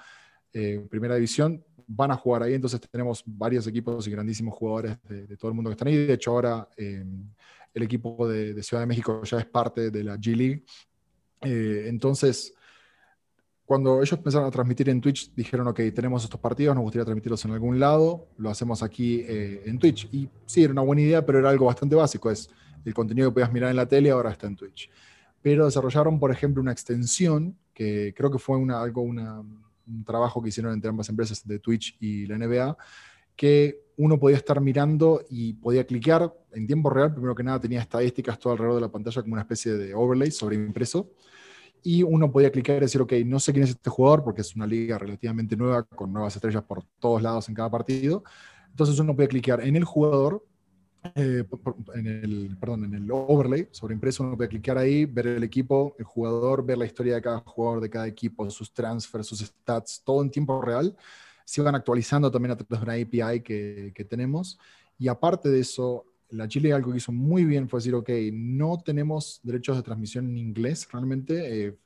eh, 0.52 0.86
primera 0.90 1.16
división, 1.16 1.64
van 1.88 2.12
a 2.12 2.18
jugar 2.18 2.44
ahí. 2.44 2.54
Entonces 2.56 2.82
tenemos 2.82 3.24
varios 3.26 3.66
equipos 3.66 4.06
y 4.06 4.12
grandísimos 4.12 4.54
jugadores 4.54 4.98
de, 5.08 5.38
todo 5.38 5.52
el 5.52 5.56
mundo 5.56 5.70
que 5.70 5.76
están 5.76 5.88
ahí. 5.88 6.06
De 6.06 6.12
hecho, 6.12 6.32
ahora 6.32 6.68
eh, 6.76 7.06
el 7.74 7.84
equipo 7.84 8.28
de, 8.28 8.62
Ciudad 8.62 8.82
de 8.82 8.88
México 8.88 9.24
ya 9.24 9.38
es 9.38 9.46
parte 9.46 9.90
de 9.90 10.04
la 10.04 10.18
G 10.18 10.36
League. 10.36 10.66
entonces, 11.88 12.54
cuando 13.68 13.98
ellos 13.98 14.14
empezaron 14.14 14.48
a 14.48 14.52
transmitir 14.52 14.88
en 14.88 15.02
Twitch, 15.02 15.30
dijeron, 15.36 15.68
ok, 15.68 15.82
tenemos 15.94 16.24
estos 16.24 16.40
partidos, 16.40 16.74
nos 16.74 16.84
gustaría 16.84 17.04
transmitirlos 17.04 17.44
en 17.44 17.52
algún 17.52 17.78
lado, 17.78 18.30
lo 18.38 18.50
hacemos 18.50 18.82
aquí 18.82 19.26
eh, 19.28 19.64
en 19.66 19.78
Twitch. 19.78 20.08
Y 20.14 20.30
sí, 20.46 20.64
era 20.64 20.72
una 20.72 20.84
buena 20.84 21.02
idea, 21.02 21.26
pero 21.26 21.40
era 21.40 21.50
algo 21.50 21.66
bastante 21.66 21.94
básico, 21.94 22.32
es 22.32 22.50
el 22.86 22.94
contenido 22.94 23.30
que 23.30 23.34
podías 23.34 23.52
mirar 23.52 23.70
en 23.70 23.76
la 23.76 23.86
tele 23.86 24.10
ahora 24.10 24.32
está 24.32 24.48
en 24.48 24.56
Twitch. 24.56 24.90
Pero 25.42 25.66
desarrollaron, 25.66 26.18
por 26.18 26.32
ejemplo, 26.32 26.62
una 26.62 26.72
extensión, 26.72 27.58
que 27.74 28.14
creo 28.16 28.32
que 28.32 28.40
fue 28.40 28.56
una, 28.56 28.82
algo, 28.82 29.02
un 29.02 30.06
trabajo 30.06 30.42
que 30.42 30.48
hicieron 30.48 30.72
entre 30.72 30.90
ambas 30.90 31.10
empresas, 31.10 31.46
de 31.46 31.60
Twitch 31.60 31.98
y 32.00 32.26
la 32.26 32.38
NBA, 32.38 32.78
que 33.36 33.82
uno 33.98 34.18
podía 34.18 34.38
estar 34.38 34.62
mirando 34.62 35.26
y 35.30 35.52
podía 35.52 35.86
cliquear 35.86 36.34
en 36.54 36.68
tiempo 36.68 36.90
real, 36.90 37.12
primero 37.12 37.36
que 37.36 37.44
nada 37.44 37.60
tenía 37.60 37.82
estadísticas 37.82 38.40
todo 38.40 38.54
alrededor 38.54 38.76
de 38.76 38.82
la 38.88 38.92
pantalla 38.94 39.22
como 39.22 39.34
una 39.34 39.42
especie 39.42 39.74
de 39.74 39.94
overlay 39.94 40.32
sobre 40.32 40.56
impreso 40.56 41.12
y 41.88 42.04
uno 42.04 42.30
podía 42.30 42.52
clicar 42.52 42.76
y 42.76 42.80
decir, 42.82 43.00
ok, 43.00 43.14
no 43.26 43.40
sé 43.40 43.54
quién 43.54 43.64
es 43.64 43.70
este 43.70 43.90
jugador 43.90 44.22
porque 44.22 44.42
es 44.42 44.54
una 44.58 44.68
liga 44.68 44.98
relativamente 44.98 45.56
nueva 45.56 45.84
con 45.84 46.12
nuevas 46.12 46.36
estrellas 46.36 46.62
por 46.64 46.84
todos 47.00 47.22
lados 47.22 47.48
en 47.48 47.56
cada 47.56 47.72
partido. 47.72 48.26
Entonces 48.70 49.00
uno 49.00 49.16
puede 49.16 49.30
clicar 49.30 49.62
en 49.62 49.78
el 49.78 49.86
jugador, 49.86 50.46
eh, 51.16 51.46
en, 51.96 52.08
el, 52.08 52.58
perdón, 52.60 52.84
en 52.84 52.94
el 52.94 53.10
overlay 53.10 53.70
sobre 53.72 53.94
impreso, 53.94 54.24
uno 54.24 54.36
puede 54.36 54.50
clicar 54.50 54.78
ahí, 54.78 55.06
ver 55.06 55.28
el 55.28 55.44
equipo, 55.46 55.96
el 55.98 56.04
jugador, 56.04 56.66
ver 56.66 56.78
la 56.78 56.86
historia 56.86 57.16
de 57.16 57.22
cada 57.22 57.40
jugador 57.40 57.80
de 57.80 57.90
cada 57.90 58.08
equipo, 58.08 58.50
sus 58.50 58.74
transfers, 58.74 59.26
sus 59.26 59.40
stats, 59.40 60.02
todo 60.04 60.22
en 60.22 60.30
tiempo 60.30 60.62
real. 60.62 60.94
Se 61.46 61.62
van 61.62 61.76
actualizando 61.76 62.30
también 62.30 62.52
a 62.52 62.58
través 62.58 62.82
de 62.82 62.84
una 62.84 63.02
API 63.02 63.40
que, 63.40 63.94
que 63.96 64.04
tenemos. 64.04 64.60
Y 65.00 65.08
aparte 65.08 65.48
de 65.48 65.62
eso, 65.62 66.04
la 66.30 66.48
Chile 66.48 66.74
algo 66.74 66.92
que 66.92 66.98
hizo 66.98 67.12
muy 67.12 67.46
bien 67.46 67.70
fue 67.70 67.80
decir, 67.80 67.96
ok, 67.96 68.10
no 68.34 68.82
tenemos 68.84 69.40
derechos 69.44 69.78
de 69.78 69.84
transmisión 69.84 70.30
en 70.30 70.38
inglés 70.38 70.88
realmente, 70.92 71.68
eh, 71.68 71.78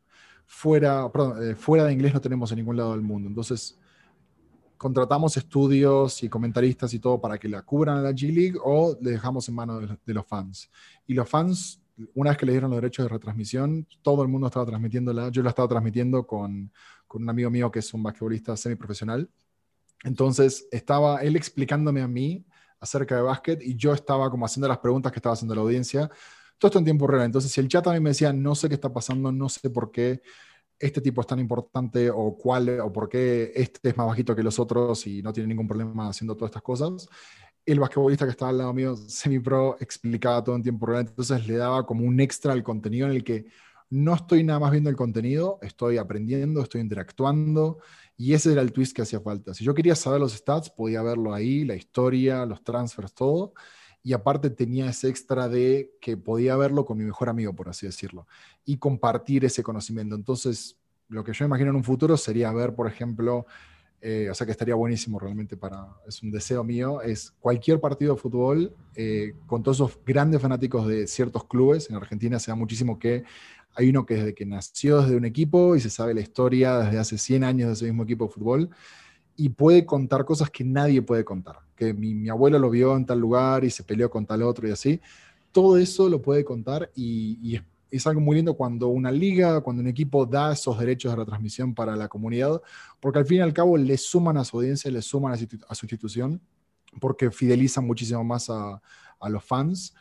fuera, 0.46 1.10
eh, 1.42 1.56
fuera 1.56 1.86
de 1.86 1.94
inglés 1.94 2.14
no 2.14 2.22
tenemos 2.22 2.52
en 2.52 2.58
ningún 2.58 2.78
lado 2.78 2.92
del 2.92 3.02
mundo. 3.02 3.30
Entonces, 3.30 3.78
contratamos 4.78 5.38
estudios 5.38 6.24
y 6.24 6.30
comentaristas 6.30 6.94
y 6.94 7.00
todo 7.00 7.22
para 7.22 7.38
que 7.38 7.48
la 7.48 7.62
cubran 7.62 8.00
a 8.00 8.02
la 8.02 8.12
G-League 8.12 8.58
o 8.64 8.98
le 9.00 9.12
dejamos 9.12 9.48
en 9.48 9.56
manos 9.56 9.88
de, 10.06 10.14
los 10.14 10.26
fans. 10.26 10.70
Y 11.06 11.14
los 11.14 11.30
fans, 11.30 11.80
una 12.16 12.32
vez 12.32 12.40
que 12.40 12.48
le 12.48 12.54
dieron 12.54 12.72
los 12.72 12.82
derechos 12.82 13.06
de 13.06 13.10
retransmisión, 13.10 13.88
todo 14.02 14.24
el 14.24 14.28
mundo 14.28 14.48
estaba 14.48 14.66
transmitiéndola. 14.66 15.30
Yo 15.30 15.44
la 15.44 15.50
estaba 15.50 15.68
transmitiendo 15.68 16.26
con, 16.26 16.72
con 17.08 17.22
un 17.22 17.30
amigo 17.30 17.52
mío 17.52 17.72
que 17.72 17.80
es 17.80 17.94
un 17.94 18.02
basquetbolista 18.02 18.58
semiprofesional. 18.58 19.30
Entonces, 20.04 20.68
estaba 20.72 21.22
él 21.22 21.36
explicándome 21.36 22.02
a 22.02 22.08
mí 22.08 22.44
acerca 22.82 23.16
de 23.16 23.22
básquet 23.22 23.62
y 23.62 23.76
yo 23.76 23.94
estaba 23.94 24.30
como 24.30 24.46
haciendo 24.46 24.68
las 24.68 24.80
preguntas 24.80 25.12
que 25.12 25.20
estaba 25.20 25.34
haciendo 25.34 25.56
la 25.56 25.62
audiencia. 25.62 26.10
Todo 26.58 26.68
esto 26.70 26.80
en 26.80 26.86
tiempo 26.86 27.08
real. 27.08 27.26
Entonces, 27.26 27.52
si 27.52 27.62
el 27.62 27.68
chat 27.68 27.88
a 27.88 27.94
mí 27.94 28.00
me 28.00 28.10
decía, 28.10 28.34
no 28.34 28.56
sé 28.56 28.68
qué 28.68 28.76
está 28.76 28.92
pasando, 28.92 29.32
no 29.32 29.48
sé 29.48 29.70
por 29.70 29.92
qué 29.92 30.22
este 30.78 31.00
tipo 31.00 31.22
es 31.22 31.28
tan 31.28 31.40
importante 31.40 32.10
o 32.10 32.36
cuál 32.36 32.80
o 32.82 32.92
por 32.92 33.08
qué 33.08 33.52
este 33.56 33.90
es 33.90 33.98
más 33.98 34.08
bajito 34.08 34.36
que 34.36 34.44
los 34.44 34.60
otros 34.60 35.06
y 35.06 35.22
no 35.22 35.32
tiene 35.32 35.48
ningún 35.48 35.68
problema 35.68 36.10
haciendo 36.10 36.36
todas 36.36 36.50
estas 36.50 36.64
cosas, 36.64 37.08
el 37.66 37.80
basquetbolista 37.80 38.26
que 38.26 38.32
estaba 38.32 38.50
al 38.50 38.58
lado 38.58 38.74
mío, 38.74 38.96
semi-pro, 38.96 39.78
explicaba 39.80 40.44
todo 40.44 40.56
en 40.56 40.64
tiempo 40.64 40.88
real. 40.88 41.06
Entonces 41.08 41.48
le 41.48 41.56
daba 41.58 41.86
como 41.86 42.06
un 42.06 42.20
extra 42.20 42.54
al 42.54 42.64
contenido 42.64 43.08
en 43.08 43.14
el 43.14 43.24
que 43.24 43.46
no 43.92 44.16
estoy 44.16 44.44
nada 44.44 44.60
más 44.60 44.72
viendo 44.72 44.90
el 44.90 44.96
contenido, 44.96 45.60
estoy 45.62 45.98
aprendiendo, 45.98 46.62
estoy 46.62 46.82
interactuando 46.82 47.80
y 48.22 48.36
ese 48.36 48.52
era 48.52 48.62
el 48.62 48.72
twist 48.72 48.96
que 48.96 49.02
hacía 49.02 49.20
falta. 49.20 49.56
Si 49.56 49.64
yo 49.64 49.74
quería 49.74 49.96
saber 49.96 50.20
los 50.20 50.34
stats, 50.34 50.70
podía 50.70 51.02
verlo 51.02 51.34
ahí, 51.34 51.66
la 51.66 51.74
historia, 51.76 52.46
los 52.46 52.64
transfers, 52.64 53.16
todo. 53.16 53.56
Y 54.04 54.14
aparte 54.14 54.52
tenía 54.52 54.88
ese 54.88 55.10
extra 55.10 55.50
de 55.50 55.96
que 56.00 56.18
podía 56.18 56.56
verlo 56.56 56.86
con 56.86 57.00
mi 57.00 57.04
mejor 57.04 57.30
amigo, 57.30 57.56
por 57.56 57.68
así 57.68 57.88
decirlo, 57.88 58.28
y 58.64 58.78
compartir 58.78 59.44
ese 59.44 59.64
conocimiento. 59.64 60.14
Entonces, 60.14 60.78
lo 61.08 61.24
que 61.24 61.34
yo 61.34 61.46
imagino 61.46 61.72
en 61.72 61.78
un 61.78 61.84
futuro 61.84 62.16
sería 62.16 62.54
ver, 62.54 62.76
por 62.76 62.86
ejemplo, 62.86 63.48
eh, 64.02 64.30
o 64.30 64.36
sea 64.36 64.46
que 64.46 64.52
estaría 64.52 64.76
buenísimo 64.76 65.18
realmente 65.18 65.58
para, 65.58 65.88
es 66.08 66.22
un 66.22 66.30
deseo 66.30 66.64
mío, 66.64 67.02
es 67.02 67.32
cualquier 67.40 67.80
partido 67.80 68.14
de 68.14 68.22
fútbol 68.22 68.76
eh, 68.96 69.34
con 69.48 69.64
todos 69.64 69.78
esos 69.78 70.00
grandes 70.06 70.42
fanáticos 70.42 70.88
de 70.88 71.08
ciertos 71.08 71.46
clubes. 71.46 71.90
En 71.90 71.96
Argentina 71.96 72.38
se 72.38 72.52
da 72.52 72.56
muchísimo 72.56 73.00
que 73.00 73.24
hay 73.76 73.90
uno 73.90 74.06
que 74.06 74.16
desde 74.16 74.34
que 74.34 74.46
nació 74.46 75.02
desde 75.02 75.16
un 75.16 75.26
equipo 75.26 75.76
y 75.76 75.80
se 75.80 75.90
sabe 75.90 76.14
la 76.14 76.22
historia 76.22 76.80
desde 76.80 77.00
hace 77.00 77.18
100 77.18 77.44
años 77.44 77.68
de 77.68 77.74
ese 77.74 77.86
mismo 77.86 78.04
equipo 78.04 78.26
de 78.26 78.32
fútbol 78.32 78.70
y 79.36 79.50
puede 79.50 79.86
contar 79.86 80.26
cosas 80.26 80.50
que 80.50 80.64
nadie 80.64 81.02
puede 81.02 81.24
contar. 81.24 81.60
Que 81.76 81.94
mi, 81.94 82.30
abuelo 82.30 82.60
lo 82.60 82.70
vio 82.70 82.96
en 82.96 83.06
tal 83.06 83.20
lugar 83.20 83.64
y 83.64 83.70
se 83.70 83.84
peleó 83.84 84.10
con 84.10 84.26
tal 84.26 84.44
otro 84.44 84.68
y 84.68 84.72
así. 84.72 85.02
Todo 85.52 85.78
eso 85.78 86.10
lo 86.10 86.22
puede 86.22 86.44
contar 86.44 86.92
y, 86.96 87.40
y 87.42 87.62
es 87.92 88.08
algo 88.08 88.22
muy 88.22 88.38
lindo 88.38 88.56
cuando 88.56 88.88
una 88.88 89.12
liga, 89.12 89.60
cuando 89.62 89.82
un 89.82 89.88
equipo 89.88 90.26
da 90.26 90.54
esos 90.54 90.80
derechos 90.80 91.12
de 91.12 91.18
retransmisión 91.18 91.76
para 91.76 91.96
la 91.96 92.08
comunidad, 92.08 92.62
porque 93.00 93.20
al 93.20 93.26
fin 93.26 93.40
y 93.40 93.42
al 93.42 93.54
cabo 93.54 93.78
le 93.78 93.98
suman 93.98 94.38
a 94.38 94.46
su 94.46 94.58
audiencia, 94.58 94.90
le 94.90 95.02
suman 95.02 95.34
a 95.34 95.76
su, 95.76 95.86
institución, 95.86 96.42
porque 97.00 97.30
fidelizan 97.30 97.86
muchísimo 97.86 98.24
más 98.24 98.50
a, 98.50 98.82
los 99.30 99.44
fans 99.44 99.94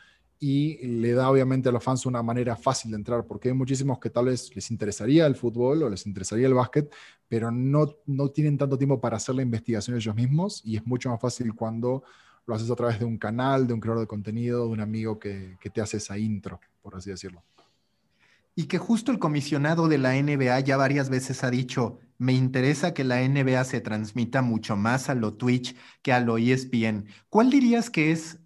y 0.43 0.79
le 0.87 1.13
da 1.13 1.29
obviamente 1.29 1.69
a 1.69 1.71
los 1.71 1.83
fans 1.83 2.07
una 2.07 2.23
manera 2.23 2.55
fácil 2.55 2.89
de 2.89 2.97
entrar, 2.97 3.27
porque 3.27 3.49
hay 3.49 3.53
muchísimos 3.53 3.99
que 3.99 4.09
tal 4.09 4.25
vez 4.25 4.53
les 4.55 4.71
interesaría 4.71 5.27
el 5.27 5.35
fútbol 5.35 5.83
o 5.83 5.89
les 5.89 6.07
interesaría 6.07 6.47
el 6.47 6.55
básquet, 6.55 6.91
pero 7.27 7.51
no, 7.51 7.95
no 8.07 8.29
tienen 8.29 8.57
tanto 8.57 8.75
tiempo 8.75 8.99
para 8.99 9.17
hacer 9.17 9.35
la 9.35 9.43
investigación 9.43 9.95
ellos 9.95 10.15
mismos 10.15 10.63
y 10.65 10.77
es 10.77 10.85
mucho 10.87 11.11
más 11.11 11.21
fácil 11.21 11.53
cuando 11.53 12.03
lo 12.47 12.55
haces 12.55 12.71
a 12.71 12.75
través 12.75 12.97
de 12.97 13.05
un 13.05 13.19
canal, 13.19 13.67
de 13.67 13.75
un 13.75 13.79
creador 13.79 14.01
de 14.01 14.07
contenido, 14.07 14.65
de 14.65 14.71
un 14.71 14.79
amigo 14.79 15.19
que, 15.19 15.57
que 15.61 15.69
te 15.69 15.79
hace 15.79 15.97
esa 15.97 16.17
intro, 16.17 16.59
por 16.81 16.95
así 16.95 17.11
decirlo. 17.11 17.43
Y 18.55 18.63
que 18.63 18.79
justo 18.79 19.11
el 19.11 19.19
comisionado 19.19 19.87
de 19.87 19.99
la 19.99 20.19
NBA 20.19 20.59
ya 20.61 20.75
varias 20.75 21.11
veces 21.11 21.43
ha 21.43 21.51
dicho, 21.51 21.99
me 22.17 22.33
interesa 22.33 22.95
que 22.95 23.03
la 23.03 23.21
NBA 23.21 23.63
se 23.63 23.79
transmita 23.79 24.41
mucho 24.41 24.75
más 24.75 25.07
a 25.07 25.13
lo 25.13 25.35
Twitch 25.35 25.75
que 26.01 26.13
a 26.13 26.19
lo 26.19 26.39
ESPN. 26.39 27.05
¿Cuál 27.29 27.51
dirías 27.51 27.91
que 27.91 28.11
es 28.11 28.39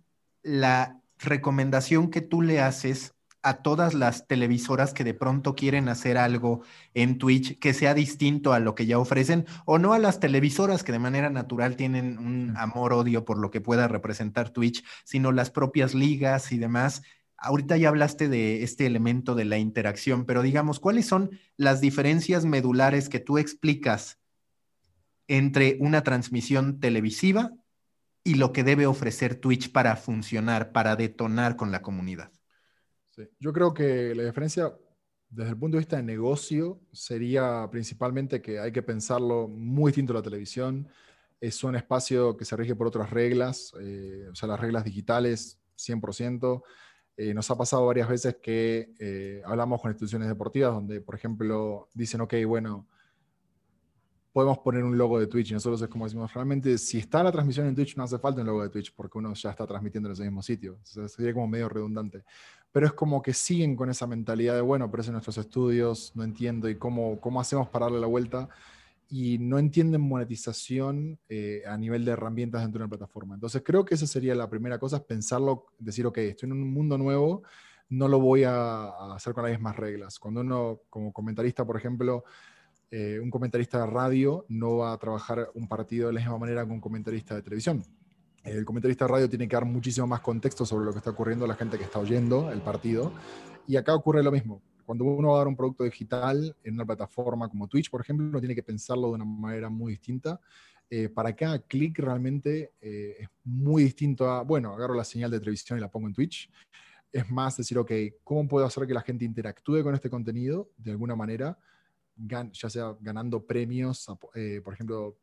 la 0.43 1.01
recomendación 1.19 2.09
que 2.09 2.21
tú 2.21 2.41
le 2.41 2.59
haces 2.61 3.15
a 3.45 3.61
todas 3.61 3.93
las 3.93 4.25
televisoras 4.25 4.91
que 4.91 5.03
de 5.03 5.13
pronto 5.13 5.53
quieren 5.53 5.87
hacer 5.87 6.17
algo 6.17 6.63
en 6.95 7.19
Twitch 7.19 7.59
que 7.59 7.75
sea 7.75 7.93
distinto 7.93 8.53
a 8.53 8.59
lo 8.59 8.73
que 8.73 8.87
ya 8.87 8.97
ofrecen 8.97 9.45
o 9.65 9.77
no 9.77 9.93
a 9.93 9.99
las 9.99 10.19
televisoras 10.19 10.83
que 10.83 10.91
de 10.91 10.97
manera 10.97 11.29
natural 11.29 11.75
tienen 11.75 12.17
un 12.17 12.55
amor-odio 12.57 13.23
por 13.23 13.37
lo 13.37 13.51
que 13.51 13.61
pueda 13.61 13.87
representar 13.87 14.49
Twitch, 14.49 14.83
sino 15.03 15.31
las 15.31 15.51
propias 15.51 15.93
ligas 15.93 16.51
y 16.51 16.57
demás. 16.57 17.03
Ahorita 17.37 17.77
ya 17.77 17.89
hablaste 17.89 18.29
de 18.29 18.63
este 18.63 18.87
elemento 18.87 19.35
de 19.35 19.45
la 19.45 19.59
interacción, 19.59 20.25
pero 20.25 20.41
digamos, 20.41 20.79
¿cuáles 20.79 21.05
son 21.05 21.29
las 21.55 21.81
diferencias 21.81 22.45
medulares 22.45 23.09
que 23.09 23.19
tú 23.19 23.37
explicas 23.37 24.17
entre 25.27 25.77
una 25.79 26.01
transmisión 26.01 26.79
televisiva 26.79 27.51
y 28.25 28.35
lo 28.35 28.51
que 28.51 28.63
debe 28.63 28.87
ofrecer 28.87 29.35
Twitch 29.35 29.71
para 29.71 29.95
funcionar, 29.95 30.71
para 30.71 30.95
detonar 30.95 31.55
con 31.55 31.71
la 31.71 31.81
comunidad? 31.81 32.31
Yo 33.39 33.53
creo 33.53 33.73
que 33.73 34.13
la 34.15 34.23
diferencia 34.23 34.73
desde 35.29 35.51
el 35.51 35.57
punto 35.57 35.77
de 35.77 35.81
vista 35.81 35.97
de 35.97 36.03
negocio 36.03 36.81
sería 36.91 37.67
principalmente 37.71 38.41
que 38.41 38.59
hay 38.59 38.71
que 38.71 38.81
pensarlo 38.81 39.47
muy 39.47 39.89
distinto 39.91 40.11
a 40.11 40.17
la 40.17 40.21
televisión. 40.23 40.87
Es 41.39 41.63
un 41.63 41.75
espacio 41.75 42.35
que 42.35 42.45
se 42.45 42.55
rige 42.55 42.75
por 42.75 42.87
otras 42.87 43.11
reglas, 43.11 43.71
eh, 43.79 44.27
o 44.31 44.35
sea, 44.35 44.49
las 44.49 44.59
reglas 44.59 44.83
digitales 44.83 45.59
100%. 45.75 46.63
Eh, 47.17 47.33
nos 47.33 47.49
ha 47.51 47.57
pasado 47.57 47.85
varias 47.85 48.09
veces 48.09 48.37
que 48.41 48.93
eh, 48.99 49.41
hablamos 49.45 49.81
con 49.81 49.91
instituciones 49.91 50.27
deportivas 50.27 50.73
donde, 50.73 50.99
por 50.99 51.13
ejemplo, 51.13 51.89
dicen, 51.93 52.21
ok, 52.21 52.33
bueno, 52.47 52.87
podemos 54.35 54.57
poner 54.57 54.83
un 54.83 54.97
logo 54.97 55.17
de 55.17 55.27
Twitch 55.27 55.51
y 55.51 55.53
nosotros 55.53 55.81
es 55.81 55.87
como 55.87 56.03
decimos, 56.03 56.33
realmente 56.33 56.77
si 56.77 56.97
está 56.97 57.23
la 57.23 57.31
transmisión 57.31 57.67
en 57.67 57.73
Twitch 57.73 57.95
no 57.95 58.03
hace 58.03 58.19
falta 58.19 58.41
un 58.41 58.47
logo 58.47 58.63
de 58.63 58.69
Twitch 58.69 58.93
porque 58.93 59.17
uno 59.17 59.33
ya 59.33 59.51
está 59.51 59.65
transmitiendo 59.65 60.09
en 60.09 60.13
ese 60.13 60.23
mismo 60.23 60.41
sitio. 60.41 60.77
sería 60.83 61.33
como 61.33 61.47
medio 61.47 61.69
redundante. 61.69 62.25
Pero 62.69 62.85
es 62.85 62.91
como 62.91 63.21
que 63.21 63.33
siguen 63.33 63.77
con 63.77 63.89
esa 63.89 64.05
mentalidad 64.07 64.55
de, 64.55 64.59
bueno, 64.59 64.91
pero 64.91 64.99
es 64.99 65.07
en 65.07 65.13
nuestros 65.13 65.37
estudios, 65.37 66.11
no 66.15 66.25
entiendo, 66.25 66.67
y 66.67 66.75
cómo, 66.75 67.17
cómo 67.21 67.39
hacemos 67.39 67.69
para 67.69 67.85
darle 67.85 68.01
la 68.01 68.07
vuelta 68.07 68.49
y 69.07 69.37
no 69.37 69.57
entienden 69.57 70.01
monetización 70.01 71.17
eh, 71.29 71.61
a 71.65 71.77
nivel 71.77 72.03
de 72.03 72.11
herramientas 72.11 72.61
dentro 72.61 72.79
de 72.79 72.83
una 72.87 72.89
plataforma. 72.89 73.35
Entonces 73.35 73.61
creo 73.63 73.85
que 73.85 73.95
esa 73.95 74.05
sería 74.05 74.35
la 74.35 74.49
primera 74.49 74.77
cosa, 74.79 74.97
es 74.97 75.03
pensarlo, 75.03 75.67
decir, 75.79 76.05
ok, 76.07 76.17
estoy 76.17 76.47
en 76.47 76.57
un 76.61 76.73
mundo 76.73 76.97
nuevo, 76.97 77.43
no 77.87 78.09
lo 78.09 78.19
voy 78.19 78.43
a, 78.43 79.13
hacer 79.15 79.33
con 79.33 79.43
las 79.43 79.53
mismas 79.53 79.77
reglas. 79.77 80.19
Cuando 80.19 80.41
uno, 80.41 80.81
como 80.89 81.13
comentarista, 81.13 81.63
por 81.63 81.77
ejemplo, 81.77 82.25
eh, 82.91 83.19
un 83.21 83.29
comentarista 83.29 83.79
de 83.79 83.87
radio 83.87 84.45
no 84.49 84.77
va 84.77 84.93
a 84.93 84.97
trabajar 84.97 85.49
un 85.53 85.67
partido 85.67 86.07
de 86.07 86.13
la 86.13 86.19
misma 86.19 86.37
manera 86.37 86.65
que 86.65 86.71
un 86.71 86.81
comentarista 86.81 87.35
de 87.35 87.41
televisión. 87.41 87.83
El 88.43 88.63
comentarista 88.63 89.05
de 89.05 89.11
radio 89.11 89.29
tiene 89.29 89.47
que 89.47 89.55
dar 89.55 89.65
muchísimo 89.65 90.05
más 90.05 90.21
contexto 90.21 90.65
sobre 90.65 90.85
lo 90.85 90.91
que 90.91 90.99
está 90.99 91.09
ocurriendo 91.09 91.45
a 91.45 91.47
la 91.47 91.55
gente 91.55 91.77
que 91.77 91.83
está 91.83 91.99
oyendo 91.99 92.51
el 92.51 92.61
partido. 92.61 93.11
Y 93.67 93.75
acá 93.75 93.95
ocurre 93.95 94.21
lo 94.21 94.31
mismo 94.31 94.61
cuando 94.85 95.03
uno 95.03 95.29
va 95.29 95.35
a 95.35 95.37
dar 95.39 95.47
un 95.47 95.55
producto 95.55 95.83
digital 95.83 96.55
en 96.63 96.75
una 96.75 96.85
plataforma 96.85 97.49
como 97.49 97.67
Twitch, 97.67 97.89
por 97.89 98.01
ejemplo, 98.01 98.27
uno 98.27 98.39
tiene 98.39 98.55
que 98.55 98.63
pensarlo 98.63 99.07
de 99.09 99.15
una 99.15 99.25
manera 99.25 99.69
muy 99.69 99.93
distinta. 99.93 100.39
Eh, 100.87 101.09
para 101.09 101.35
cada 101.35 101.59
clic 101.59 101.97
realmente 101.97 102.73
eh, 102.79 103.15
es 103.19 103.27
muy 103.43 103.83
distinto 103.83 104.29
a, 104.29 104.43
bueno, 104.43 104.71
agarro 104.71 104.93
la 104.93 105.03
señal 105.03 105.31
de 105.31 105.39
televisión 105.39 105.79
y 105.79 105.81
la 105.81 105.89
pongo 105.89 106.07
en 106.07 106.13
Twitch. 106.13 106.51
Es 107.11 107.29
más 107.31 107.57
decir, 107.57 107.77
ok, 107.77 107.91
¿cómo 108.23 108.47
puedo 108.47 108.65
hacer 108.65 108.85
que 108.85 108.93
la 108.93 109.01
gente 109.01 109.25
interactúe 109.25 109.81
con 109.81 109.95
este 109.95 110.09
contenido 110.09 110.69
de 110.77 110.91
alguna 110.91 111.15
manera? 111.15 111.57
Ya 112.17 112.69
sea 112.69 112.95
ganando 113.01 113.45
premios, 113.45 114.07
eh, 114.33 114.61
por 114.63 114.73
ejemplo, 114.73 115.17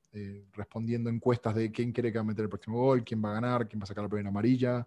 respondiendo 0.52 1.08
encuestas 1.08 1.54
de 1.54 1.70
quién 1.72 1.90
quiere 1.90 2.12
que 2.12 2.18
va 2.18 2.22
a 2.22 2.26
meter 2.26 2.44
el 2.44 2.48
próximo 2.50 2.78
gol, 2.78 3.02
quién 3.02 3.24
va 3.24 3.30
a 3.30 3.34
ganar, 3.34 3.66
quién 3.66 3.80
va 3.80 3.84
a 3.84 3.86
sacar 3.86 4.04
la 4.04 4.10
primera 4.10 4.28
amarilla, 4.28 4.86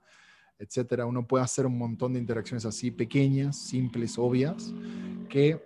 etcétera, 0.57 1.05
uno 1.05 1.25
puede 1.25 1.43
hacer 1.43 1.65
un 1.65 1.77
montón 1.77 2.13
de 2.13 2.19
interacciones 2.19 2.65
así 2.65 2.91
pequeñas, 2.91 3.57
simples, 3.57 4.17
obvias, 4.17 4.73
que 5.27 5.61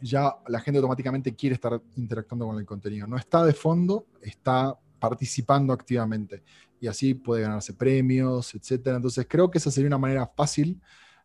ya 0.00 0.36
la 0.48 0.60
gente 0.60 0.78
automáticamente 0.78 1.34
quiere 1.34 1.54
estar 1.54 1.80
interactuando 1.96 2.46
con 2.46 2.58
el 2.58 2.66
contenido. 2.66 3.06
No 3.06 3.16
está 3.16 3.44
de 3.44 3.52
fondo, 3.52 4.06
está 4.20 4.76
participando 4.98 5.72
activamente 5.72 6.42
y 6.80 6.88
así 6.88 7.14
puede 7.14 7.42
ganarse 7.42 7.72
premios, 7.72 8.54
etcétera. 8.54 8.96
Entonces 8.96 9.26
creo 9.28 9.50
que 9.50 9.58
esa 9.58 9.70
sería 9.70 9.86
una 9.86 9.98
manera 9.98 10.26
fácil 10.26 10.80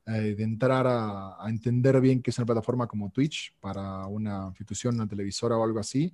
eh, 0.07 0.35
de 0.35 0.43
entrar 0.43 0.87
a, 0.87 1.37
entender 1.47 1.99
bien 1.99 2.21
qué 2.21 2.31
es 2.31 2.37
una 2.37 2.45
plataforma 2.45 2.87
como 2.87 3.11
Twitch 3.11 3.53
para 3.59 4.07
una 4.07 4.47
institución, 4.47 4.95
una 4.95 5.07
televisora 5.07 5.57
o 5.57 5.63
algo 5.63 5.79
así. 5.79 6.13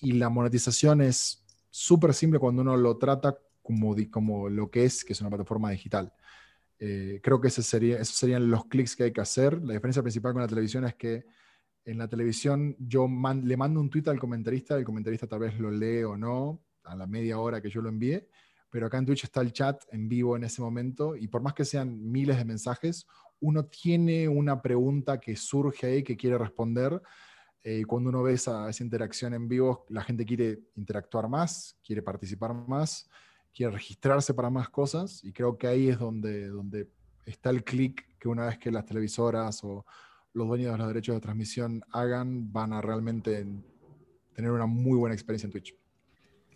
Y 0.00 0.12
la 0.12 0.30
monetización 0.30 1.02
es 1.02 1.44
súper 1.68 2.14
simple 2.14 2.38
cuando 2.38 2.62
uno 2.62 2.74
lo 2.76 2.96
trata 2.96 3.36
como, 3.62 3.94
como 4.10 4.48
lo 4.48 4.70
que 4.70 4.86
es, 4.86 5.04
que 5.04 5.12
es 5.12 5.20
una 5.20 5.28
plataforma 5.28 5.70
digital. 5.70 6.10
Eh, 6.78 7.20
creo 7.22 7.38
que 7.38 7.48
ese 7.48 7.62
sería, 7.62 7.98
esos 7.98 8.16
serían 8.16 8.50
los 8.50 8.64
clics 8.64 8.96
que 8.96 9.04
hay 9.04 9.12
que 9.12 9.20
hacer. 9.20 9.62
La 9.62 9.74
diferencia 9.74 10.02
principal 10.02 10.32
con 10.32 10.40
la 10.40 10.48
televisión 10.48 10.86
es 10.86 10.94
que 10.94 11.26
en 11.84 11.98
la 11.98 12.08
televisión 12.08 12.74
yo 12.78 13.06
le 13.06 13.56
mando 13.58 13.78
un 13.78 13.90
tweet 13.90 14.04
al 14.06 14.18
comentarista, 14.18 14.76
el 14.76 14.84
comentarista 14.84 15.26
tal 15.26 15.40
vez 15.40 15.58
lo 15.58 15.70
lee 15.70 16.02
o 16.02 16.16
no, 16.16 16.62
a 16.84 16.96
la 16.96 17.06
media 17.06 17.38
hora 17.38 17.60
que 17.60 17.68
yo 17.68 17.82
lo 17.82 17.90
envíe, 17.90 18.26
pero 18.70 18.86
acá 18.86 18.98
en 18.98 19.06
Twitch 19.06 19.24
está 19.24 19.40
el 19.42 19.52
chat 19.52 19.82
en 19.92 20.08
vivo 20.08 20.36
en 20.36 20.44
ese 20.44 20.62
momento 20.62 21.14
y 21.14 21.28
por 21.28 21.42
más 21.42 21.54
que 21.54 21.64
sean 21.64 22.10
miles 22.10 22.38
de 22.38 22.44
mensajes, 22.44 23.06
uno 23.44 23.64
tiene 23.66 24.28
una 24.28 24.60
pregunta 24.60 25.20
que 25.20 25.36
surge 25.36 25.86
ahí 25.86 26.02
que 26.02 26.16
quiere 26.16 26.38
responder. 26.38 27.00
Eh, 27.62 27.84
cuando 27.86 28.10
uno 28.10 28.22
ve 28.22 28.34
esa, 28.34 28.68
esa 28.68 28.84
interacción 28.84 29.34
en 29.34 29.48
vivo, 29.48 29.86
la 29.88 30.02
gente 30.02 30.24
quiere 30.24 30.60
interactuar 30.76 31.28
más, 31.28 31.78
quiere 31.82 32.02
participar 32.02 32.52
más 32.54 33.08
quiere 33.54 33.72
registrarse 33.72 34.34
para 34.34 34.50
más 34.50 34.68
cosas 34.68 35.22
y 35.22 35.32
creo 35.32 35.56
que 35.56 35.68
ahí 35.68 35.88
es 35.88 35.98
donde, 35.98 36.48
donde 36.48 36.90
está 37.24 37.50
el 37.50 37.62
clic 37.62 38.04
que 38.18 38.28
una 38.28 38.46
vez 38.46 38.58
que 38.58 38.72
las 38.72 38.84
televisoras 38.84 39.62
o 39.62 39.86
los 40.32 40.48
dueños 40.48 40.72
de 40.72 40.78
los 40.78 40.88
derechos 40.88 41.14
de 41.14 41.20
transmisión 41.20 41.82
hagan, 41.92 42.52
van 42.52 42.72
a 42.72 42.80
realmente 42.80 43.46
tener 44.34 44.50
una 44.50 44.66
muy 44.66 44.98
buena 44.98 45.14
experiencia 45.14 45.46
en 45.46 45.52
Twitch. 45.52 45.76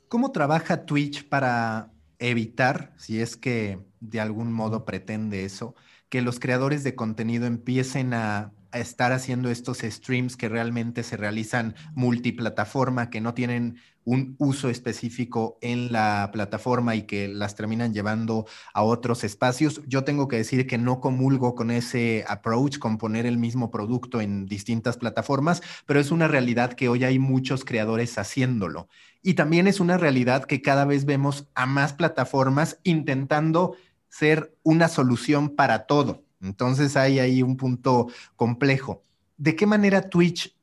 ¿Cómo 0.08 0.32
trabaja 0.32 0.84
Twitch 0.84 1.28
para 1.28 1.92
evitar, 2.18 2.92
si 2.96 3.20
es 3.20 3.36
que 3.36 3.78
de 4.00 4.18
algún 4.18 4.52
modo 4.52 4.84
pretende 4.84 5.44
eso, 5.44 5.76
que 6.08 6.22
los 6.22 6.40
creadores 6.40 6.84
de 6.84 6.94
contenido 6.94 7.46
empiecen 7.46 8.14
a 8.14 8.52
estar 8.72 9.12
haciendo 9.12 9.50
estos 9.50 9.78
streams 9.78 10.36
que 10.36 10.48
realmente 10.48 11.02
se 11.02 11.16
realizan 11.16 11.74
multiplataforma, 11.94 13.10
que 13.10 13.20
no 13.20 13.34
tienen 13.34 13.78
un 14.04 14.36
uso 14.38 14.70
específico 14.70 15.58
en 15.60 15.92
la 15.92 16.30
plataforma 16.32 16.94
y 16.96 17.02
que 17.02 17.28
las 17.28 17.54
terminan 17.54 17.92
llevando 17.92 18.46
a 18.72 18.82
otros 18.82 19.22
espacios. 19.22 19.82
Yo 19.86 20.04
tengo 20.04 20.28
que 20.28 20.36
decir 20.36 20.66
que 20.66 20.78
no 20.78 21.00
comulgo 21.00 21.54
con 21.54 21.70
ese 21.70 22.24
approach, 22.26 22.78
con 22.78 22.96
poner 22.96 23.26
el 23.26 23.36
mismo 23.36 23.70
producto 23.70 24.22
en 24.22 24.46
distintas 24.46 24.96
plataformas, 24.96 25.62
pero 25.84 26.00
es 26.00 26.10
una 26.10 26.26
realidad 26.26 26.72
que 26.72 26.88
hoy 26.88 27.04
hay 27.04 27.18
muchos 27.18 27.66
creadores 27.66 28.16
haciéndolo. 28.16 28.88
Y 29.22 29.34
también 29.34 29.66
es 29.66 29.78
una 29.78 29.98
realidad 29.98 30.44
que 30.44 30.62
cada 30.62 30.86
vez 30.86 31.04
vemos 31.04 31.48
a 31.54 31.66
más 31.66 31.92
plataformas 31.92 32.78
intentando 32.84 33.76
ser 34.08 34.56
una 34.62 34.88
solución 34.88 35.50
para 35.50 35.86
todo. 35.86 36.24
Entonces 36.40 36.96
hay 36.96 37.18
ahí 37.18 37.42
un 37.42 37.56
punto 37.56 38.08
complejo. 38.36 39.02
¿De 39.36 39.56
qué 39.56 39.66
manera 39.66 40.08
Twitch 40.08 40.56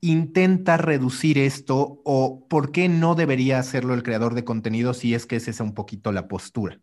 intenta 0.00 0.76
reducir 0.76 1.38
esto 1.38 2.00
o 2.04 2.46
por 2.48 2.72
qué 2.72 2.88
no 2.88 3.14
debería 3.14 3.58
hacerlo 3.58 3.94
el 3.94 4.02
creador 4.02 4.34
de 4.34 4.44
contenido 4.44 4.94
si 4.94 5.14
es 5.14 5.26
que 5.26 5.36
esa 5.36 5.50
es 5.50 5.60
un 5.60 5.74
poquito 5.74 6.12
la 6.12 6.28
postura? 6.28 6.80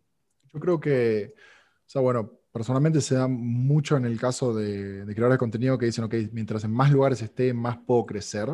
Yo 0.52 0.60
creo 0.60 0.80
que, 0.80 1.34
o 1.36 1.88
sea, 1.88 2.02
bueno, 2.02 2.32
personalmente 2.50 3.00
se 3.00 3.14
da 3.14 3.28
mucho 3.28 3.96
en 3.96 4.04
el 4.04 4.18
caso 4.18 4.54
de, 4.54 5.04
creadores 5.14 5.34
de 5.34 5.38
contenido 5.38 5.78
que 5.78 5.86
dicen, 5.86 6.04
ok, 6.04 6.14
mientras 6.32 6.64
en 6.64 6.72
más 6.72 6.90
lugares 6.90 7.22
esté, 7.22 7.52
más 7.52 7.78
puedo 7.78 8.06
crecer. 8.06 8.48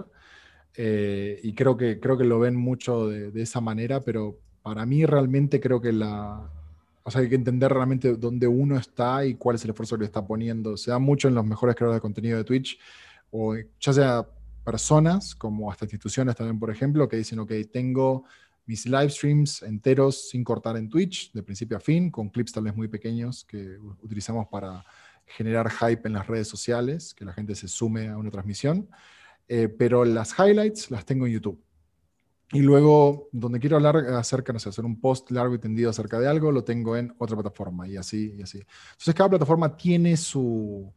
Eh, 0.74 1.40
y 1.42 1.54
creo 1.54 1.76
que, 1.76 2.00
creo 2.00 2.18
que 2.18 2.24
lo 2.24 2.38
ven 2.38 2.54
mucho 2.54 3.08
de, 3.08 3.30
de, 3.30 3.42
esa 3.42 3.62
manera, 3.62 4.00
pero 4.00 4.38
para 4.62 4.84
mí 4.84 5.06
realmente 5.06 5.60
creo 5.60 5.80
que 5.80 5.92
la... 5.92 6.50
O 7.06 7.10
sea, 7.12 7.20
hay 7.20 7.28
que 7.28 7.36
entender 7.36 7.72
realmente 7.72 8.16
dónde 8.16 8.48
uno 8.48 8.76
está 8.76 9.24
y 9.24 9.36
cuál 9.36 9.54
es 9.54 9.62
el 9.62 9.70
esfuerzo 9.70 9.94
que 9.94 10.00
le 10.00 10.06
está 10.06 10.26
poniendo. 10.26 10.76
Se 10.76 10.90
da 10.90 10.98
mucho 10.98 11.28
en 11.28 11.36
los 11.36 11.46
mejores 11.46 11.76
creadores 11.76 11.98
de 11.98 12.00
contenido 12.00 12.36
de 12.36 12.42
Twitch, 12.42 12.80
o 13.30 13.54
ya 13.54 13.92
sea 13.92 14.28
personas, 14.64 15.32
como 15.36 15.70
hasta 15.70 15.84
instituciones 15.84 16.34
también, 16.34 16.58
por 16.58 16.68
ejemplo, 16.68 17.08
que 17.08 17.16
dicen, 17.16 17.38
ok, 17.38 17.52
tengo 17.72 18.24
mis 18.66 18.86
live 18.86 19.08
streams 19.08 19.62
enteros 19.62 20.30
sin 20.30 20.42
cortar 20.42 20.76
en 20.76 20.88
Twitch, 20.88 21.30
de 21.30 21.44
principio 21.44 21.76
a 21.76 21.80
fin, 21.80 22.10
con 22.10 22.28
clips 22.28 22.50
tal 22.50 22.64
vez 22.64 22.74
muy 22.74 22.88
pequeños 22.88 23.44
que 23.44 23.78
utilizamos 24.02 24.48
para 24.48 24.84
generar 25.26 25.70
hype 25.70 26.08
en 26.08 26.14
las 26.14 26.26
redes 26.26 26.48
sociales, 26.48 27.14
que 27.14 27.24
la 27.24 27.32
gente 27.32 27.54
se 27.54 27.68
sume 27.68 28.08
a 28.08 28.16
una 28.16 28.32
transmisión. 28.32 28.88
Eh, 29.46 29.68
pero 29.68 30.04
las 30.04 30.34
highlights 30.36 30.90
las 30.90 31.06
tengo 31.06 31.24
en 31.28 31.34
YouTube. 31.34 31.62
Y 32.52 32.60
luego, 32.60 33.28
donde 33.32 33.58
quiero 33.58 33.76
hablar 33.76 33.96
acerca, 33.96 34.52
no 34.52 34.60
sé, 34.60 34.68
hacer 34.68 34.84
un 34.84 35.00
post 35.00 35.30
largo 35.32 35.54
y 35.54 35.58
tendido 35.58 35.90
acerca 35.90 36.20
de 36.20 36.28
algo, 36.28 36.52
lo 36.52 36.62
tengo 36.62 36.96
en 36.96 37.12
otra 37.18 37.36
plataforma 37.36 37.88
y 37.88 37.96
así, 37.96 38.34
y 38.38 38.42
así. 38.42 38.58
Entonces, 38.58 39.14
cada 39.14 39.30
plataforma 39.30 39.76
tiene 39.76 40.16
su, 40.16 40.92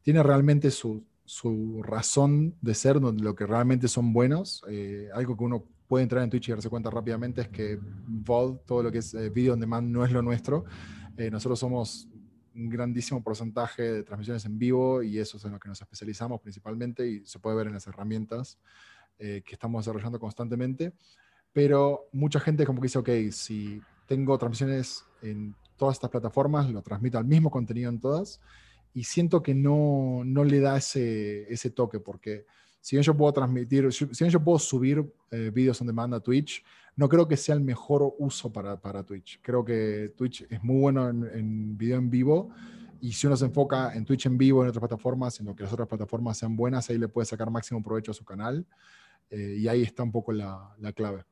tiene 0.00 0.22
realmente 0.22 0.70
su, 0.70 1.04
su 1.26 1.82
razón 1.82 2.54
de 2.62 2.74
ser, 2.74 3.00
donde 3.00 3.22
lo 3.22 3.34
que 3.34 3.46
realmente 3.46 3.86
son 3.86 4.14
buenos. 4.14 4.64
Eh, 4.68 5.08
algo 5.12 5.36
que 5.36 5.44
uno 5.44 5.64
puede 5.86 6.04
entrar 6.04 6.24
en 6.24 6.30
Twitch 6.30 6.48
y 6.48 6.52
darse 6.52 6.70
cuenta 6.70 6.88
rápidamente 6.88 7.42
es 7.42 7.48
que 7.48 7.78
VOD, 8.06 8.60
todo 8.64 8.82
lo 8.84 8.90
que 8.90 8.98
es 8.98 9.12
eh, 9.12 9.28
video 9.28 9.52
on 9.52 9.60
demand, 9.60 9.90
no 9.90 10.06
es 10.06 10.10
lo 10.10 10.22
nuestro. 10.22 10.64
Eh, 11.18 11.30
nosotros 11.30 11.58
somos 11.58 12.08
un 12.54 12.70
grandísimo 12.70 13.22
porcentaje 13.22 13.82
de 13.82 14.02
transmisiones 14.04 14.44
en 14.46 14.58
vivo 14.58 15.02
y 15.02 15.18
eso 15.18 15.36
es 15.36 15.44
en 15.44 15.52
lo 15.52 15.58
que 15.58 15.68
nos 15.68 15.82
especializamos 15.82 16.40
principalmente 16.40 17.06
y 17.06 17.26
se 17.26 17.38
puede 17.40 17.56
ver 17.56 17.66
en 17.66 17.74
las 17.74 17.86
herramientas 17.86 18.58
que 19.18 19.42
estamos 19.46 19.84
desarrollando 19.84 20.18
constantemente. 20.18 20.92
Pero 21.52 22.08
mucha 22.12 22.40
gente 22.40 22.66
como 22.66 22.80
que 22.80 22.86
dice, 22.86 22.98
ok, 22.98 23.10
si 23.30 23.80
tengo 24.06 24.36
transmisiones 24.38 25.04
en 25.22 25.54
todas 25.76 25.96
estas 25.96 26.10
plataformas, 26.10 26.70
lo 26.70 26.82
transmito 26.82 27.18
al 27.18 27.24
mismo 27.24 27.50
contenido 27.50 27.90
en 27.90 28.00
todas 28.00 28.40
y 28.92 29.04
siento 29.04 29.42
que 29.42 29.54
no, 29.54 30.22
no 30.24 30.44
le 30.44 30.60
da 30.60 30.76
ese, 30.76 31.52
ese, 31.52 31.70
toque, 31.70 31.98
porque 31.98 32.46
si 32.80 32.96
bien 32.96 33.02
yo 33.02 33.16
puedo 33.16 33.32
transmitir, 33.32 33.92
si 33.92 34.06
bien 34.06 34.30
yo 34.30 34.42
puedo 34.42 34.58
subir 34.58 35.04
eh, 35.30 35.50
videos 35.52 35.80
on 35.80 35.86
demand 35.88 36.14
a 36.14 36.20
Twitch, 36.20 36.64
no 36.96 37.08
creo 37.08 37.26
que 37.26 37.36
sea 37.36 37.56
el 37.56 37.60
mejor 37.60 38.14
uso 38.18 38.52
para, 38.52 38.80
para 38.80 39.02
Twitch. 39.02 39.40
Creo 39.42 39.64
que 39.64 40.12
Twitch 40.16 40.46
es 40.48 40.62
muy 40.62 40.80
bueno 40.80 41.08
en, 41.08 41.24
en, 41.32 41.76
video 41.76 41.98
en 41.98 42.08
vivo 42.08 42.50
y 43.00 43.12
si 43.12 43.26
uno 43.26 43.36
se 43.36 43.46
enfoca 43.46 43.92
en 43.94 44.04
Twitch 44.04 44.26
en 44.26 44.38
vivo 44.38 44.62
en 44.62 44.68
otras 44.68 44.80
plataformas, 44.80 45.40
en 45.40 45.46
lo 45.46 45.56
que 45.56 45.64
las 45.64 45.72
otras 45.72 45.88
plataformas 45.88 46.38
sean 46.38 46.54
buenas, 46.54 46.88
ahí 46.88 46.98
le 46.98 47.08
puede 47.08 47.26
sacar 47.26 47.50
máximo 47.50 47.82
provecho 47.82 48.12
a 48.12 48.14
su 48.14 48.24
canal 48.24 48.64
eh, 49.30 49.56
y 49.58 49.68
ahí 49.68 49.82
está 49.82 50.02
un 50.02 50.12
poco 50.12 50.32
la, 50.32 50.74
la 50.78 50.92
clave. 50.92 51.24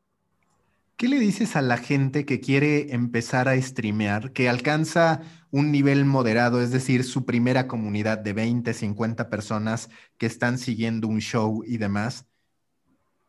¿Qué 0.97 1.09
le 1.09 1.19
dices 1.19 1.57
a 1.57 1.63
la 1.63 1.79
gente 1.79 2.25
que 2.25 2.41
quiere 2.41 2.95
empezar 2.95 3.49
a 3.49 3.61
streamear, 3.61 4.33
que 4.33 4.49
alcanza 4.49 5.21
un 5.51 5.73
nivel 5.73 6.05
moderado, 6.05 6.63
es 6.63 6.71
decir, 6.71 7.03
su 7.03 7.25
primera 7.25 7.67
comunidad 7.67 8.19
de 8.19 8.33
20, 8.33 8.73
50 8.73 9.29
personas 9.29 9.91
que 10.17 10.27
están 10.27 10.59
siguiendo 10.59 11.09
un 11.09 11.21
show 11.21 11.65
y 11.67 11.79
demás? 11.79 12.27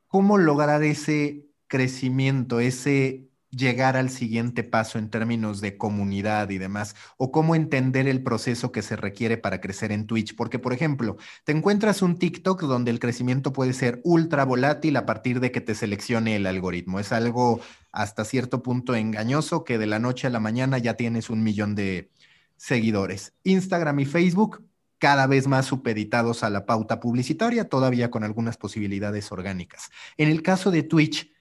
¿Cómo 0.07 0.38
lograr 0.38 0.84
ese 0.84 1.47
crecimiento, 1.68 2.59
ese 2.59 3.28
llegar 3.56 3.95
al 3.97 4.10
siguiente 4.10 4.64
paso 4.64 4.97
en 4.97 5.10
términos 5.10 5.62
de 5.62 5.78
comunidad 5.78 6.49
y 6.49 6.58
demás, 6.58 6.95
o 7.18 7.32
cómo 7.32 7.56
entender 7.56 8.08
el 8.08 8.24
proceso 8.24 8.72
que 8.72 8.82
se 8.82 8.95
requiere 8.95 9.38
para 9.38 9.62
crecer 9.62 9.91
en 9.91 10.08
Twitch. 10.08 10.36
Porque, 10.36 10.60
por 10.60 10.74
ejemplo, 10.74 11.18
te 11.43 11.51
encuentras 11.51 12.01
un 12.01 12.18
TikTok 12.18 12.64
donde 12.64 12.91
el 12.91 12.99
crecimiento 12.99 13.54
puede 13.54 13.74
ser 13.74 14.01
ultra 14.04 14.45
volátil 14.45 14.97
a 14.97 15.06
partir 15.06 15.39
de 15.39 15.51
que 15.51 15.62
te 15.62 15.76
seleccione 15.76 16.36
el 16.36 16.47
algoritmo. 16.47 16.99
Es 16.99 17.12
algo 17.12 17.62
hasta 17.91 18.26
cierto 18.26 18.64
punto 18.64 18.95
engañoso 18.95 19.64
que 19.64 19.78
de 19.78 19.88
la 19.88 19.99
noche 19.99 20.28
a 20.28 20.32
la 20.32 20.39
mañana 20.39 20.78
ya 20.78 20.95
tienes 20.95 21.30
un 21.30 21.43
millón 21.43 21.76
de 21.76 22.12
seguidores. 22.58 23.34
Instagram 23.43 23.99
y 23.99 24.06
Facebook 24.06 24.66
cada 24.97 25.28
vez 25.28 25.47
más 25.47 25.66
supeditados 25.66 26.43
a 26.43 26.49
la 26.49 26.66
pauta 26.66 27.01
publicitaria, 27.01 27.68
todavía 27.68 28.10
con 28.10 28.24
algunas 28.24 28.56
posibilidades 28.56 29.34
orgánicas. 29.34 29.89
En 30.16 30.30
el 30.30 30.41
caso 30.41 30.72
de 30.72 30.84
Twitch, 30.84 31.33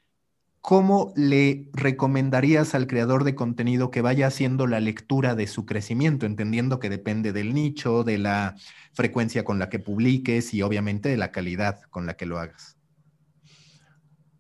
¿cómo 0.62 1.12
le 1.16 1.68
recomendarías 1.74 2.74
al 2.76 2.86
creador 2.86 3.24
de 3.24 3.34
contenido 3.34 3.90
que 3.90 4.00
vaya 4.00 4.28
haciendo 4.28 4.68
la 4.68 4.78
lectura 4.78 5.34
de 5.34 5.48
su 5.48 5.66
crecimiento, 5.66 6.24
entendiendo 6.24 6.78
que 6.78 6.88
depende 6.88 7.32
del 7.32 7.52
nicho, 7.52 8.04
de 8.04 8.18
la 8.18 8.54
frecuencia 8.92 9.44
con 9.44 9.58
la 9.58 9.68
que 9.68 9.80
publiques 9.80 10.54
y 10.54 10.62
obviamente 10.62 11.08
de 11.08 11.16
la 11.16 11.32
calidad 11.32 11.80
con 11.90 12.06
la 12.06 12.14
que 12.14 12.26
lo 12.26 12.38
hagas? 12.38 12.76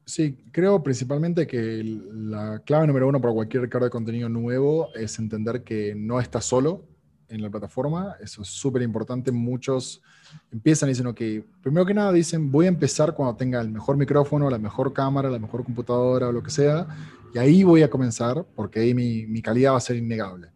Sí, 0.06 0.36
creo 0.52 0.82
principalmente 0.82 1.46
que 1.46 1.82
la 1.84 2.62
clave 2.64 2.86
número 2.86 3.08
uno 3.08 3.20
para 3.20 3.34
cualquier 3.34 3.68
creador 3.68 3.88
de 3.88 3.90
contenido 3.90 4.28
nuevo 4.28 4.94
es 4.94 5.18
entender 5.18 5.64
que 5.64 5.94
no 5.96 6.20
está 6.20 6.40
solo, 6.40 6.84
en 7.32 7.42
la 7.42 7.50
plataforma, 7.50 8.16
eso 8.20 8.42
es 8.42 8.48
súper 8.48 8.82
importante. 8.82 9.32
Muchos 9.32 10.02
empiezan 10.50 10.88
y 10.88 10.92
dicen, 10.92 11.06
ok, 11.06 11.20
primero 11.62 11.86
que 11.86 11.94
nada 11.94 12.12
dicen, 12.12 12.52
voy 12.52 12.66
a 12.66 12.68
empezar 12.68 13.14
cuando 13.14 13.34
tenga 13.36 13.60
el 13.60 13.70
mejor 13.70 13.96
micrófono, 13.96 14.50
la 14.50 14.58
mejor 14.58 14.92
cámara, 14.92 15.30
la 15.30 15.38
mejor 15.38 15.64
computadora 15.64 16.28
o 16.28 16.32
lo 16.32 16.42
que 16.42 16.50
sea, 16.50 16.86
y 17.34 17.38
ahí 17.38 17.64
voy 17.64 17.82
a 17.82 17.88
comenzar, 17.88 18.44
porque 18.54 18.80
ahí 18.80 18.94
mi, 18.94 19.26
mi 19.26 19.40
calidad 19.40 19.72
va 19.72 19.78
a 19.78 19.80
ser 19.80 19.96
innegable. 19.96 20.48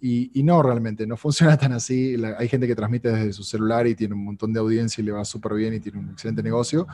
Y, 0.00 0.30
y, 0.38 0.42
no, 0.42 0.62
realmente, 0.62 1.06
no 1.06 1.16
funciona 1.18 1.56
tan 1.56 1.72
así. 1.72 2.16
hay 2.38 2.48
gente 2.48 2.66
que 2.66 2.76
transmite 2.76 3.10
desde 3.10 3.32
su 3.32 3.42
celular 3.42 3.86
y 3.86 3.94
tiene 3.94 4.14
un 4.14 4.24
montón 4.24 4.52
de 4.52 4.60
audiencia 4.60 5.02
y 5.02 5.04
le 5.04 5.12
va 5.12 5.24
súper 5.24 5.54
bien 5.54 5.74
y 5.74 5.80
tiene 5.80 5.98
un 5.98 6.10
excelente 6.10 6.42
negocio. 6.42 6.86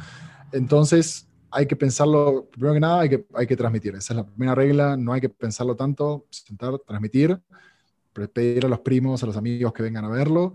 Entonces, 0.52 1.28
hay 1.50 1.66
que 1.66 1.76
pensarlo, 1.76 2.48
primero 2.50 2.74
que 2.74 2.80
nada, 2.80 3.00
hay 3.00 3.08
que, 3.10 3.26
hay 3.34 3.46
que 3.46 3.56
transmitir. 3.56 3.94
Esa 3.94 4.14
es 4.14 4.16
la 4.16 4.26
primera 4.26 4.54
regla, 4.54 4.96
no 4.96 5.12
hay 5.12 5.20
que 5.20 5.28
pensarlo 5.28 5.76
tanto, 5.76 6.26
sentar, 6.30 6.78
transmitir 6.86 7.38
pedir 8.12 8.66
a 8.66 8.68
los 8.68 8.80
primos, 8.80 9.22
a 9.22 9.26
los 9.26 9.36
amigos 9.36 9.72
que 9.72 9.82
vengan 9.82 10.04
a 10.04 10.08
verlo, 10.08 10.54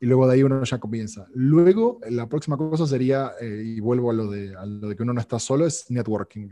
y 0.00 0.06
luego 0.06 0.26
de 0.26 0.34
ahí 0.34 0.42
uno 0.42 0.62
ya 0.64 0.78
comienza. 0.78 1.26
Luego, 1.34 2.00
la 2.08 2.28
próxima 2.28 2.56
cosa 2.56 2.86
sería, 2.86 3.32
eh, 3.40 3.62
y 3.64 3.80
vuelvo 3.80 4.10
a 4.10 4.14
lo, 4.14 4.30
de, 4.30 4.56
a 4.56 4.64
lo 4.64 4.88
de 4.88 4.96
que 4.96 5.02
uno 5.02 5.12
no 5.12 5.20
está 5.20 5.38
solo, 5.38 5.66
es 5.66 5.90
networking. 5.90 6.50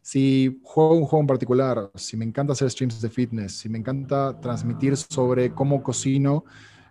Si 0.00 0.60
juego 0.62 0.94
un 0.94 1.04
juego 1.04 1.22
en 1.22 1.26
particular, 1.26 1.90
si 1.94 2.16
me 2.16 2.24
encanta 2.24 2.52
hacer 2.52 2.70
streams 2.70 3.00
de 3.00 3.10
fitness, 3.10 3.52
si 3.58 3.68
me 3.68 3.78
encanta 3.78 4.38
transmitir 4.40 4.96
sobre 4.96 5.52
cómo 5.52 5.82
cocino 5.82 6.44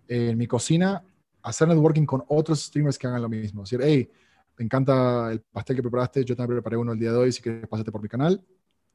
en 0.08 0.38
mi 0.38 0.48
cocina, 0.48 1.04
hacer 1.44 1.68
networking 1.68 2.06
con 2.06 2.24
otros 2.28 2.64
streamers 2.64 2.98
que 2.98 3.08
hagan 3.08 3.22
lo 3.22 3.30
mismo. 3.30 3.62
Decir, 3.62 3.80
hey, 3.84 4.10
me 4.58 4.66
encanta 4.66 5.32
el 5.32 5.42
pastel 5.42 5.76
que 5.76 5.84
preparaste, 5.84 6.26
yo 6.26 6.36
también 6.36 6.58
preparé 6.58 6.78
uno 6.78 6.92
el 6.92 7.00
día 7.00 7.12
de 7.12 7.18
hoy, 7.18 7.32
si 7.32 7.42
quieres 7.42 7.68
pasarte 7.68 7.92
por 7.92 8.02
mi 8.02 8.10
canal 8.10 8.44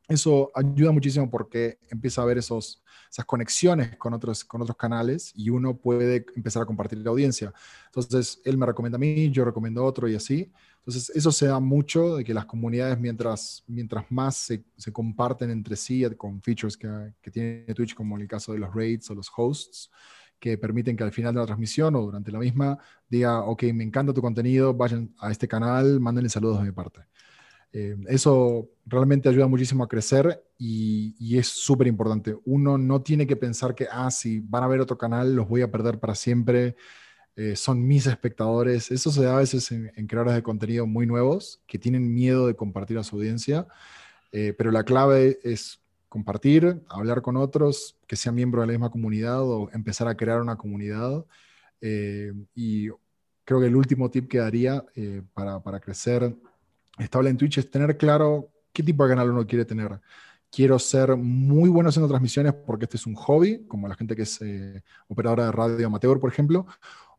eso 0.08 0.50
ayuda 0.54 0.90
muchísimo 0.90 1.30
porque 1.30 1.78
empieza 1.90 2.22
a 2.22 2.24
haber 2.24 2.38
esos, 2.38 2.82
esas 3.10 3.26
conexiones 3.26 3.96
con 3.96 4.14
otros, 4.14 4.42
con 4.42 4.62
otros 4.62 4.76
canales 4.76 5.32
y 5.36 5.50
uno 5.50 5.76
puede 5.76 6.24
empezar 6.34 6.62
a 6.62 6.66
compartir 6.66 6.98
la 6.98 7.10
audiencia. 7.10 7.52
Entonces, 7.86 8.40
él 8.44 8.56
me 8.56 8.64
recomienda 8.64 8.96
a 8.96 8.98
mí, 8.98 9.30
yo 9.30 9.44
recomiendo 9.44 9.82
a 9.82 9.84
otro 9.84 10.08
y 10.08 10.14
así. 10.14 10.50
Entonces, 10.78 11.14
eso 11.14 11.30
se 11.30 11.46
da 11.46 11.60
mucho 11.60 12.16
de 12.16 12.24
que 12.24 12.32
las 12.32 12.46
comunidades, 12.46 12.98
mientras, 12.98 13.62
mientras 13.66 14.06
más 14.10 14.36
se, 14.36 14.64
se 14.76 14.90
comparten 14.92 15.50
entre 15.50 15.76
sí 15.76 16.02
con 16.16 16.40
features 16.40 16.78
que, 16.78 17.12
que, 17.20 17.30
tiene 17.30 17.74
Twitch, 17.74 17.94
como 17.94 18.16
en 18.16 18.22
el 18.22 18.28
caso 18.28 18.52
de 18.52 18.58
los 18.58 18.74
raids 18.74 19.10
o 19.10 19.14
los 19.14 19.30
hosts, 19.36 19.90
que 20.40 20.56
permiten 20.56 20.96
que 20.96 21.04
al 21.04 21.12
final 21.12 21.34
de 21.34 21.40
la 21.40 21.46
transmisión 21.46 21.94
o 21.96 22.02
durante 22.02 22.32
la 22.32 22.38
misma 22.38 22.78
diga, 23.08 23.42
ok, 23.42 23.64
me 23.74 23.84
encanta 23.84 24.14
tu 24.14 24.22
contenido, 24.22 24.72
vayan 24.72 25.14
a 25.18 25.30
este 25.30 25.46
canal, 25.48 26.00
mándenle 26.00 26.30
saludos 26.30 26.60
de 26.60 26.64
mi 26.64 26.72
parte. 26.72 27.00
Eh, 27.72 27.96
eso 28.08 28.70
realmente 28.86 29.28
ayuda 29.28 29.46
muchísimo 29.46 29.84
a 29.84 29.88
crecer 29.88 30.42
y, 30.58 31.36
es 31.38 31.48
súper 31.48 31.86
importante. 31.86 32.36
Uno 32.44 32.78
no 32.78 33.02
tiene 33.02 33.26
que 33.26 33.36
pensar 33.36 33.74
que, 33.74 33.86
ah, 33.90 34.10
si 34.10 34.40
van 34.40 34.64
a 34.64 34.68
ver 34.68 34.80
otro 34.80 34.98
canal, 34.98 35.34
los 35.34 35.48
voy 35.48 35.62
a 35.62 35.70
perder 35.70 35.98
para 36.00 36.14
siempre. 36.14 36.76
Eh, 37.36 37.56
son 37.56 37.86
mis 37.86 38.06
espectadores. 38.06 38.90
Eso 38.90 39.10
se 39.12 39.22
da 39.22 39.36
a 39.36 39.38
veces 39.40 39.70
en, 39.70 40.06
creadores 40.06 40.34
de 40.34 40.42
contenido 40.42 40.86
muy 40.86 41.06
nuevos 41.06 41.60
que 41.66 41.78
tienen 41.78 42.12
miedo 42.12 42.46
de 42.46 42.56
compartir 42.56 42.98
a 42.98 43.04
su 43.04 43.16
audiencia, 43.16 43.68
eh, 44.32 44.54
pero 44.56 44.70
la 44.72 44.84
clave 44.84 45.38
es 45.44 45.80
compartir, 46.08 46.82
hablar 46.88 47.22
con 47.22 47.36
otros, 47.36 47.96
que 48.06 48.16
sean 48.16 48.34
miembros 48.34 48.62
de 48.62 48.68
la 48.68 48.72
misma 48.72 48.90
comunidad 48.90 49.42
o 49.42 49.70
empezar 49.72 50.08
a 50.08 50.16
crear 50.16 50.40
una 50.40 50.56
comunidad. 50.56 51.24
y 52.54 52.88
creo 53.44 53.60
que 53.60 53.66
el 53.66 53.76
último 53.76 54.10
tip 54.10 54.28
que 54.28 54.38
daría 54.38 54.84
para, 55.34 55.62
para 55.62 55.80
crecer 55.80 56.34
estable 56.98 57.30
en 57.30 57.36
Twitch 57.36 57.58
es 57.58 57.70
tener 57.70 57.96
claro 57.96 58.50
qué 58.72 58.82
tipo 58.82 59.04
de 59.04 59.10
canal 59.10 59.30
uno 59.30 59.46
quiere 59.46 59.64
tener. 59.64 60.00
Quiero 60.50 60.78
ser 60.78 61.16
muy 61.16 61.68
bueno 61.68 61.90
haciendo 61.90 62.08
transmisiones 62.08 62.54
porque 62.54 62.84
este 62.84 62.96
es 62.96 63.06
un 63.06 63.14
hobby, 63.14 63.66
como 63.66 63.86
la 63.86 63.94
gente 63.94 64.16
que 64.16 64.22
es 64.22 64.40
eh, 64.40 64.82
operadora 65.08 65.46
de 65.46 65.52
radio 65.52 65.86
amateur, 65.86 66.18
por 66.18 66.30
ejemplo, 66.30 66.66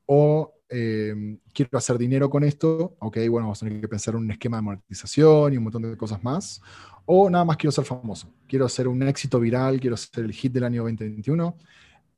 o 0.05 0.53
eh, 0.69 1.37
quiero 1.53 1.77
hacer 1.77 1.97
dinero 1.97 2.29
con 2.29 2.43
esto, 2.43 2.95
ok, 2.99 3.17
bueno, 3.29 3.47
vamos 3.47 3.61
a 3.61 3.65
tener 3.65 3.81
que 3.81 3.87
pensar 3.87 4.15
en 4.15 4.21
un 4.21 4.31
esquema 4.31 4.57
de 4.57 4.63
monetización 4.63 5.53
y 5.53 5.57
un 5.57 5.63
montón 5.63 5.83
de 5.83 5.97
cosas 5.97 6.23
más, 6.23 6.61
o 7.05 7.29
nada 7.29 7.45
más 7.45 7.57
quiero 7.57 7.71
ser 7.71 7.85
famoso, 7.85 8.31
quiero 8.47 8.67
ser 8.69 8.87
un 8.87 9.03
éxito 9.03 9.39
viral, 9.39 9.79
quiero 9.79 9.97
ser 9.97 10.25
el 10.25 10.31
hit 10.31 10.53
del 10.53 10.63
año 10.63 10.83
2021. 10.83 11.55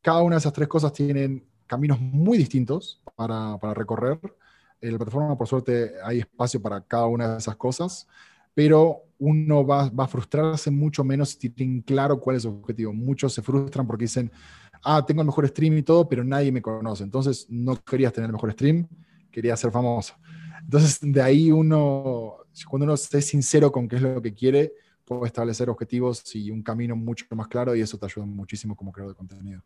Cada 0.01 0.21
una 0.21 0.35
de 0.35 0.39
esas 0.39 0.53
tres 0.53 0.67
cosas 0.67 0.93
tienen 0.93 1.45
caminos 1.65 1.99
muy 1.99 2.37
distintos 2.37 3.01
para, 3.15 3.57
para 3.57 3.73
recorrer. 3.73 4.19
En 4.81 4.91
la 4.91 4.97
plataforma, 4.97 5.37
por 5.37 5.47
suerte, 5.47 5.93
hay 6.03 6.19
espacio 6.19 6.61
para 6.61 6.81
cada 6.81 7.05
una 7.05 7.33
de 7.33 7.37
esas 7.37 7.55
cosas, 7.55 8.07
pero 8.53 9.03
uno 9.19 9.65
va, 9.65 9.89
va 9.89 10.05
a 10.05 10.07
frustrarse 10.07 10.71
mucho 10.71 11.03
menos 11.03 11.37
si 11.39 11.49
tienen 11.51 11.81
claro 11.81 12.19
cuál 12.19 12.37
es 12.37 12.43
su 12.43 12.49
objetivo. 12.49 12.91
Muchos 12.91 13.33
se 13.33 13.41
frustran 13.41 13.85
porque 13.85 14.05
dicen, 14.05 14.31
ah, 14.83 15.05
tengo 15.05 15.21
el 15.21 15.27
mejor 15.27 15.47
stream 15.47 15.77
y 15.77 15.83
todo, 15.83 16.07
pero 16.09 16.23
nadie 16.23 16.51
me 16.51 16.61
conoce. 16.61 17.03
Entonces 17.03 17.45
no 17.49 17.75
querías 17.83 18.13
tener 18.13 18.29
el 18.29 18.33
mejor 18.33 18.51
stream, 18.51 18.87
querías 19.31 19.59
ser 19.59 19.71
famoso. 19.71 20.15
Entonces 20.63 20.99
de 21.01 21.21
ahí 21.21 21.51
uno, 21.51 22.37
cuando 22.67 22.85
uno 22.85 22.93
es 22.93 23.25
sincero 23.25 23.71
con 23.71 23.87
qué 23.87 23.97
es 23.97 24.01
lo 24.01 24.21
que 24.21 24.33
quiere, 24.33 24.73
puede 25.05 25.27
establecer 25.27 25.69
objetivos 25.69 26.35
y 26.35 26.51
un 26.51 26.63
camino 26.63 26.95
mucho 26.95 27.25
más 27.35 27.47
claro 27.47 27.75
y 27.75 27.81
eso 27.81 27.97
te 27.97 28.05
ayuda 28.05 28.25
muchísimo 28.25 28.75
como 28.75 28.91
creador 28.91 29.13
de 29.13 29.17
contenido. 29.17 29.61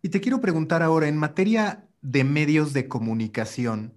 Y 0.00 0.08
te 0.10 0.20
quiero 0.20 0.40
preguntar 0.40 0.82
ahora, 0.82 1.08
en 1.08 1.16
materia 1.16 1.88
de 2.00 2.22
medios 2.22 2.72
de 2.72 2.86
comunicación, 2.86 3.92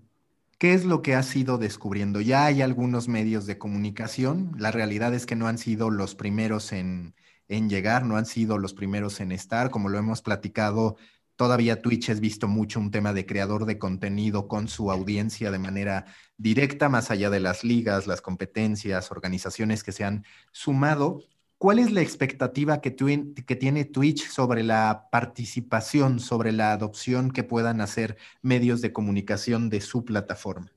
¿qué 0.61 0.75
es 0.75 0.85
lo 0.85 1.01
que 1.01 1.15
has 1.15 1.35
ido 1.35 1.57
descubriendo? 1.57 2.21
Ya 2.21 2.45
hay 2.45 2.61
algunos 2.61 3.07
medios 3.07 3.47
de 3.47 3.57
comunicación, 3.57 4.51
la 4.59 4.69
realidad 4.69 5.11
es 5.15 5.25
que 5.25 5.35
no 5.35 5.47
han 5.47 5.57
sido 5.57 5.89
los 5.89 6.13
primeros 6.13 6.71
en, 6.71 7.15
en 7.47 7.67
llegar, 7.67 8.05
no 8.05 8.15
han 8.15 8.27
sido 8.27 8.59
los 8.59 8.75
primeros 8.75 9.21
en 9.21 9.31
estar, 9.31 9.71
como 9.71 9.89
lo 9.89 9.97
hemos 9.97 10.21
platicado. 10.21 10.97
Todavía 11.35 11.81
Twitch 11.81 12.09
es 12.09 12.19
visto 12.19 12.47
mucho 12.47 12.79
un 12.79 12.91
tema 12.91 13.11
de 13.11 13.25
creador 13.25 13.65
de 13.65 13.79
contenido 13.79 14.47
con 14.47 14.67
su 14.67 14.91
audiencia 14.91 15.49
de 15.49 15.57
manera 15.57 16.05
directa, 16.37 16.89
más 16.89 17.09
allá 17.09 17.31
de 17.31 17.39
las 17.39 17.63
ligas, 17.63 18.05
las 18.05 18.21
competencias, 18.21 19.09
organizaciones 19.09 19.83
que 19.83 19.93
se 19.93 20.03
han 20.03 20.25
sumado. 20.51 21.23
¿Cuál 21.61 21.77
es 21.77 21.91
la 21.91 22.01
expectativa 22.01 22.81
que, 22.81 22.95
que, 22.95 23.55
tiene 23.55 23.85
Twitch 23.85 24.27
sobre 24.27 24.63
la 24.63 25.09
participación, 25.11 26.19
sobre 26.19 26.51
la 26.51 26.71
adopción 26.71 27.29
que 27.29 27.43
puedan 27.43 27.81
hacer 27.81 28.17
medios 28.41 28.81
de 28.81 28.91
comunicación 28.91 29.69
de 29.69 29.79
su 29.79 30.03
plataforma? 30.03 30.71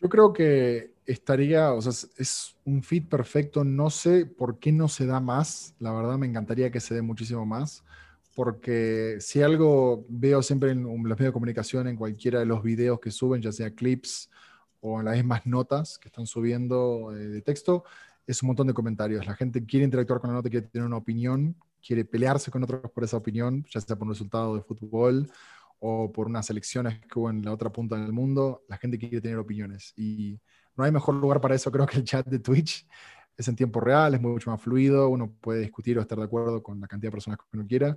Yo 0.00 0.08
creo 0.08 0.32
que 0.32 0.92
estaría, 1.06 1.72
o 1.72 1.82
sea, 1.82 1.90
es 2.18 2.56
un 2.64 2.84
fit 2.84 3.08
perfecto. 3.08 3.64
No 3.64 3.90
sé 3.90 4.26
por 4.26 4.60
qué 4.60 4.70
no 4.70 4.86
se 4.86 5.06
da 5.06 5.18
más. 5.18 5.74
La 5.80 5.90
verdad 5.90 6.18
me 6.18 6.28
encantaría 6.28 6.70
que 6.70 6.78
se 6.78 6.94
dé 6.94 7.02
muchísimo 7.02 7.44
más. 7.44 7.82
Porque 8.32 9.16
si 9.18 9.42
algo 9.42 10.06
veo 10.08 10.40
siempre 10.40 10.70
en 10.70 10.84
los 10.84 11.18
medios 11.18 11.18
de 11.18 11.32
comunicación, 11.32 11.88
en 11.88 11.96
cualquiera 11.96 12.38
de 12.38 12.46
los 12.46 12.62
videos 12.62 13.00
que 13.00 13.10
suben, 13.10 13.42
ya 13.42 13.50
sea 13.50 13.72
clips 13.72 14.30
o 14.80 15.00
en 15.00 15.06
las 15.06 15.16
mismas 15.16 15.46
notas 15.46 15.98
que 15.98 16.06
están 16.06 16.28
subiendo 16.28 17.12
eh, 17.12 17.26
de 17.26 17.42
texto, 17.42 17.82
es 18.26 18.42
un 18.42 18.48
montón 18.48 18.66
de 18.66 18.74
comentarios. 18.74 19.26
La 19.26 19.34
gente 19.34 19.64
quiere 19.64 19.84
interactuar 19.84 20.20
con 20.20 20.30
la 20.30 20.36
nota, 20.36 20.50
quiere 20.50 20.66
tener 20.66 20.86
una 20.86 20.96
opinión, 20.96 21.56
quiere 21.84 22.04
pelearse 22.04 22.50
con 22.50 22.62
otros 22.62 22.90
por 22.90 23.04
esa 23.04 23.16
opinión, 23.16 23.64
ya 23.70 23.80
sea 23.80 23.96
por 23.96 24.06
un 24.06 24.14
resultado 24.14 24.56
de 24.56 24.62
fútbol 24.62 25.30
o 25.78 26.10
por 26.10 26.26
unas 26.26 26.48
elecciones 26.50 27.00
que 27.00 27.18
hubo 27.18 27.30
en 27.30 27.42
la 27.44 27.52
otra 27.52 27.70
punta 27.70 27.96
del 27.96 28.12
mundo. 28.12 28.64
La 28.68 28.76
gente 28.78 28.98
quiere 28.98 29.20
tener 29.20 29.38
opiniones. 29.38 29.92
Y 29.96 30.40
no 30.76 30.84
hay 30.84 30.92
mejor 30.92 31.14
lugar 31.14 31.40
para 31.40 31.54
eso, 31.54 31.70
creo 31.72 31.86
que 31.86 31.98
el 31.98 32.04
chat 32.04 32.26
de 32.26 32.38
Twitch. 32.38 32.86
Es 33.36 33.48
en 33.48 33.56
tiempo 33.56 33.80
real, 33.80 34.14
es 34.14 34.20
mucho 34.20 34.50
más 34.50 34.62
fluido, 34.62 35.10
uno 35.10 35.30
puede 35.30 35.60
discutir 35.60 35.98
o 35.98 36.00
estar 36.00 36.16
de 36.16 36.24
acuerdo 36.24 36.62
con 36.62 36.80
la 36.80 36.86
cantidad 36.86 37.08
de 37.08 37.16
personas 37.16 37.38
que 37.38 37.44
uno 37.56 37.66
quiera. 37.66 37.94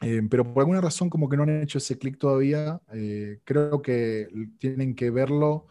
Eh, 0.00 0.22
pero 0.28 0.42
por 0.42 0.62
alguna 0.62 0.80
razón 0.80 1.10
como 1.10 1.28
que 1.28 1.36
no 1.36 1.42
han 1.42 1.62
hecho 1.62 1.78
ese 1.78 1.98
clic 1.98 2.18
todavía, 2.18 2.80
eh, 2.92 3.40
creo 3.44 3.82
que 3.82 4.26
tienen 4.58 4.94
que 4.94 5.10
verlo, 5.10 5.66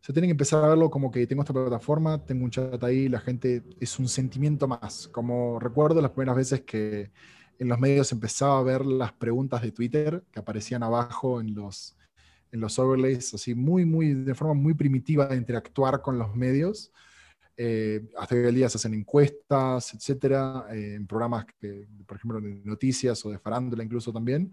se 0.00 0.12
tienen 0.12 0.28
que 0.28 0.32
empezar 0.32 0.64
a 0.64 0.68
verlo 0.68 0.90
como 0.90 1.10
que 1.10 1.26
tengo 1.26 1.42
esta 1.42 1.52
plataforma, 1.52 2.24
tengo 2.24 2.44
un 2.44 2.50
chat 2.50 2.82
ahí, 2.84 3.08
la 3.08 3.20
gente 3.20 3.62
es 3.80 3.98
un 3.98 4.08
sentimiento 4.08 4.68
más. 4.68 5.08
Como 5.08 5.58
recuerdo 5.58 6.00
las 6.00 6.12
primeras 6.12 6.36
veces 6.36 6.62
que 6.62 7.10
en 7.58 7.68
los 7.68 7.78
medios 7.78 8.12
empezaba 8.12 8.58
a 8.58 8.62
ver 8.62 8.86
las 8.86 9.12
preguntas 9.12 9.62
de 9.62 9.72
Twitter 9.72 10.22
que 10.30 10.38
aparecían 10.38 10.82
abajo 10.82 11.40
en 11.40 11.54
los, 11.54 11.96
en 12.52 12.60
los 12.60 12.78
overlays, 12.78 13.34
así 13.34 13.54
muy, 13.54 13.84
muy, 13.84 14.14
de 14.14 14.34
forma 14.34 14.54
muy 14.54 14.74
primitiva 14.74 15.26
de 15.26 15.36
interactuar 15.36 16.00
con 16.00 16.18
los 16.18 16.34
medios. 16.34 16.92
Eh, 17.56 18.08
hasta 18.16 18.36
hoy 18.36 18.42
el 18.42 18.54
día 18.54 18.68
se 18.68 18.78
hacen 18.78 18.94
encuestas, 18.94 19.92
etcétera, 19.92 20.66
eh, 20.70 20.94
en 20.94 21.08
programas, 21.08 21.44
que, 21.60 21.88
por 22.06 22.16
ejemplo, 22.16 22.40
de 22.40 22.62
noticias 22.64 23.24
o 23.26 23.30
de 23.30 23.38
farándula 23.40 23.82
incluso 23.82 24.12
también. 24.12 24.52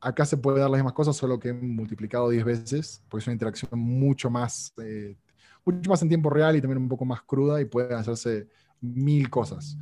Acá 0.00 0.24
se 0.24 0.36
puede 0.36 0.60
dar 0.60 0.70
las 0.70 0.78
mismas 0.78 0.92
cosas, 0.92 1.16
solo 1.16 1.38
que 1.38 1.52
multiplicado 1.52 2.28
10 2.28 2.44
veces, 2.44 3.02
porque 3.08 3.22
es 3.22 3.26
una 3.26 3.34
interacción 3.34 3.78
mucho 3.78 4.30
más, 4.30 4.72
eh, 4.82 5.16
mucho 5.64 5.90
más 5.90 6.02
en 6.02 6.08
tiempo 6.08 6.30
real 6.30 6.56
y 6.56 6.60
también 6.60 6.82
un 6.82 6.88
poco 6.88 7.04
más 7.04 7.22
cruda 7.22 7.60
y 7.60 7.64
puede 7.64 7.94
hacerse 7.94 8.48
mil 8.80 9.28
cosas. 9.30 9.76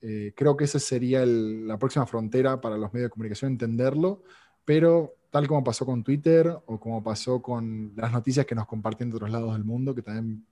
creo 0.00 0.56
que 0.56 0.64
esa 0.64 0.78
sería 0.78 1.26
la 1.26 1.76
próxima 1.76 2.06
frontera 2.06 2.60
para 2.60 2.76
los 2.76 2.92
medios 2.92 3.08
de 3.08 3.10
comunicación, 3.10 3.52
entenderlo, 3.52 4.22
pero 4.64 5.18
tal 5.30 5.46
como 5.46 5.62
pasó 5.62 5.84
con 5.84 6.02
Twitter 6.02 6.48
o 6.66 6.80
como 6.80 7.02
pasó 7.02 7.42
con 7.42 7.92
las 7.96 8.12
noticias 8.12 8.46
que 8.46 8.54
nos 8.54 8.66
comparten 8.66 9.10
de 9.10 9.16
otros 9.16 9.30
lados 9.30 9.52
del 9.54 9.64
mundo, 9.64 9.94
que 9.94 10.02
también 10.02 10.44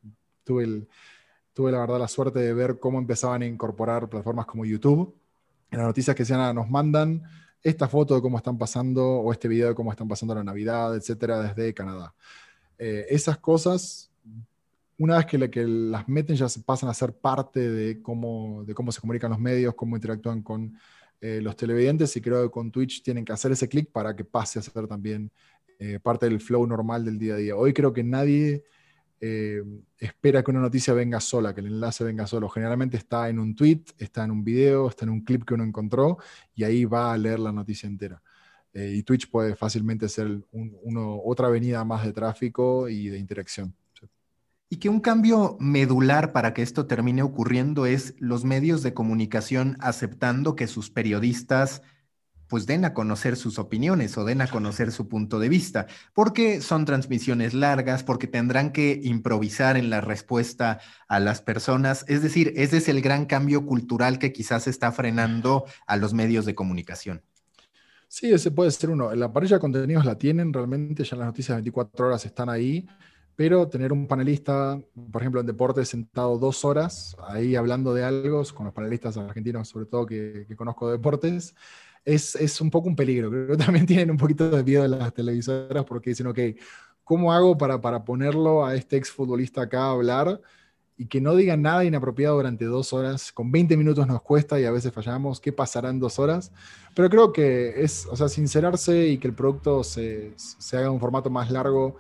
tuve, 0.44 0.86
tuve 1.52 1.72
la 1.72 1.80
verdad 1.80 1.98
la 1.98 2.08
suerte 2.08 2.40
de 2.40 2.52
ver 2.52 2.78
cómo 2.78 2.98
empezaban 2.98 3.42
a 3.42 3.46
incorporar 3.46 4.08
plataformas 4.08 4.46
como 4.46 4.64
YouTube. 4.64 5.14
En 5.70 5.78
las 5.78 5.86
noticias 5.86 6.14
que 6.14 6.22
decían, 6.22 6.40
ah, 6.40 6.52
nos 6.52 6.68
mandan 6.68 7.22
esta 7.68 7.88
foto 7.88 8.14
de 8.14 8.22
cómo 8.22 8.36
están 8.36 8.56
pasando 8.56 9.04
o 9.04 9.32
este 9.32 9.48
video 9.48 9.68
de 9.68 9.74
cómo 9.74 9.90
están 9.90 10.06
pasando 10.06 10.36
la 10.36 10.44
Navidad, 10.44 10.94
etcétera, 10.94 11.42
desde 11.42 11.74
Canadá. 11.74 12.14
Eh, 12.78 13.06
esas 13.08 13.38
cosas, 13.38 14.08
una 14.96 15.16
vez 15.16 15.26
que, 15.26 15.50
que, 15.50 15.66
las 15.66 16.08
meten, 16.08 16.36
ya 16.36 16.46
pasan 16.64 16.88
a 16.88 16.94
ser 16.94 17.12
parte 17.12 17.68
de 17.68 18.00
cómo, 18.00 18.62
de 18.64 18.72
cómo 18.72 18.92
se 18.92 19.00
comunican 19.00 19.30
los 19.30 19.40
medios, 19.40 19.74
cómo 19.74 19.96
interactúan 19.96 20.42
con 20.42 20.78
eh, 21.20 21.40
los 21.42 21.56
televidentes 21.56 22.16
y 22.16 22.20
creo 22.20 22.44
que 22.44 22.50
con 22.50 22.70
Twitch 22.70 23.02
tienen 23.02 23.24
que 23.24 23.32
hacer 23.32 23.50
ese 23.50 23.68
clic 23.68 23.90
para 23.90 24.14
que 24.14 24.24
pase 24.24 24.60
a 24.60 24.62
ser 24.62 24.86
también 24.86 25.32
eh, 25.80 25.98
parte 25.98 26.26
del 26.26 26.40
flow 26.40 26.68
normal 26.68 27.04
del 27.04 27.18
día 27.18 27.34
a 27.34 27.38
día. 27.38 27.56
Hoy 27.56 27.72
creo 27.72 27.92
que 27.92 28.04
nadie 28.04 28.62
eh, 29.20 29.62
espera 29.98 30.42
que 30.42 30.50
una 30.50 30.60
noticia 30.60 30.94
venga 30.94 31.20
sola, 31.20 31.54
que 31.54 31.60
el 31.60 31.66
enlace 31.66 32.04
venga 32.04 32.26
solo. 32.26 32.48
Generalmente 32.48 32.96
está 32.96 33.28
en 33.28 33.38
un 33.38 33.54
tweet, 33.54 33.82
está 33.98 34.24
en 34.24 34.30
un 34.30 34.44
video, 34.44 34.88
está 34.88 35.04
en 35.04 35.10
un 35.10 35.22
clip 35.22 35.44
que 35.44 35.54
uno 35.54 35.64
encontró 35.64 36.18
y 36.54 36.64
ahí 36.64 36.84
va 36.84 37.12
a 37.12 37.18
leer 37.18 37.38
la 37.38 37.52
noticia 37.52 37.86
entera. 37.86 38.22
y 38.74 39.02
Twitch 39.04 39.30
puede 39.30 39.56
fácilmente 39.56 40.08
ser 40.08 40.42
otra 41.24 41.46
avenida 41.48 41.82
más 41.84 42.04
de 42.04 42.12
tráfico 42.12 42.88
y 42.88 43.08
de 43.08 43.18
interacción. 43.18 43.74
Y 44.68 44.76
que 44.76 44.88
un 44.88 45.00
cambio 45.00 45.56
medular 45.60 46.32
para 46.32 46.52
que 46.52 46.62
esto 46.62 46.86
termine 46.86 47.22
ocurriendo 47.22 47.86
es 47.86 48.14
los 48.18 48.44
medios 48.44 48.82
de 48.82 48.94
comunicación 48.94 49.76
aceptando 49.80 50.56
que 50.56 50.66
sus 50.66 50.90
periodistas 50.90 51.82
pues 52.48 52.66
den 52.66 52.84
a 52.84 52.94
conocer 52.94 53.36
sus 53.36 53.58
opiniones 53.58 54.16
o 54.18 54.24
den 54.24 54.40
a 54.40 54.46
conocer 54.46 54.92
su 54.92 55.08
punto 55.08 55.38
de 55.38 55.48
vista, 55.48 55.86
porque 56.14 56.60
son 56.60 56.84
transmisiones 56.84 57.54
largas, 57.54 58.04
porque 58.04 58.26
tendrán 58.26 58.72
que 58.72 59.00
improvisar 59.02 59.76
en 59.76 59.90
la 59.90 60.00
respuesta 60.00 60.80
a 61.08 61.20
las 61.20 61.42
personas. 61.42 62.04
Es 62.08 62.22
decir, 62.22 62.52
ese 62.56 62.78
es 62.78 62.88
el 62.88 63.00
gran 63.02 63.26
cambio 63.26 63.66
cultural 63.66 64.18
que 64.18 64.32
quizás 64.32 64.66
está 64.66 64.92
frenando 64.92 65.64
a 65.86 65.96
los 65.96 66.14
medios 66.14 66.44
de 66.44 66.54
comunicación. 66.54 67.22
Sí, 68.08 68.32
ese 68.32 68.50
puede 68.50 68.70
ser 68.70 68.90
uno. 68.90 69.14
La 69.14 69.32
parrilla 69.32 69.56
de 69.56 69.60
contenidos 69.60 70.04
la 70.04 70.16
tienen, 70.16 70.52
realmente 70.52 71.02
ya 71.04 71.16
las 71.16 71.26
noticias 71.26 71.56
de 71.56 71.62
24 71.62 72.06
horas 72.06 72.24
están 72.24 72.48
ahí 72.48 72.86
pero 73.36 73.68
tener 73.68 73.92
un 73.92 74.08
panelista, 74.08 74.80
por 75.12 75.20
ejemplo, 75.20 75.40
en 75.40 75.46
deportes 75.46 75.90
sentado 75.90 76.38
dos 76.38 76.64
horas, 76.64 77.14
ahí 77.28 77.54
hablando 77.54 77.92
de 77.92 78.02
algo, 78.02 78.42
con 78.54 78.64
los 78.64 78.74
panelistas 78.74 79.18
argentinos 79.18 79.68
sobre 79.68 79.84
todo 79.84 80.06
que, 80.06 80.46
conozco 80.56 80.86
de 80.86 80.96
deportes, 80.96 81.54
es, 82.06 82.34
es, 82.36 82.60
un 82.62 82.70
poco 82.70 82.88
un 82.88 82.96
peligro. 82.96 83.30
Creo 83.30 83.48
que 83.48 83.56
también 83.64 83.84
tienen 83.84 84.10
un 84.10 84.16
poquito 84.16 84.48
de 84.48 84.64
miedo 84.64 84.88
las 84.88 85.12
televisoras 85.12 85.84
porque 85.84 86.10
dicen, 86.10 86.28
ok, 86.28 86.38
¿cómo 87.04 87.32
hago 87.32 87.58
para, 87.58 87.80
para 87.82 88.02
ponerlo 88.04 88.64
a 88.64 88.74
este 88.74 88.96
exfutbolista 88.96 89.62
acá 89.62 89.82
a 89.84 89.90
hablar? 89.90 90.40
y 90.98 91.08
que 91.08 91.20
no 91.20 91.36
diga 91.36 91.58
nada 91.58 91.84
inapropiado 91.84 92.36
durante 92.36 92.64
dos 92.64 92.94
horas. 92.94 93.30
Con 93.30 93.52
20 93.52 93.76
minutos 93.76 94.06
nos 94.06 94.22
cuesta 94.22 94.58
y 94.58 94.64
a 94.64 94.70
veces 94.70 94.94
fallamos. 94.94 95.40
¿Qué 95.40 95.52
pasará 95.52 95.90
en 95.90 96.00
dos 96.00 96.18
horas? 96.18 96.52
Pero 96.94 97.10
creo 97.10 97.34
que 97.34 97.82
es, 97.82 98.06
o 98.06 98.16
sea, 98.16 98.30
sincerarse 98.30 99.08
y 99.08 99.18
que 99.18 99.28
el 99.28 99.34
producto 99.34 99.84
se, 99.84 100.32
se 100.36 100.78
haga 100.78 100.90
un 100.90 100.98
formato 100.98 101.28
más 101.28 101.50
largo 101.50 101.98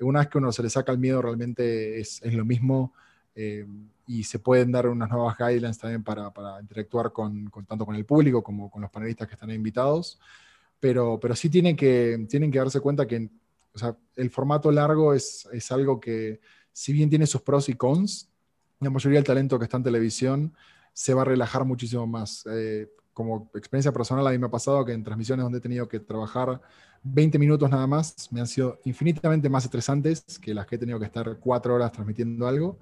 una 0.00 0.20
vez 0.20 0.28
que 0.28 0.38
uno 0.38 0.52
se 0.52 0.62
le 0.62 0.70
saca 0.70 0.92
el 0.92 0.98
miedo, 0.98 1.22
realmente 1.22 2.00
es, 2.00 2.22
es 2.22 2.34
lo 2.34 2.44
mismo 2.44 2.92
eh, 3.34 3.66
y 4.08 4.24
se 4.24 4.38
pueden 4.38 4.72
dar 4.72 4.88
unas 4.88 5.08
nuevas 5.10 5.36
guidelines 5.38 5.78
también 5.78 6.02
para, 6.02 6.32
para 6.32 6.60
interactuar 6.60 7.12
con, 7.12 7.48
con, 7.50 7.66
tanto 7.66 7.84
con 7.86 7.94
el 7.94 8.06
público 8.06 8.42
como 8.42 8.70
con 8.70 8.82
los 8.82 8.90
panelistas 8.90 9.28
que 9.28 9.34
están 9.34 9.50
invitados. 9.50 10.18
Pero, 10.80 11.20
pero 11.20 11.36
sí 11.36 11.50
tienen 11.50 11.76
que, 11.76 12.26
tienen 12.28 12.50
que 12.50 12.58
darse 12.58 12.80
cuenta 12.80 13.06
que 13.06 13.30
o 13.74 13.78
sea, 13.78 13.96
el 14.16 14.30
formato 14.30 14.72
largo 14.72 15.14
es, 15.14 15.48
es 15.52 15.70
algo 15.70 16.00
que, 16.00 16.40
si 16.72 16.92
bien 16.92 17.10
tiene 17.10 17.26
sus 17.26 17.42
pros 17.42 17.68
y 17.68 17.74
cons, 17.74 18.30
la 18.80 18.90
mayoría 18.90 19.18
del 19.18 19.26
talento 19.26 19.58
que 19.58 19.64
está 19.64 19.76
en 19.76 19.82
televisión 19.82 20.54
se 20.92 21.14
va 21.14 21.22
a 21.22 21.26
relajar 21.26 21.64
muchísimo 21.64 22.06
más. 22.06 22.44
Eh, 22.50 22.88
como 23.12 23.50
experiencia 23.54 23.92
personal 23.92 24.26
a 24.26 24.30
mí 24.30 24.38
me 24.38 24.46
ha 24.46 24.50
pasado 24.50 24.84
que 24.84 24.92
en 24.92 25.04
transmisiones 25.04 25.42
donde 25.42 25.58
he 25.58 25.60
tenido 25.60 25.88
que 25.88 26.00
trabajar 26.00 26.60
20 27.02 27.38
minutos 27.38 27.68
nada 27.68 27.86
más 27.86 28.28
me 28.30 28.40
han 28.40 28.46
sido 28.46 28.80
infinitamente 28.84 29.48
más 29.48 29.64
estresantes 29.64 30.24
que 30.40 30.54
las 30.54 30.66
que 30.66 30.76
he 30.76 30.78
tenido 30.78 30.98
que 30.98 31.06
estar 31.06 31.36
cuatro 31.38 31.74
horas 31.74 31.92
transmitiendo 31.92 32.46
algo. 32.46 32.78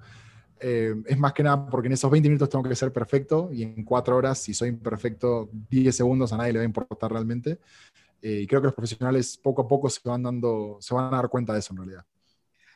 Eh, 0.59 0.95
es 1.05 1.17
más 1.17 1.33
que 1.33 1.43
nada 1.43 1.69
porque 1.69 1.87
en 1.87 1.93
esos 1.93 2.09
20 2.09 2.29
minutos 2.29 2.49
tengo 2.49 2.63
que 2.63 2.75
ser 2.75 2.91
perfecto 2.91 3.49
y 3.51 3.63
en 3.63 3.83
cuatro 3.83 4.15
horas, 4.17 4.39
si 4.39 4.53
soy 4.53 4.69
imperfecto, 4.69 5.49
10 5.69 5.95
segundos 5.95 6.33
a 6.33 6.37
nadie 6.37 6.53
le 6.53 6.59
va 6.59 6.63
a 6.63 6.65
importar 6.65 7.11
realmente. 7.11 7.59
Eh, 8.21 8.41
y 8.43 8.47
creo 8.47 8.61
que 8.61 8.67
los 8.67 8.73
profesionales 8.73 9.37
poco 9.37 9.61
a 9.61 9.67
poco 9.67 9.89
se 9.89 9.99
van, 10.03 10.23
dando, 10.23 10.77
se 10.79 10.93
van 10.93 11.13
a 11.13 11.17
dar 11.17 11.29
cuenta 11.29 11.53
de 11.53 11.59
eso 11.59 11.73
en 11.73 11.77
realidad. 11.77 12.05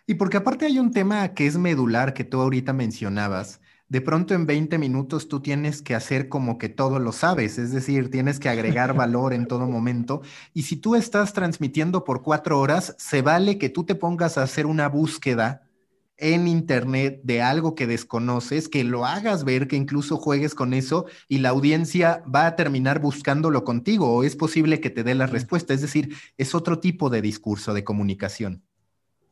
Y 0.05 0.15
porque 0.15 0.37
aparte 0.37 0.65
hay 0.65 0.79
un 0.79 0.91
tema 0.91 1.33
que 1.33 1.47
es 1.47 1.57
medular 1.57 2.13
que 2.13 2.23
tú 2.23 2.41
ahorita 2.41 2.73
mencionabas. 2.73 3.61
De 3.87 4.01
pronto 4.01 4.33
en 4.33 4.45
20 4.45 4.77
minutos 4.77 5.27
tú 5.27 5.41
tienes 5.41 5.81
que 5.81 5.95
hacer 5.95 6.29
como 6.29 6.57
que 6.57 6.69
todo 6.69 6.99
lo 6.99 7.11
sabes, 7.11 7.57
es 7.57 7.71
decir, 7.71 8.09
tienes 8.09 8.39
que 8.39 8.49
agregar 8.49 8.93
valor 8.95 9.33
en 9.33 9.47
todo 9.47 9.67
momento. 9.67 10.21
Y 10.53 10.63
si 10.63 10.77
tú 10.77 10.95
estás 10.95 11.33
transmitiendo 11.33 12.03
por 12.03 12.21
cuatro 12.21 12.59
horas, 12.59 12.95
se 12.97 13.21
vale 13.21 13.57
que 13.57 13.69
tú 13.69 13.83
te 13.83 13.95
pongas 13.95 14.37
a 14.37 14.43
hacer 14.43 14.65
una 14.65 14.87
búsqueda 14.87 15.63
en 16.21 16.47
internet 16.47 17.19
de 17.23 17.41
algo 17.41 17.75
que 17.75 17.87
desconoces, 17.87 18.69
que 18.69 18.83
lo 18.83 19.05
hagas 19.05 19.43
ver, 19.43 19.67
que 19.67 19.75
incluso 19.75 20.17
juegues 20.17 20.55
con 20.55 20.73
eso 20.73 21.07
y 21.27 21.39
la 21.39 21.49
audiencia 21.49 22.23
va 22.33 22.45
a 22.45 22.55
terminar 22.55 23.01
buscándolo 23.01 23.63
contigo 23.63 24.13
o 24.13 24.23
es 24.23 24.35
posible 24.35 24.79
que 24.79 24.89
te 24.89 25.03
dé 25.03 25.15
la 25.15 25.27
respuesta. 25.27 25.73
Es 25.73 25.81
decir, 25.81 26.15
es 26.37 26.55
otro 26.55 26.79
tipo 26.79 27.09
de 27.09 27.21
discurso, 27.21 27.73
de 27.73 27.83
comunicación. 27.83 28.63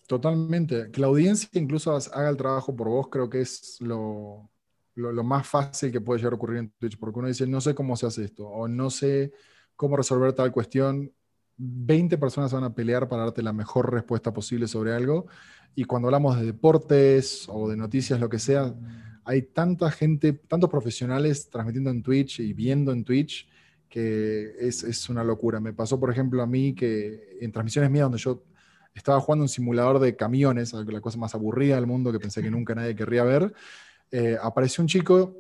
Totalmente. 0.08 0.90
Que 0.92 1.00
la 1.00 1.08
audiencia 1.08 1.48
incluso 1.54 1.96
haga 1.96 2.30
el 2.30 2.38
trabajo 2.38 2.76
por 2.76 2.90
vos 2.90 3.08
creo 3.12 3.30
que 3.30 3.42
es 3.42 3.78
lo, 3.80 4.50
lo, 4.96 5.24
más 5.24 5.48
fácil 5.48 5.92
que 5.92 6.02
puede 6.02 6.20
llegar 6.20 6.34
a 6.34 6.36
ocurrir 6.36 6.58
en 6.58 6.72
Twitch, 6.72 6.98
porque 6.98 7.20
uno 7.20 7.28
dice, 7.28 7.46
no 7.46 7.62
sé 7.62 7.76
cómo 7.76 7.96
se 7.96 8.08
hace 8.08 8.26
esto, 8.26 8.48
o 8.48 8.68
no 8.68 8.90
sé 8.90 9.32
cómo 9.76 9.96
resolver 9.96 10.34
tal 10.34 10.52
cuestión. 10.52 11.14
20 11.60 12.18
personas 12.18 12.54
van 12.54 12.64
a 12.64 12.74
pelear 12.74 13.10
para 13.10 13.24
darte 13.24 13.44
la 13.44 13.52
mejor 13.52 13.94
respuesta 13.94 14.34
posible 14.34 14.68
sobre 14.68 14.94
algo 14.94 15.28
y 15.76 15.84
cuando 15.84 16.08
hablamos 16.08 16.40
de 16.40 16.46
deportes 16.46 17.46
o 17.50 17.70
de 17.70 17.76
noticias, 17.76 18.20
lo 18.20 18.30
que 18.30 18.40
sea, 18.40 18.74
hay 19.26 19.42
tanta 19.44 19.92
gente, 19.92 20.34
tantos 20.34 20.70
profesionales 20.70 21.50
transmitiendo 21.50 21.90
en 21.90 22.02
Twitch 22.02 22.40
y 22.40 22.54
viendo 22.54 22.92
en 22.92 23.04
Twitch 23.04 23.48
que 23.90 24.54
es, 24.60 24.84
es, 24.84 25.10
una 25.10 25.24
locura. 25.24 25.60
Me 25.60 25.74
pasó, 25.74 26.00
por 26.00 26.12
ejemplo, 26.12 26.42
a 26.44 26.48
mí 26.48 26.74
que 26.76 27.38
en 27.42 27.52
transmisiones 27.52 27.90
mías 27.90 28.04
donde 28.04 28.20
yo 28.20 28.44
estaba 28.94 29.20
jugando 29.20 29.44
un 29.44 29.50
simulador 29.50 30.00
de 30.00 30.16
camiones, 30.16 30.74
la 30.74 31.02
cosa 31.02 31.18
más 31.18 31.34
aburrida 31.36 31.76
del 31.76 31.88
mundo 31.88 32.12
que 32.12 32.20
pensé 32.20 32.42
que 32.42 32.52
nunca 32.52 32.76
nadie 32.76 32.96
querría 32.96 33.24
ver, 33.24 33.54
eh, 34.12 34.38
apareció 34.42 34.82
un 34.82 34.88
chico 34.88 35.36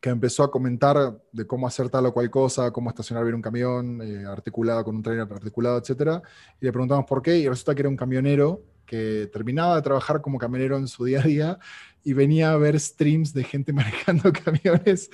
que 0.00 0.10
empezó 0.10 0.42
a 0.42 0.50
comentar 0.50 1.20
de 1.32 1.46
cómo 1.46 1.66
hacer 1.66 1.88
tal 1.88 2.06
o 2.06 2.12
cual 2.12 2.30
cosa, 2.30 2.70
cómo 2.70 2.90
estacionar 2.90 3.24
bien 3.24 3.36
un 3.36 3.42
camión, 3.42 4.00
eh, 4.02 4.24
articulado 4.26 4.84
con 4.84 4.96
un 4.96 5.02
trailer 5.02 5.26
articulado, 5.30 5.78
etc. 5.78 6.22
Y 6.60 6.66
le 6.66 6.72
preguntamos 6.72 7.04
por 7.06 7.22
qué, 7.22 7.38
y 7.38 7.48
resulta 7.48 7.74
que 7.74 7.82
era 7.82 7.88
un 7.88 7.96
camionero 7.96 8.62
que 8.88 9.28
terminaba 9.32 9.76
de 9.76 9.82
trabajar 9.82 10.20
como 10.22 10.38
camionero 10.38 10.78
en 10.78 10.88
su 10.88 11.04
día 11.04 11.20
a 11.20 11.22
día 11.22 11.58
y 12.02 12.14
venía 12.14 12.52
a 12.52 12.56
ver 12.56 12.80
streams 12.80 13.34
de 13.34 13.44
gente 13.44 13.72
manejando 13.74 14.32
camiones 14.32 15.10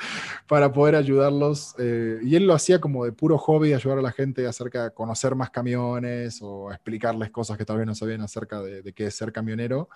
para 0.47 0.73
poder 0.73 0.95
ayudarlos. 0.95 1.75
Eh, 1.79 2.21
y 2.23 2.37
él 2.37 2.47
lo 2.47 2.55
hacía 2.55 2.81
como 2.81 3.05
de 3.05 3.13
puro 3.13 3.37
hobby, 3.37 3.73
ayudar 3.73 3.99
a 3.99 4.03
la 4.03 4.13
gente 4.13 4.47
acerca 4.47 4.85
de 4.85 4.91
conocer 4.93 5.35
más 5.35 5.51
camiones 5.51 6.39
o 6.41 6.71
explicarles 6.71 7.31
cosas 7.31 7.59
que 7.59 7.65
tal 7.65 7.79
vez 7.79 7.87
no 7.87 7.95
sabían 7.97 8.21
acerca 8.21 8.63
de, 8.63 8.93
qué 8.93 9.07
es 9.07 9.15
ser 9.17 9.33
camionero. 9.33 9.89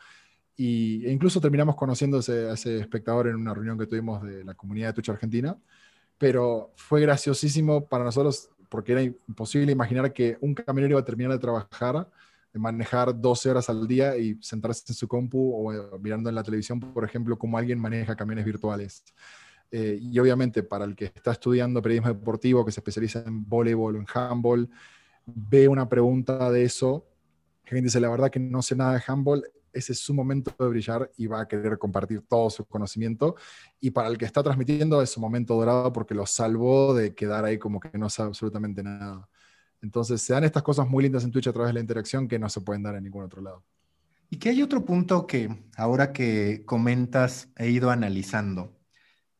Y, 0.58 1.06
e 1.06 1.10
incluso 1.10 1.40
terminamos 1.40 1.74
conociendo 1.74 2.18
a 2.18 2.20
ese, 2.20 2.78
espectador 2.78 3.28
en 3.28 3.36
una 3.36 3.54
reunión 3.54 3.78
que 3.78 3.86
tuvimos 3.86 4.22
de 4.22 4.44
la 4.44 4.52
comunidad 4.52 4.88
de 4.88 4.92
Twitch 4.94 5.08
Argentina. 5.08 5.56
Pero 6.18 6.72
fue 6.76 7.00
graciosísimo 7.00 7.86
para 7.86 8.04
nosotros 8.04 8.50
porque 8.68 8.92
era 8.92 9.02
imposible 9.02 9.72
imaginar 9.72 10.12
que 10.12 10.36
un 10.42 10.52
camionero 10.52 10.92
iba 10.92 11.00
a 11.00 11.04
terminar 11.04 11.32
de 11.32 11.38
trabajar 11.38 12.10
manejar 12.58 13.18
12 13.18 13.50
horas 13.50 13.70
al 13.70 13.86
día 13.86 14.16
y 14.16 14.36
sentarse 14.40 14.84
en 14.88 14.94
su 14.94 15.08
compu 15.08 15.52
o 15.54 15.72
eh, 15.72 15.80
mirando 16.00 16.28
en 16.28 16.34
la 16.34 16.42
televisión, 16.42 16.80
por 16.80 17.04
ejemplo, 17.04 17.38
cómo 17.38 17.58
alguien 17.58 17.78
maneja 17.78 18.16
camiones 18.16 18.44
virtuales. 18.44 19.04
Eh, 19.70 19.98
y 20.00 20.18
obviamente 20.18 20.62
para 20.62 20.84
el 20.84 20.96
que 20.96 21.06
está 21.06 21.32
estudiando 21.32 21.82
periodismo 21.82 22.08
deportivo, 22.08 22.64
que 22.64 22.72
se 22.72 22.80
especializa 22.80 23.22
en 23.26 23.46
voleibol 23.48 23.96
o 23.96 23.98
en 23.98 24.06
handball, 24.12 24.68
ve 25.26 25.68
una 25.68 25.88
pregunta 25.88 26.50
de 26.50 26.64
eso, 26.64 27.06
alguien 27.64 27.84
dice, 27.84 28.00
la 28.00 28.08
verdad 28.08 28.30
que 28.30 28.40
no 28.40 28.62
sé 28.62 28.76
nada 28.76 28.94
de 28.94 29.02
handball, 29.06 29.44
ese 29.72 29.92
es 29.92 30.00
su 30.00 30.14
momento 30.14 30.54
de 30.58 30.68
brillar 30.68 31.10
y 31.16 31.26
va 31.26 31.40
a 31.40 31.48
querer 31.48 31.78
compartir 31.78 32.22
todo 32.28 32.50
su 32.50 32.64
conocimiento. 32.64 33.36
Y 33.80 33.90
para 33.90 34.08
el 34.08 34.18
que 34.18 34.24
está 34.24 34.42
transmitiendo 34.42 35.00
es 35.02 35.10
su 35.10 35.20
momento 35.20 35.54
dorado 35.54 35.92
porque 35.92 36.14
lo 36.14 36.26
salvó 36.26 36.94
de 36.94 37.14
quedar 37.14 37.44
ahí 37.44 37.58
como 37.58 37.80
que 37.80 37.96
no 37.98 38.10
sabe 38.10 38.28
absolutamente 38.28 38.82
nada. 38.82 39.28
Entonces 39.80 40.20
se 40.22 40.32
dan 40.32 40.44
estas 40.44 40.62
cosas 40.62 40.88
muy 40.88 41.02
lindas 41.02 41.24
en 41.24 41.30
Twitch 41.30 41.48
a 41.48 41.52
través 41.52 41.68
de 41.70 41.74
la 41.74 41.80
interacción 41.80 42.28
que 42.28 42.38
no 42.38 42.48
se 42.48 42.60
pueden 42.60 42.82
dar 42.82 42.96
en 42.96 43.04
ningún 43.04 43.24
otro 43.24 43.40
lado. 43.42 43.64
Y 44.30 44.36
que 44.36 44.50
hay 44.50 44.62
otro 44.62 44.84
punto 44.84 45.26
que 45.26 45.48
ahora 45.76 46.12
que 46.12 46.62
comentas 46.66 47.48
he 47.56 47.70
ido 47.70 47.90
analizando, 47.90 48.76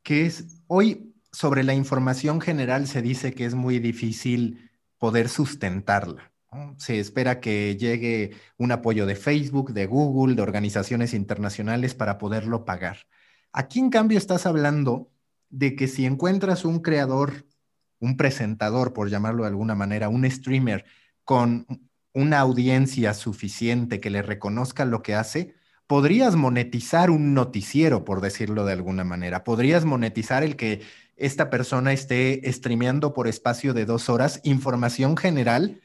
que 0.02 0.24
es 0.26 0.62
hoy 0.66 1.14
sobre 1.32 1.62
la 1.62 1.74
información 1.74 2.40
general 2.40 2.86
se 2.86 3.02
dice 3.02 3.34
que 3.34 3.44
es 3.44 3.54
muy 3.54 3.78
difícil 3.78 4.70
poder 4.98 5.28
sustentarla. 5.28 6.27
Se 6.78 6.98
espera 6.98 7.40
que 7.40 7.76
llegue 7.76 8.30
un 8.56 8.72
apoyo 8.72 9.06
de 9.06 9.16
Facebook, 9.16 9.72
de 9.72 9.86
Google, 9.86 10.34
de 10.34 10.42
organizaciones 10.42 11.14
internacionales 11.14 11.94
para 11.94 12.18
poderlo 12.18 12.64
pagar. 12.64 13.06
Aquí 13.52 13.80
en 13.80 13.90
cambio 13.90 14.18
estás 14.18 14.46
hablando 14.46 15.10
de 15.50 15.76
que 15.76 15.88
si 15.88 16.06
encuentras 16.06 16.64
un 16.64 16.80
creador 16.80 17.44
un 18.00 18.16
presentador, 18.16 18.92
por 18.92 19.10
llamarlo 19.10 19.42
de 19.42 19.48
alguna 19.48 19.74
manera, 19.74 20.08
un 20.08 20.28
streamer 20.30 20.84
con 21.24 21.66
una 22.12 22.40
audiencia 22.40 23.14
suficiente 23.14 24.00
que 24.00 24.10
le 24.10 24.22
reconozca 24.22 24.84
lo 24.84 25.02
que 25.02 25.14
hace, 25.14 25.54
podrías 25.86 26.36
monetizar 26.36 27.10
un 27.10 27.34
noticiero, 27.34 28.04
por 28.04 28.20
decirlo 28.20 28.64
de 28.64 28.72
alguna 28.72 29.04
manera. 29.04 29.44
Podrías 29.44 29.84
monetizar 29.84 30.42
el 30.42 30.56
que 30.56 30.82
esta 31.16 31.50
persona 31.50 31.92
esté 31.92 32.40
streameando 32.52 33.12
por 33.12 33.28
espacio 33.28 33.74
de 33.74 33.84
dos 33.84 34.08
horas 34.08 34.40
información 34.44 35.16
general 35.16 35.80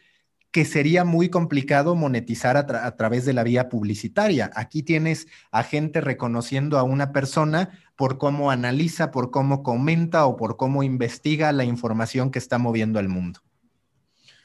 que 0.54 0.66
sería 0.66 1.04
muy 1.04 1.30
complicado 1.30 1.96
monetizar 1.96 2.58
a, 2.58 2.96
través 2.96 3.26
de 3.26 3.34
la 3.34 3.44
vía 3.44 3.70
publicitaria. 3.70 4.52
Aquí 4.54 4.84
tienes 4.84 5.28
a 5.50 5.64
gente 5.64 6.00
reconociendo 6.00 6.78
a 6.78 6.84
una 6.84 7.12
persona 7.12 7.80
por 7.96 8.20
cómo 8.20 8.52
analiza, 8.52 9.10
por 9.10 9.32
cómo 9.32 9.64
comenta 9.64 10.28
o 10.28 10.38
por 10.38 10.56
cómo 10.56 10.84
investiga 10.84 11.52
la 11.54 11.66
información 11.66 12.30
que 12.30 12.38
está 12.38 12.60
moviendo 12.60 13.00
al 13.00 13.10
mundo. 13.10 13.40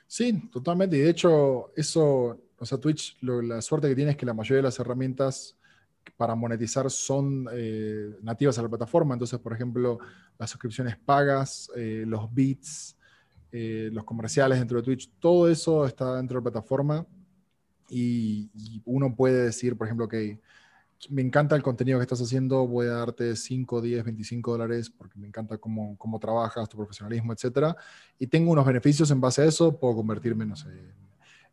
Sí, 0.07 0.49
totalmente. 0.51 0.97
Y 0.97 1.01
de 1.01 1.11
hecho, 1.11 1.73
eso, 1.77 2.41
o 2.59 2.65
sea, 2.65 2.79
Twitch, 2.79 3.19
la 3.21 3.61
suerte 3.61 3.91
que 3.91 3.95
tiene 3.95 4.13
es 4.13 4.17
que 4.17 4.25
la 4.25 4.33
mayoría 4.33 4.57
de 4.57 4.63
las 4.63 4.79
herramientas 4.79 5.59
para 6.17 6.35
monetizar 6.35 6.91
son 6.91 7.47
eh, 7.53 8.17
nativas 8.23 8.59
a 8.59 8.63
la 8.63 8.71
plataforma. 8.71 9.15
Entonces, 9.15 9.39
por 9.41 9.53
ejemplo, 9.53 9.99
las 10.39 10.49
suscripciones 10.49 10.97
pagas, 10.97 11.71
eh, 11.77 12.05
los 12.07 12.33
bits, 12.33 12.97
eh, 13.53 13.91
los 13.93 14.05
comerciales 14.05 14.59
dentro 14.59 14.79
de 14.79 14.85
Twitch, 14.85 15.11
todo 15.19 15.49
eso 15.49 15.87
está 15.87 16.17
dentro 16.17 16.35
de 16.35 16.45
la 16.45 16.51
plataforma 16.51 17.07
y, 17.89 18.51
y 18.55 18.83
uno 18.85 19.15
puede 19.15 19.45
decir, 19.45 19.77
por 19.77 19.87
ejemplo, 19.87 20.09
que 20.09 20.41
me 21.11 21.23
encanta 21.23 21.55
el 21.55 21.63
contenido 21.63 21.99
que 21.99 22.03
estás 22.03 22.21
haciendo, 22.21 22.67
voy 22.67 22.87
a 22.87 22.95
darte 22.95 23.37
5, 23.37 23.81
10, 23.81 24.05
25 24.05 24.53
dólares 24.53 24.91
porque 24.91 25.19
me 25.19 25.29
encanta 25.29 25.57
cómo, 25.59 25.97
cómo 25.97 26.19
trabajas, 26.19 26.69
tu 26.69 26.77
profesionalismo, 26.77 27.33
etcétera. 27.33 27.77
Y 28.19 28.27
tengo 28.27 28.51
unos 28.51 28.67
beneficios 28.67 29.11
en 29.11 29.21
base 29.21 29.43
a 29.43 29.45
eso, 29.45 29.79
puedo 29.79 29.95
convertirme, 29.97 30.45
no 30.45 30.57
sé, 30.57 30.69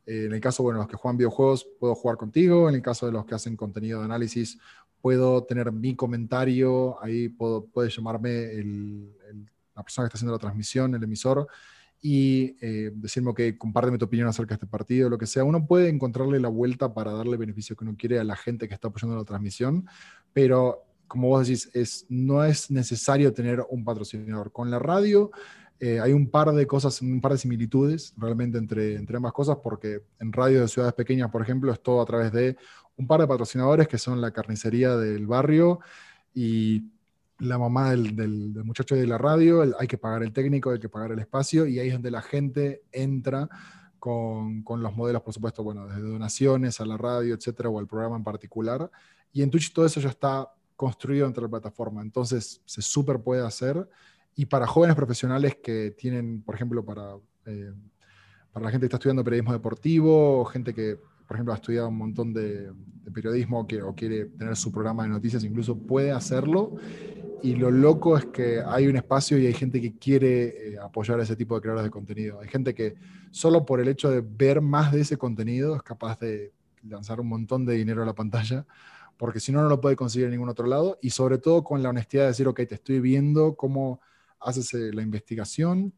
en 0.05 0.33
el 0.33 0.39
caso, 0.39 0.61
bueno, 0.61 0.79
los 0.79 0.87
que 0.87 0.95
juegan 0.95 1.17
videojuegos, 1.17 1.67
puedo 1.79 1.95
jugar 1.95 2.17
contigo. 2.17 2.69
En 2.69 2.75
el 2.75 2.81
caso 2.81 3.07
de 3.07 3.11
los 3.11 3.25
que 3.25 3.35
hacen 3.35 3.57
contenido 3.57 3.99
de 3.99 4.05
análisis, 4.05 4.59
puedo 5.01 5.43
tener 5.43 5.71
mi 5.71 5.95
comentario. 5.95 7.01
Ahí 7.03 7.29
puedo, 7.29 7.67
llamarme 7.87 8.53
la 9.75 9.83
persona 9.83 10.05
que 10.05 10.09
está 10.09 10.17
haciendo 10.17 10.33
la 10.33 10.39
transmisión, 10.39 10.93
el 10.93 11.03
emisor 11.03 11.47
y 12.01 12.55
eh, 12.61 12.91
decirme, 12.93 13.33
que 13.33 13.57
compárteme 13.57 13.97
tu 13.97 14.05
opinión 14.05 14.27
acerca 14.27 14.49
de 14.49 14.55
este 14.55 14.67
partido, 14.67 15.09
lo 15.09 15.17
que 15.17 15.25
sea. 15.25 15.43
Uno 15.43 15.65
puede 15.65 15.89
encontrarle 15.89 16.39
la 16.39 16.49
vuelta 16.49 16.93
para 16.93 17.11
darle 17.11 17.37
beneficio 17.37 17.75
que 17.75 17.83
uno 17.83 17.95
quiere 17.97 18.19
a 18.19 18.23
la 18.23 18.35
gente 18.35 18.67
que 18.67 18.73
está 18.73 18.89
apoyando 18.89 19.17
la 19.17 19.23
transmisión, 19.23 19.87
pero 20.33 20.83
como 21.07 21.29
vos 21.29 21.47
decís, 21.47 21.69
es, 21.73 22.05
no 22.09 22.43
es 22.43 22.71
necesario 22.71 23.33
tener 23.33 23.63
un 23.69 23.83
patrocinador. 23.83 24.51
Con 24.51 24.69
la 24.71 24.79
radio 24.79 25.31
eh, 25.79 25.99
hay 25.99 26.13
un 26.13 26.29
par 26.29 26.51
de 26.51 26.65
cosas, 26.65 27.01
un 27.01 27.21
par 27.21 27.33
de 27.33 27.37
similitudes 27.37 28.13
realmente 28.17 28.57
entre, 28.57 28.95
entre 28.95 29.17
ambas 29.17 29.33
cosas, 29.33 29.57
porque 29.63 30.01
en 30.19 30.31
radio 30.31 30.61
de 30.61 30.67
ciudades 30.67 30.93
pequeñas, 30.93 31.29
por 31.31 31.41
ejemplo, 31.41 31.71
es 31.71 31.81
todo 31.81 32.01
a 32.01 32.05
través 32.05 32.31
de 32.31 32.57
un 32.97 33.07
par 33.07 33.19
de 33.19 33.27
patrocinadores 33.27 33.87
que 33.87 33.97
son 33.97 34.21
la 34.21 34.31
carnicería 34.31 34.95
del 34.95 35.27
barrio 35.27 35.79
y 36.33 36.94
la 37.39 37.57
mamá 37.57 37.91
del, 37.91 38.53
muchacho 38.63 38.95
de 38.95 39.07
la 39.07 39.17
radio, 39.17 39.63
hay 39.79 39.87
que 39.87 39.97
pagar 39.97 40.23
el 40.23 40.31
técnico, 40.31 40.71
hay 40.71 40.79
que 40.79 40.89
pagar 40.89 41.11
el 41.11 41.19
espacio, 41.19 41.65
y 41.65 41.79
ahí 41.79 41.87
es 41.87 41.93
donde 41.93 42.11
la 42.11 42.21
gente 42.21 42.83
entra 42.91 43.49
con, 43.99 44.63
los 44.65 44.95
modelos, 44.95 45.21
por 45.21 45.33
supuesto, 45.33 45.63
bueno, 45.63 45.87
desde 45.87 46.01
donaciones 46.01 46.79
a 46.79 46.85
la 46.85 46.97
radio, 46.97 47.33
etcétera, 47.33 47.69
o 47.69 47.79
al 47.79 47.87
programa 47.87 48.15
en 48.15 48.23
particular. 48.23 48.89
Y 49.33 49.41
en 49.41 49.49
Twitch 49.49 49.73
todo 49.73 49.85
eso 49.85 49.99
ya 49.99 50.09
está 50.09 50.51
construido 50.75 51.25
entre 51.25 51.43
la 51.43 51.49
plataforma, 51.49 52.01
entonces 52.01 52.61
se 52.65 52.81
súper 52.81 53.19
puede 53.21 53.45
hacer 53.45 53.87
y 54.35 54.45
para 54.45 54.67
jóvenes 54.67 54.95
profesionales 54.95 55.57
que 55.63 55.91
tienen, 55.91 56.41
por 56.43 56.55
ejemplo, 56.55 56.83
para, 56.83 57.15
eh, 57.45 57.73
para 58.51 58.65
la 58.65 58.71
gente 58.71 58.83
que 58.83 58.87
está 58.87 58.97
estudiando 58.97 59.23
periodismo 59.23 59.53
deportivo, 59.53 60.43
gente 60.45 60.73
que, 60.73 60.99
por 61.27 61.37
ejemplo, 61.37 61.53
ha 61.53 61.57
estudiado 61.57 61.89
un 61.89 61.97
montón 61.97 62.33
de, 62.33 62.71
periodismo 63.13 63.67
que, 63.67 63.81
o 63.81 63.93
quiere 63.93 64.25
tener 64.25 64.55
su 64.55 64.71
programa 64.71 65.03
de 65.03 65.09
noticias, 65.09 65.43
incluso 65.43 65.77
puede 65.77 66.11
hacerlo. 66.11 66.75
Y 67.43 67.55
lo 67.55 67.69
loco 67.69 68.17
es 68.17 68.25
que 68.25 68.61
hay 68.65 68.87
un 68.87 68.95
espacio 68.95 69.37
y 69.37 69.45
hay 69.45 69.53
gente 69.53 69.79
que 69.79 69.97
quiere 69.97 70.73
eh, 70.73 70.79
apoyar 70.79 71.19
a 71.19 71.23
ese 71.23 71.35
tipo 71.35 71.55
de 71.55 71.61
creadores 71.61 71.85
de 71.85 71.91
contenido. 71.91 72.39
Hay 72.41 72.47
gente 72.47 72.73
que 72.73 72.95
solo 73.31 73.65
por 73.65 73.79
el 73.79 73.87
hecho 73.87 74.09
de 74.09 74.21
ver 74.21 74.61
más 74.61 74.91
de 74.91 75.01
ese 75.01 75.17
contenido 75.17 75.75
es 75.75 75.83
capaz 75.83 76.19
de 76.19 76.51
lanzar 76.83 77.19
un 77.19 77.27
montón 77.27 77.65
de 77.65 77.75
dinero 77.75 78.01
a 78.01 78.05
la 78.05 78.13
pantalla 78.13 78.65
porque 79.17 79.39
si 79.39 79.51
no, 79.51 79.61
no 79.61 79.69
lo 79.69 79.81
puede 79.81 79.95
conseguir 79.95 80.25
en 80.25 80.31
ningún 80.31 80.49
otro 80.49 80.67
lado. 80.67 80.97
Y 81.01 81.11
sobre 81.11 81.37
todo 81.37 81.63
con 81.63 81.81
la 81.81 81.89
honestidad 81.89 82.23
de 82.23 82.29
decir, 82.29 82.47
ok, 82.47 82.61
te 82.67 82.75
estoy 82.75 82.99
viendo 82.99 83.55
cómo 83.55 84.01
haces 84.39 84.73
eh, 84.73 84.91
la 84.93 85.01
investigación 85.01 85.93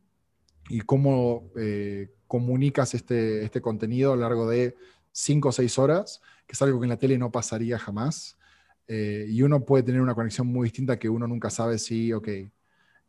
y 0.70 0.82
cómo 0.82 1.50
eh, 1.58 2.10
comunicas 2.28 2.94
este, 2.94 3.44
este 3.44 3.62
contenido 3.62 4.14
a 4.14 4.16
lo 4.16 4.22
largo 4.24 4.50
de 4.50 4.76
cinco 5.18 5.50
o 5.50 5.52
seis 5.52 5.80
horas, 5.80 6.22
que 6.46 6.54
es 6.54 6.62
algo 6.62 6.80
que 6.80 6.86
en 6.86 6.90
la 6.90 6.98
tele 6.98 7.18
no 7.18 7.32
pasaría 7.32 7.80
jamás. 7.80 8.38
Eh, 8.88 9.26
y 9.28 9.42
uno 9.42 9.66
puede 9.66 9.84
tener 9.84 10.00
una 10.00 10.14
conexión 10.14 10.48
muy 10.48 10.66
distinta 10.66 11.00
que 11.00 11.10
uno 11.10 11.28
nunca 11.28 11.50
sabe 11.50 11.80
si, 11.80 12.14
ok, 12.14 12.28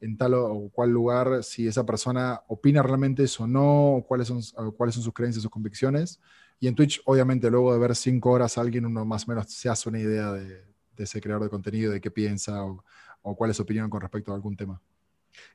en 0.00 0.16
tal 0.16 0.34
o 0.34 0.70
cual 0.72 0.90
lugar, 0.90 1.44
si 1.44 1.66
esa 1.66 1.84
persona 1.84 2.40
opina 2.48 2.82
realmente 2.82 3.24
eso 3.24 3.44
o 3.44 3.46
no, 3.46 4.04
cuáles 4.08 4.28
son, 4.28 4.40
cuáles 4.76 4.94
son 4.94 5.04
sus 5.04 5.12
creencias, 5.12 5.42
sus 5.42 5.50
convicciones. 5.50 6.18
Y 6.58 6.66
en 6.66 6.74
Twitch, 6.74 7.02
obviamente, 7.04 7.50
luego 7.50 7.72
de 7.74 7.78
ver 7.78 7.94
cinco 7.94 8.30
horas 8.30 8.56
a 8.56 8.62
alguien, 8.62 8.86
uno 8.86 9.04
más 9.04 9.24
o 9.24 9.28
menos 9.28 9.52
se 9.52 9.68
hace 9.68 9.88
una 9.88 10.00
idea 10.00 10.32
de, 10.32 10.64
ese 10.96 11.20
creador 11.20 11.44
de 11.44 11.50
contenido, 11.50 11.92
de 11.92 12.00
qué 12.00 12.10
piensa 12.10 12.64
o, 12.64 12.82
o 13.22 13.36
cuál 13.36 13.50
es 13.50 13.56
su 13.56 13.62
opinión 13.62 13.90
con 13.90 14.00
respecto 14.00 14.32
a 14.32 14.34
algún 14.34 14.56
tema. 14.56 14.80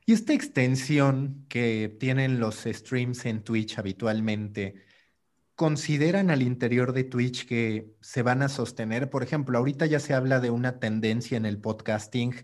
Y 0.06 0.12
esta 0.12 0.32
extensión 0.32 1.44
que 1.48 1.94
tienen 1.98 2.38
los 2.38 2.62
streams 2.64 3.26
en 3.26 3.42
Twitch 3.42 3.78
habitualmente, 3.78 4.76
¿consideran 5.54 6.30
al 6.30 6.42
interior 6.42 6.92
de 6.92 7.04
Twitch 7.04 7.46
que 7.46 7.94
se 8.00 8.22
van 8.22 8.42
a 8.42 8.48
sostener? 8.48 9.10
Por 9.10 9.22
ejemplo, 9.22 9.58
ahorita 9.58 9.86
ya 9.86 10.00
se 10.00 10.14
habla 10.14 10.40
de 10.40 10.50
una 10.50 10.78
tendencia 10.80 11.36
en 11.36 11.46
el 11.46 11.60
podcasting 11.60 12.34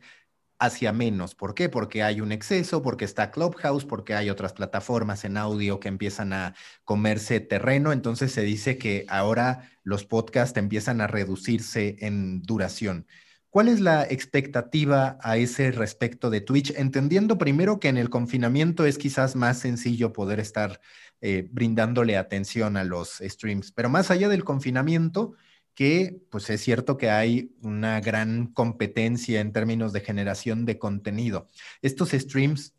hacia 0.61 0.92
menos. 0.92 1.34
¿Por 1.34 1.54
qué? 1.54 1.68
Porque 1.68 2.02
hay 2.02 2.20
un 2.20 2.32
exceso, 2.32 2.82
porque 2.82 3.06
está 3.06 3.30
Clubhouse, 3.30 3.86
porque 3.86 4.14
hay 4.14 4.30
otras 4.30 4.52
plataformas 4.52 5.24
en 5.24 5.36
audio 5.38 5.80
que 5.80 5.88
empiezan 5.88 6.32
a 6.32 6.54
comerse 6.84 7.40
terreno. 7.40 7.92
Entonces 7.92 8.32
se 8.32 8.42
dice 8.42 8.78
que 8.78 9.06
ahora 9.08 9.70
los 9.82 10.04
podcasts 10.04 10.58
empiezan 10.58 11.00
a 11.00 11.06
reducirse 11.06 11.96
en 12.00 12.42
duración. 12.42 13.06
¿Cuál 13.48 13.68
es 13.68 13.80
la 13.80 14.04
expectativa 14.04 15.18
a 15.22 15.36
ese 15.36 15.72
respecto 15.72 16.30
de 16.30 16.40
Twitch? 16.40 16.72
Entendiendo 16.76 17.36
primero 17.38 17.80
que 17.80 17.88
en 17.88 17.96
el 17.96 18.11
confinamiento 18.11 18.86
es 18.86 18.96
quizás 18.96 19.34
más 19.34 19.58
sencillo 19.58 20.12
poder 20.12 20.38
estar 20.38 20.80
eh, 21.20 21.48
brindándole 21.50 22.16
atención 22.16 22.76
a 22.76 22.84
los 22.84 23.18
streams, 23.18 23.72
pero 23.72 23.88
más 23.88 24.10
allá 24.10 24.28
del 24.28 24.44
confinamiento, 24.44 25.34
que 25.74 26.20
pues 26.30 26.50
es 26.50 26.60
cierto 26.60 26.96
que 26.96 27.10
hay 27.10 27.54
una 27.62 28.00
gran 28.00 28.48
competencia 28.48 29.40
en 29.40 29.52
términos 29.52 29.92
de 29.92 30.00
generación 30.00 30.66
de 30.66 30.78
contenido. 30.78 31.46
Estos 31.82 32.10
streams 32.10 32.74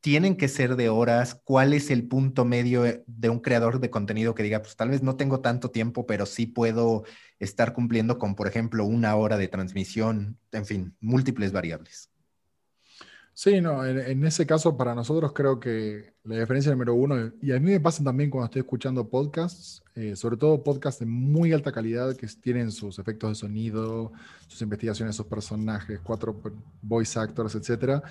tienen 0.00 0.36
que 0.36 0.48
ser 0.48 0.76
de 0.76 0.88
horas. 0.88 1.40
¿Cuál 1.44 1.74
es 1.74 1.90
el 1.90 2.08
punto 2.08 2.44
medio 2.44 2.84
de 3.06 3.28
un 3.28 3.40
creador 3.40 3.80
de 3.80 3.90
contenido 3.90 4.34
que 4.34 4.42
diga, 4.42 4.62
pues 4.62 4.76
tal 4.76 4.90
vez 4.90 5.02
no 5.02 5.16
tengo 5.16 5.40
tanto 5.40 5.70
tiempo, 5.70 6.06
pero 6.06 6.26
sí 6.26 6.46
puedo 6.46 7.04
estar 7.38 7.72
cumpliendo 7.72 8.18
con, 8.18 8.34
por 8.34 8.48
ejemplo, 8.48 8.84
una 8.84 9.14
hora 9.16 9.36
de 9.36 9.48
transmisión? 9.48 10.38
En 10.52 10.66
fin, 10.66 10.96
múltiples 11.00 11.52
variables. 11.52 12.09
Sí, 13.42 13.58
no, 13.62 13.86
en, 13.86 14.22
ese 14.26 14.44
caso 14.44 14.76
para 14.76 14.94
nosotros 14.94 15.32
creo 15.32 15.58
que 15.58 16.12
la 16.24 16.40
diferencia 16.40 16.70
número 16.72 16.92
uno, 16.92 17.32
y 17.40 17.52
a 17.52 17.58
mí 17.58 17.70
me 17.70 17.80
pasa 17.80 18.04
también 18.04 18.28
cuando 18.28 18.44
estoy 18.44 18.60
escuchando 18.60 19.08
podcasts, 19.08 19.82
eh, 19.94 20.14
sobre 20.14 20.36
todo 20.36 20.62
podcasts 20.62 21.00
de 21.00 21.06
muy 21.06 21.54
alta 21.54 21.72
calidad 21.72 22.14
que 22.14 22.26
tienen 22.26 22.70
sus 22.70 22.98
efectos 22.98 23.30
de 23.30 23.34
sonido, 23.36 24.12
sus 24.46 24.60
investigaciones, 24.60 25.16
sus 25.16 25.24
personajes, 25.24 26.00
cuatro 26.00 26.38
voice 26.82 27.18
actors, 27.18 27.54
etc. 27.54 28.02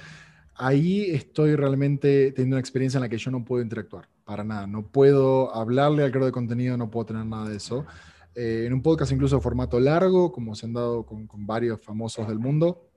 Ahí 0.55 1.11
estoy 1.11 1.55
realmente 1.55 2.31
teniendo 2.31 2.55
una 2.55 2.61
experiencia 2.61 2.97
en 2.97 3.03
la 3.03 3.09
que 3.09 3.19
yo 3.19 3.29
no 3.29 3.45
puedo 3.45 3.61
interactuar, 3.61 4.09
para 4.25 4.43
nada. 4.43 4.65
No 4.65 4.81
puedo 4.81 5.53
hablarle 5.53 6.05
al 6.05 6.09
creador 6.09 6.29
de 6.29 6.33
contenido, 6.33 6.75
no 6.75 6.89
puedo 6.89 7.05
tener 7.05 7.27
nada 7.27 7.49
de 7.49 7.57
eso. 7.57 7.85
Eh, 8.33 8.63
en 8.65 8.73
un 8.73 8.81
podcast 8.81 9.11
incluso 9.11 9.35
de 9.35 9.43
formato 9.43 9.79
largo, 9.79 10.31
como 10.31 10.55
se 10.55 10.65
han 10.65 10.73
dado 10.73 11.05
con, 11.05 11.27
con 11.27 11.45
varios 11.45 11.79
famosos 11.79 12.27
del 12.27 12.39
mundo, 12.39 12.89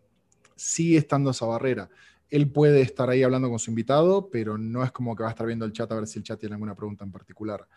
sigue 0.57 0.97
estando 0.97 1.29
esa 1.29 1.45
barrera 1.45 1.91
él 2.33 2.51
puede 2.51 2.81
estar 2.81 3.11
ahí 3.11 3.23
hablando 3.23 3.51
con 3.51 3.59
su 3.59 3.71
invitado, 3.71 4.31
pero 4.31 4.57
no 4.57 4.83
es 4.83 4.91
como 4.91 5.15
que 5.15 5.23
va 5.23 5.29
a 5.29 5.33
estar 5.33 5.47
viendo 5.47 5.67
el 5.67 5.73
chat 5.73 5.93
a 5.93 5.97
ver 5.97 6.07
si 6.07 6.19
el 6.19 6.25
chat 6.25 6.41
tiene 6.41 6.55
alguna 6.55 6.75
pregunta 6.75 7.05
en 7.05 7.13
particular. 7.13 7.69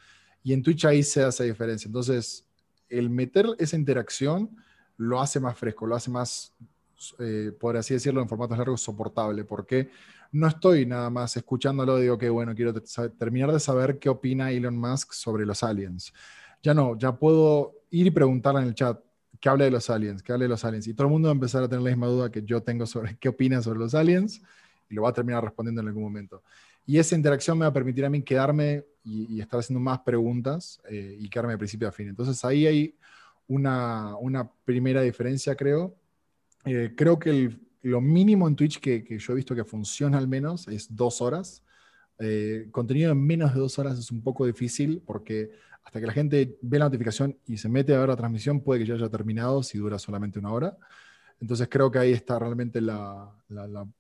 Y 0.44 0.54
en 0.54 0.64
Twitch 0.64 0.86
ahí 0.86 1.04
se 1.04 1.24
hace 1.24 1.44
diferencia. 1.44 1.90
Entonces, 1.90 2.48
el 2.88 3.10
meter 3.10 3.48
esa 3.60 3.76
interacción 3.76 4.56
lo 4.96 5.20
hace 5.20 5.42
más 5.42 5.58
fresco, 5.58 5.86
lo 5.86 5.94
hace 5.94 6.10
más, 6.10 6.54
eh, 7.20 7.52
por 7.60 7.76
así 7.76 7.96
decirlo, 7.96 8.22
en 8.22 8.30
formatos 8.30 8.58
largos, 8.58 8.80
soportable, 8.80 9.44
porque 9.44 9.90
no 10.32 10.48
estoy 10.48 10.86
nada 10.86 11.10
más 11.10 11.36
escuchándolo, 11.36 11.98
digo 11.98 12.18
que, 12.18 12.30
bueno, 12.30 12.56
quiero 12.56 12.74
terminar 13.20 13.52
de 13.52 13.60
saber 13.60 14.00
qué 14.00 14.08
opina 14.08 14.52
Elon 14.52 14.78
Musk 14.78 15.12
sobre 15.12 15.46
los 15.46 15.64
aliens. 15.64 16.14
Ya 16.64 16.74
no, 16.74 16.98
ya 16.98 17.14
puedo 17.14 17.74
ir 17.90 18.08
y 18.08 18.12
preguntarle 18.12 18.62
en 18.62 18.68
el 18.68 18.76
chat, 18.76 19.02
que 19.46 19.50
hable 19.50 19.66
de 19.66 19.70
los 19.70 19.92
aliens, 19.92 20.24
que 20.24 20.34
hable 20.34 20.46
de 20.46 20.50
los 20.50 20.66
aliens. 20.66 20.88
Y 20.88 20.96
todo 20.96 21.06
el 21.06 21.14
mundo 21.14 21.28
va 21.28 21.32
a 21.34 21.36
empezar 21.36 21.62
a 21.62 21.70
tener 21.70 21.84
la 21.84 21.92
misma 21.92 22.08
duda 22.08 22.32
que 22.32 22.42
yo 22.42 22.64
tengo 22.64 22.88
sobre 22.88 23.16
qué 23.20 23.30
opina 23.30 23.62
sobre 23.62 23.78
los 23.78 23.94
aliens 23.94 24.42
y 24.90 24.96
lo 24.96 25.04
va 25.04 25.10
a 25.10 25.14
terminar 25.14 25.44
respondiendo 25.44 25.82
en 25.82 25.88
algún 25.88 26.02
momento. 26.02 26.42
Y 26.84 26.98
esa 26.98 27.16
interacción 27.16 27.56
me 27.60 27.66
va 27.66 27.70
a 27.70 27.74
permitir 27.74 28.06
a 28.06 28.10
mí 28.10 28.24
quedarme 28.24 28.86
y, 29.04 29.40
estar 29.40 29.60
haciendo 29.60 29.80
más 29.80 30.00
preguntas 30.00 30.82
eh, 30.90 31.16
y 31.20 31.30
quedarme 31.30 31.54
de 31.54 31.60
principio 31.60 31.88
a 31.88 31.92
fin. 31.92 32.08
Entonces 32.08 32.44
ahí 32.44 32.66
hay 32.66 32.96
una, 33.48 34.16
una 34.16 34.50
primera 34.50 35.04
diferencia, 35.04 35.56
creo. 35.56 35.96
Eh, 36.66 36.96
creo 36.98 37.20
que 37.20 37.56
lo 37.84 38.02
mínimo 38.02 38.48
en 38.48 38.56
Twitch 38.56 38.80
que, 38.80 39.06
yo 39.20 39.34
he 39.34 39.36
visto 39.36 39.54
que 39.54 39.64
funciona 39.64 40.18
al 40.18 40.28
menos 40.28 40.68
es 40.70 40.88
dos 40.90 41.22
horas. 41.22 41.62
Eh, 42.18 42.68
contenido 42.72 43.12
en 43.12 43.22
menos 43.22 43.54
de 43.54 43.60
dos 43.60 43.78
horas 43.78 44.00
es 44.00 44.10
un 44.10 44.24
poco 44.24 44.48
difícil 44.48 45.04
porque 45.06 45.52
hasta 45.86 46.00
que 46.00 46.08
la 46.08 46.14
gente 46.14 46.58
ve 46.62 46.80
la 46.80 46.86
notificación 46.86 47.38
y 47.46 47.58
se 47.58 47.70
mete 47.70 47.94
a 47.96 48.00
ver 48.00 48.10
la 48.10 48.16
transmisión, 48.18 48.60
puede 48.62 48.82
que 48.82 48.88
ya 48.88 48.96
haya 48.96 49.10
terminado 49.10 49.64
si 49.64 49.78
dura 49.78 50.00
solamente 50.00 50.40
una 50.40 50.52
hora. 50.52 50.78
Entonces 51.40 51.68
creo 51.70 51.92
que 51.92 52.00
ahí 52.00 52.12
está 52.12 52.40
realmente 52.40 52.82
la, 52.82 53.32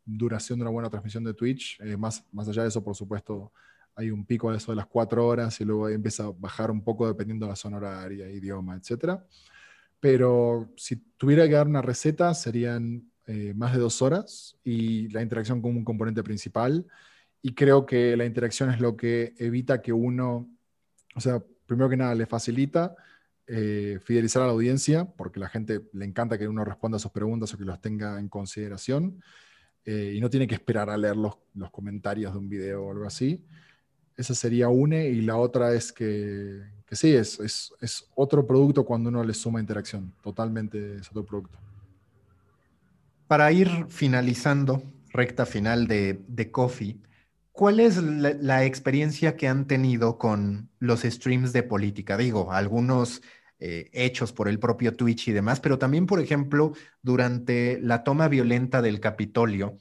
duración 0.03 0.59
de 0.59 0.63
una 0.63 0.71
buena 0.71 0.89
transmisión 0.89 1.23
de 1.23 1.33
Twitch. 1.33 1.79
Eh, 1.81 1.95
más, 1.95 2.25
más 2.31 2.47
allá 2.47 2.63
de 2.63 2.69
eso, 2.69 2.83
por 2.83 2.95
supuesto, 2.95 3.51
hay 3.95 4.09
un 4.09 4.25
pico 4.25 4.51
de 4.51 4.57
eso 4.57 4.71
de 4.71 4.77
las 4.77 4.87
cuatro 4.87 5.25
horas 5.25 5.59
y 5.61 5.65
luego 5.65 5.87
empieza 5.89 6.25
a 6.25 6.31
bajar 6.31 6.71
un 6.71 6.83
poco 6.83 7.07
dependiendo 7.07 7.45
de 7.45 7.51
la 7.51 7.55
zona 7.55 7.77
horaria, 7.77 8.29
idioma, 8.29 8.75
etc. 8.75 9.19
Pero 9.99 10.73
si 10.75 10.95
tuviera 11.17 11.47
que 11.47 11.53
dar 11.53 11.67
una 11.67 11.81
receta, 11.81 12.33
serían 12.33 13.11
eh, 13.27 13.53
más 13.55 13.73
de 13.73 13.79
dos 13.79 14.01
horas 14.01 14.57
y 14.63 15.07
la 15.09 15.21
interacción 15.21 15.61
como 15.61 15.77
un 15.77 15.85
componente 15.85 16.23
principal. 16.23 16.85
Y 17.41 17.53
creo 17.53 17.85
que 17.85 18.17
la 18.17 18.25
interacción 18.25 18.71
es 18.71 18.79
lo 18.79 18.97
que 18.97 19.33
evita 19.37 19.81
que 19.81 19.93
uno, 19.93 20.49
o 21.15 21.19
sea, 21.19 21.43
primero 21.65 21.89
que 21.89 21.97
nada, 21.97 22.15
le 22.15 22.25
facilita 22.25 22.95
eh, 23.47 23.99
fidelizar 24.03 24.41
a 24.41 24.47
la 24.47 24.53
audiencia, 24.53 25.05
porque 25.05 25.39
la 25.39 25.49
gente 25.49 25.81
le 25.93 26.05
encanta 26.05 26.37
que 26.37 26.47
uno 26.47 26.65
responda 26.65 26.97
a 26.97 26.99
sus 26.99 27.11
preguntas 27.11 27.53
o 27.53 27.57
que 27.57 27.65
los 27.65 27.79
tenga 27.79 28.19
en 28.19 28.27
consideración, 28.27 29.21
eh, 29.85 30.13
y 30.15 30.19
no 30.19 30.31
tiene 30.31 30.47
que 30.47 30.55
esperar 30.55 30.89
a 30.89 30.97
leer 30.97 31.15
los, 31.15 31.35
comentarios 31.71 32.33
de 32.33 32.39
un 32.39 32.49
video 32.49 32.85
o 32.85 32.91
algo 32.91 33.05
así. 33.05 33.45
Esa 34.17 34.33
sería 34.33 34.69
una, 34.69 35.03
y 35.03 35.21
la 35.21 35.37
otra 35.37 35.73
es 35.73 35.93
que, 35.93 36.63
que 36.87 36.95
sí, 36.95 37.13
es, 37.13 37.69
otro 38.15 38.47
producto 38.47 38.83
cuando 38.83 39.09
uno 39.09 39.23
le 39.23 39.33
suma 39.35 39.59
interacción, 39.59 40.11
totalmente 40.23 40.95
es 40.95 41.09
otro 41.11 41.23
producto. 41.23 41.59
Para 43.27 43.51
ir 43.51 43.69
finalizando, 43.89 44.81
recta 45.09 45.45
final 45.45 45.87
de, 45.87 46.19
de 46.27 46.49
Coffee, 46.49 46.97
¿Cuál 47.55 47.79
es 47.79 47.95
la, 47.95 48.65
experiencia 48.65 49.37
que 49.37 49.47
han 49.47 49.65
tenido 49.65 50.17
con 50.17 50.69
los 50.79 51.03
streams 51.03 51.53
de 51.53 51.63
política? 51.63 52.17
Digo, 52.17 52.51
algunos 52.51 53.21
eh, 53.59 53.89
hechos 53.93 54.33
por 54.33 54.49
el 54.49 54.59
propio 54.59 54.93
Twitch 54.93 55.29
y 55.29 55.31
demás, 55.31 55.61
pero 55.61 55.79
también, 55.79 56.05
por 56.05 56.19
ejemplo, 56.19 56.73
durante 57.01 57.79
la 57.79 58.03
toma 58.03 58.27
violenta 58.27 58.81
del 58.81 58.99
Capitolio, 58.99 59.77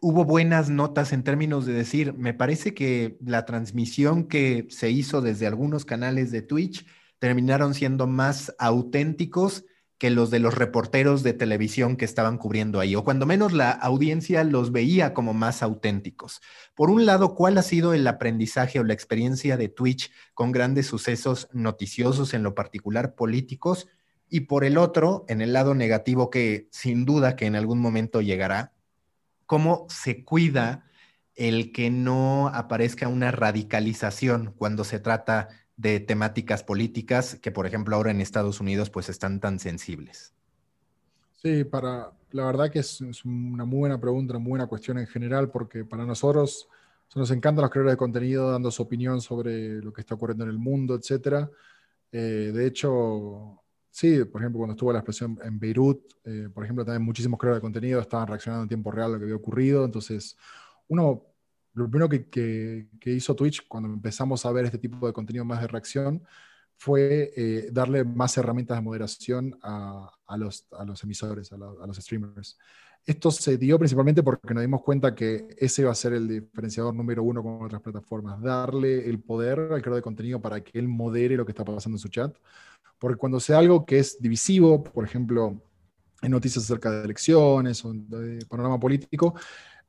hubo 0.00 0.24
buenas 0.24 0.70
notas 0.70 1.12
en 1.12 1.24
términos 1.24 1.66
de 1.66 1.72
decir, 1.72 2.14
me 2.14 2.34
parece 2.34 2.72
que 2.72 3.18
la 3.20 3.46
transmisión 3.46 4.28
que 4.28 4.68
se 4.70 4.90
hizo 4.90 5.20
desde 5.22 5.48
algunos 5.48 5.84
canales 5.84 6.30
de 6.30 6.42
Twitch 6.42 6.86
terminaron 7.18 7.74
siendo 7.74 8.06
más 8.06 8.54
auténticos 8.60 9.64
que 10.00 10.08
los 10.08 10.30
de 10.30 10.38
los 10.38 10.54
reporteros 10.54 11.22
de 11.22 11.34
televisión 11.34 11.98
que 11.98 12.06
estaban 12.06 12.38
cubriendo 12.38 12.80
ahí, 12.80 12.96
o 12.96 13.04
cuando 13.04 13.26
menos 13.26 13.52
la 13.52 13.70
audiencia 13.70 14.44
los 14.44 14.72
veía 14.72 15.12
como 15.12 15.34
más 15.34 15.62
auténticos. 15.62 16.40
Por 16.74 16.90
un 16.90 17.04
lado, 17.04 17.34
¿cuál 17.34 17.58
ha 17.58 17.62
sido 17.62 17.92
el 17.92 18.06
aprendizaje 18.06 18.80
o 18.80 18.84
la 18.84 18.94
experiencia 18.94 19.58
de 19.58 19.68
Twitch 19.68 20.10
con 20.32 20.52
grandes 20.52 20.86
sucesos 20.86 21.50
noticiosos, 21.52 22.32
en 22.32 22.42
lo 22.42 22.54
particular 22.54 23.14
políticos? 23.14 23.88
Y 24.26 24.40
por 24.40 24.64
el 24.64 24.78
otro, 24.78 25.26
en 25.28 25.42
el 25.42 25.52
lado 25.52 25.74
negativo 25.74 26.30
que 26.30 26.68
sin 26.72 27.04
duda 27.04 27.36
que 27.36 27.44
en 27.44 27.54
algún 27.54 27.78
momento 27.78 28.22
llegará, 28.22 28.72
¿cómo 29.44 29.86
se 29.90 30.24
cuida 30.24 30.86
el 31.34 31.72
que 31.72 31.90
no 31.90 32.48
aparezca 32.48 33.06
una 33.06 33.32
radicalización 33.32 34.54
cuando 34.56 34.84
se 34.84 34.98
trata 34.98 35.48
de 35.80 35.98
temáticas 35.98 36.62
políticas 36.62 37.38
que, 37.40 37.50
por 37.50 37.66
ejemplo, 37.66 37.96
ahora 37.96 38.10
en 38.10 38.20
Estados 38.20 38.60
Unidos 38.60 38.90
pues 38.90 39.08
están 39.08 39.40
tan 39.40 39.58
sensibles? 39.58 40.34
Sí, 41.36 41.64
para, 41.64 42.12
la 42.32 42.44
verdad 42.44 42.70
que 42.70 42.80
es, 42.80 43.00
una 43.24 43.64
muy 43.64 43.78
buena 43.78 43.98
pregunta, 43.98 44.34
una 44.34 44.40
muy 44.40 44.50
buena 44.50 44.66
cuestión 44.66 44.98
en 44.98 45.06
general, 45.06 45.50
porque 45.50 45.86
para 45.86 46.04
nosotros 46.04 46.68
nos 47.14 47.30
encantan 47.30 47.62
los 47.62 47.70
creadores 47.70 47.94
de 47.94 47.96
contenido 47.96 48.52
dando 48.52 48.70
su 48.70 48.82
opinión 48.82 49.22
sobre 49.22 49.80
lo 49.80 49.90
que 49.90 50.02
está 50.02 50.16
ocurriendo 50.16 50.44
en 50.44 50.50
el 50.50 50.58
mundo, 50.58 50.94
etc. 50.94 51.48
Eh, 52.12 52.52
de 52.54 52.66
hecho, 52.66 53.62
sí, 53.90 54.22
por 54.26 54.42
ejemplo, 54.42 54.58
cuando 54.58 54.74
estuvo 54.74 54.92
la 54.92 54.98
explosión 54.98 55.38
en 55.42 55.58
Beirut, 55.58 56.02
eh, 56.26 56.50
por 56.52 56.62
ejemplo, 56.62 56.84
también 56.84 57.02
muchísimos 57.02 57.40
creadores 57.40 57.62
de 57.62 57.62
contenido 57.62 58.00
estaban 58.02 58.26
reaccionando 58.26 58.64
en 58.64 58.68
tiempo 58.68 58.90
real 58.90 59.12
a 59.12 59.12
lo 59.14 59.18
que 59.18 59.24
había 59.24 59.36
ocurrido. 59.36 59.86
Entonces, 59.86 60.36
uno 60.88 61.22
lo 61.74 61.88
primero 61.88 62.08
que, 62.08 62.88
hizo 63.04 63.34
Twitch 63.34 63.66
cuando 63.68 63.88
empezamos 63.88 64.44
a 64.44 64.52
ver 64.52 64.64
este 64.64 64.78
tipo 64.78 65.06
de 65.06 65.12
contenido 65.12 65.44
más 65.44 65.60
de 65.60 65.68
reacción 65.68 66.22
fue 66.76 67.32
eh, 67.36 67.68
darle 67.72 68.04
más 68.04 68.36
herramientas 68.38 68.78
de 68.78 68.82
moderación 68.82 69.58
a, 69.62 70.10
los, 70.38 70.66
emisores, 71.02 71.52
a, 71.52 71.56
los 71.56 71.96
streamers. 71.96 72.58
Esto 73.04 73.30
se 73.30 73.56
dio 73.56 73.78
principalmente 73.78 74.22
porque 74.22 74.54
nos 74.54 74.62
dimos 74.62 74.82
cuenta 74.82 75.14
que 75.14 75.48
ese 75.58 75.82
iba 75.82 75.90
a 75.90 75.94
ser 75.94 76.12
el 76.12 76.28
diferenciador 76.28 76.94
número 76.94 77.22
uno 77.22 77.42
con 77.42 77.62
otras 77.64 77.80
plataformas, 77.80 78.40
darle 78.42 79.08
el 79.08 79.20
poder 79.20 79.58
al 79.58 79.80
creador 79.80 79.96
de 79.96 80.02
contenido 80.02 80.40
para 80.40 80.62
que 80.62 80.78
él 80.78 80.88
modere 80.88 81.36
lo 81.36 81.44
que 81.44 81.52
está 81.52 81.64
pasando 81.64 81.96
en 81.96 82.00
su 82.00 82.08
chat. 82.08 82.34
Porque 82.98 83.16
cuando 83.16 83.40
sea 83.40 83.58
algo 83.58 83.86
que 83.86 83.98
es 83.98 84.20
divisivo, 84.20 84.82
por 84.82 85.04
ejemplo, 85.04 85.62
en 86.22 86.30
noticias 86.30 86.64
acerca 86.64 86.90
de 86.90 87.04
elecciones 87.04 87.84
o 87.84 87.92
de 87.94 88.44
panorama 88.46 88.78
político, 88.78 89.34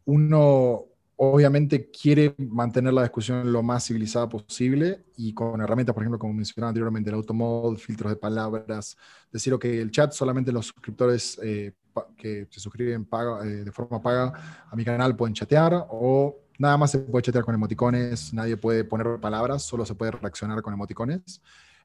uno, 0.05 0.85
obviamente 1.23 1.91
quiere 1.91 2.33
mantener 2.39 2.93
la 2.93 3.03
discusión 3.03 3.53
lo 3.53 3.61
más 3.61 3.85
civilizada 3.85 4.27
posible 4.27 5.03
y 5.17 5.35
con 5.35 5.61
herramientas, 5.61 5.93
por 5.93 6.01
ejemplo, 6.01 6.17
como 6.17 6.33
mencionaba 6.33 6.69
anteriormente, 6.69 7.11
el 7.11 7.15
automod, 7.15 7.77
filtros 7.77 8.11
de 8.11 8.15
palabras, 8.15 8.97
decir, 9.31 9.55
que 9.59 9.79
el 9.81 9.91
chat 9.91 10.13
solamente 10.13 10.51
los 10.51 10.65
suscriptores 10.65 11.39
eh, 11.43 11.73
que 12.17 12.47
se 12.49 12.59
suscriben 12.59 13.05
paga, 13.05 13.45
eh, 13.45 13.63
de 13.63 13.71
forma 13.71 14.01
paga 14.01 14.65
a 14.67 14.75
mi 14.75 14.83
canal 14.83 15.15
pueden 15.15 15.35
chatear 15.35 15.85
o 15.91 16.39
nada 16.57 16.75
más 16.75 16.89
se 16.89 16.97
puede 16.97 17.21
chatear 17.21 17.43
con 17.43 17.53
emoticones, 17.53 18.33
nadie 18.33 18.57
puede 18.57 18.83
poner 18.83 19.19
palabras, 19.19 19.61
solo 19.61 19.85
se 19.85 19.93
puede 19.93 20.13
reaccionar 20.13 20.59
con 20.63 20.73
emoticones. 20.73 21.39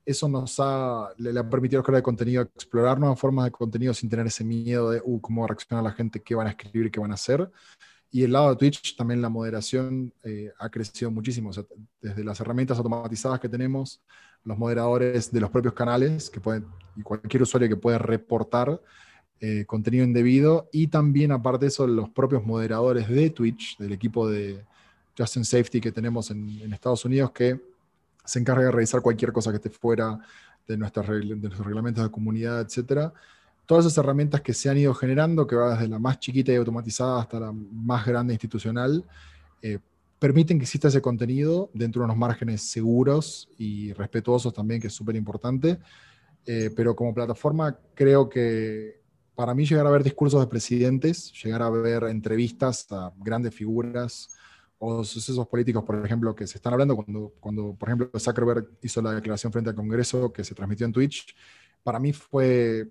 Eso 0.06 0.28
nos 0.28 0.54
ha, 0.60 1.10
le, 1.18 1.38
ha 1.38 1.50
permitido 1.50 1.82
crear 1.82 2.02
contenido, 2.02 2.40
explorar 2.40 2.98
nuevas 2.98 3.20
formas 3.20 3.44
de 3.44 3.50
contenido 3.50 3.92
sin 3.92 4.08
tener 4.08 4.28
ese 4.28 4.44
miedo 4.44 4.90
de 4.92 5.02
uh, 5.04 5.20
cómo 5.20 5.46
reacciona 5.46 5.82
la 5.82 5.92
gente, 5.92 6.22
qué 6.22 6.34
van 6.34 6.46
a 6.46 6.50
escribir, 6.50 6.90
qué 6.90 7.00
van 7.00 7.10
a 7.10 7.14
hacer. 7.14 7.50
Y 8.10 8.22
el 8.22 8.32
lado 8.32 8.50
de 8.50 8.56
Twitch 8.56 8.96
también 8.96 9.20
la 9.20 9.28
moderación 9.28 10.12
eh, 10.22 10.52
ha 10.58 10.68
crecido 10.68 11.10
muchísimo. 11.10 11.50
desde 12.00 12.24
las 12.24 12.40
herramientas 12.40 12.78
automatizadas 12.78 13.40
que 13.40 13.48
tenemos, 13.48 14.00
los 14.44 14.56
moderadores 14.56 15.32
de 15.32 15.40
los 15.40 15.50
propios 15.50 15.74
canales, 15.74 16.30
que 16.30 16.40
pueden, 16.40 16.66
y 16.96 17.02
cualquier 17.02 17.42
usuario 17.42 17.68
que 17.68 17.76
puede 17.76 17.98
reportar 17.98 18.80
eh, 19.40 19.64
contenido 19.66 20.04
indebido, 20.04 20.68
y 20.72 20.86
también 20.86 21.32
aparte 21.32 21.66
de 21.66 21.68
eso, 21.68 21.86
los 21.86 22.08
propios 22.10 22.44
moderadores 22.44 23.08
de 23.08 23.30
Twitch, 23.30 23.76
del 23.78 23.92
equipo 23.92 24.28
de 24.28 24.64
Justin 25.18 25.44
Safety 25.44 25.80
que 25.80 25.92
tenemos 25.92 26.30
en, 26.30 26.72
Estados 26.72 27.04
Unidos, 27.04 27.32
que 27.32 27.60
se 28.24 28.38
encarga 28.38 28.64
de 28.64 28.72
revisar 28.72 29.02
cualquier 29.02 29.32
cosa 29.32 29.50
que 29.50 29.56
esté 29.56 29.70
fuera 29.70 30.18
de, 30.66 30.76
nuestras, 30.76 31.06
de 31.06 31.36
nuestros 31.36 31.66
reglamentos 31.66 32.04
de 32.04 32.10
comunidad, 32.10 32.60
etcétera 32.60 33.12
todas 33.66 33.84
esas 33.84 33.98
herramientas 33.98 34.40
que 34.40 34.54
se 34.54 34.70
han 34.70 34.78
ido 34.78 34.94
generando, 34.94 35.46
que 35.46 35.56
va 35.56 35.74
desde 35.74 35.88
la 35.88 35.98
más 35.98 36.18
chiquita 36.20 36.52
y 36.52 36.56
automatizada 36.56 37.20
hasta 37.20 37.40
la 37.40 37.52
más 37.52 38.06
grande 38.06 38.32
institucional, 38.32 39.04
eh, 39.60 39.78
permiten 40.18 40.58
que 40.58 40.64
exista 40.64 40.88
ese 40.88 41.02
contenido 41.02 41.70
dentro 41.74 42.00
de 42.00 42.04
unos 42.06 42.16
márgenes 42.16 42.62
seguros 42.62 43.48
y 43.58 43.92
respetuosos 43.92 44.54
también, 44.54 44.80
que 44.80 44.86
es 44.86 44.94
súper 44.94 45.16
importante. 45.16 45.78
Eh, 46.46 46.70
pero 46.74 46.94
como 46.94 47.12
plataforma 47.12 47.76
creo 47.92 48.28
que 48.28 49.02
para 49.34 49.52
mí 49.52 49.66
llegar 49.66 49.86
a 49.86 49.90
ver 49.90 50.04
discursos 50.04 50.40
de 50.40 50.46
presidentes, 50.46 51.32
llegar 51.42 51.60
a 51.60 51.70
ver 51.70 52.04
entrevistas 52.04 52.86
a 52.92 53.12
grandes 53.18 53.54
figuras 53.54 54.30
o 54.78 55.04
sucesos 55.04 55.46
políticos, 55.48 55.82
por 55.84 56.04
ejemplo, 56.04 56.34
que 56.34 56.46
se 56.46 56.58
están 56.58 56.72
hablando 56.72 56.94
cuando, 56.96 57.34
cuando, 57.40 57.74
por 57.74 57.88
ejemplo, 57.88 58.10
Zuckerberg 58.18 58.68
hizo 58.82 59.02
la 59.02 59.12
declaración 59.12 59.52
frente 59.52 59.70
al 59.70 59.76
Congreso 59.76 60.32
que 60.32 60.44
se 60.44 60.54
transmitió 60.54 60.86
en 60.86 60.92
Twitch, 60.92 61.34
para 61.82 61.98
mí 61.98 62.12
fue 62.12 62.88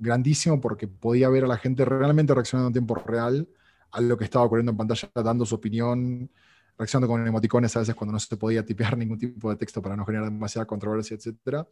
grandísimo 0.00 0.60
porque 0.60 0.88
podía 0.88 1.28
ver 1.28 1.44
a 1.44 1.46
la 1.46 1.58
gente 1.58 1.84
realmente 1.84 2.34
reaccionando 2.34 2.68
en 2.68 2.72
tiempo 2.72 2.94
real 2.94 3.48
a 3.92 4.00
lo 4.00 4.16
que 4.16 4.24
estaba 4.24 4.44
ocurriendo 4.44 4.72
en 4.72 4.78
pantalla, 4.78 5.10
dando 5.14 5.44
su 5.44 5.54
opinión, 5.54 6.30
reaccionando 6.78 7.08
con 7.08 7.26
emoticones 7.26 7.76
a 7.76 7.80
veces 7.80 7.94
cuando 7.94 8.12
no 8.12 8.18
se 8.18 8.36
podía 8.36 8.64
tipear 8.64 8.96
ningún 8.98 9.18
tipo 9.18 9.50
de 9.50 9.56
texto 9.56 9.82
para 9.82 9.96
no 9.96 10.04
generar 10.06 10.30
demasiada 10.30 10.66
controversia, 10.66 11.16
etc. 11.16 11.66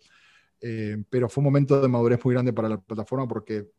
Eh, 0.61 1.03
pero 1.09 1.29
fue 1.29 1.41
un 1.41 1.47
momento 1.47 1.81
de 1.81 1.89
madurez 1.89 2.25
muy 2.25 2.35
grande 2.35 2.53
para 2.53 2.69
la 2.69 2.81
plataforma 2.81 3.27
porque 3.27 3.71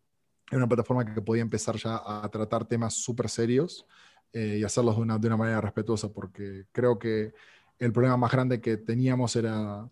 era 0.49 0.57
una 0.57 0.67
plataforma 0.67 1.05
que 1.05 1.21
podía 1.21 1.43
empezar 1.43 1.75
ya 1.75 2.01
a 2.03 2.27
tratar 2.29 2.65
temas 2.65 2.95
súper 2.95 3.29
serios 3.29 3.85
eh, 4.33 4.57
y 4.59 4.63
hacerlos 4.63 4.95
de 4.95 5.01
una, 5.03 5.17
de 5.19 5.27
una 5.27 5.37
manera 5.37 5.61
respetuosa, 5.61 6.11
porque 6.11 6.65
creo 6.71 6.97
que 6.97 7.33
el 7.77 7.91
problema 7.93 8.17
más 8.17 8.31
grande 8.31 8.59
que 8.59 8.77
teníamos 8.77 9.35
era 9.35 9.89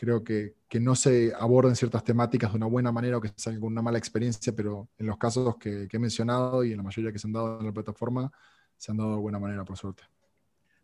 creo 0.00 0.24
que, 0.24 0.54
que, 0.66 0.80
no 0.80 0.96
se 0.96 1.30
aborden 1.38 1.76
ciertas 1.76 2.02
temáticas 2.02 2.50
de 2.52 2.56
una 2.56 2.64
buena 2.64 2.90
manera 2.90 3.18
o 3.18 3.20
que 3.20 3.30
salga 3.36 3.60
con 3.60 3.70
una 3.70 3.82
mala 3.82 3.98
experiencia, 3.98 4.50
pero 4.56 4.88
en 4.96 5.06
los 5.06 5.18
casos 5.18 5.58
que, 5.58 5.88
he 5.92 5.98
mencionado 5.98 6.64
y 6.64 6.70
en 6.70 6.78
la 6.78 6.82
mayoría 6.82 7.12
que 7.12 7.18
se 7.18 7.26
han 7.26 7.34
dado 7.34 7.60
en 7.60 7.66
la 7.66 7.72
plataforma, 7.72 8.32
se 8.78 8.90
han 8.90 8.96
dado 8.96 9.16
de 9.16 9.20
buena 9.20 9.38
manera, 9.38 9.62
por 9.62 9.76
suerte. 9.76 10.04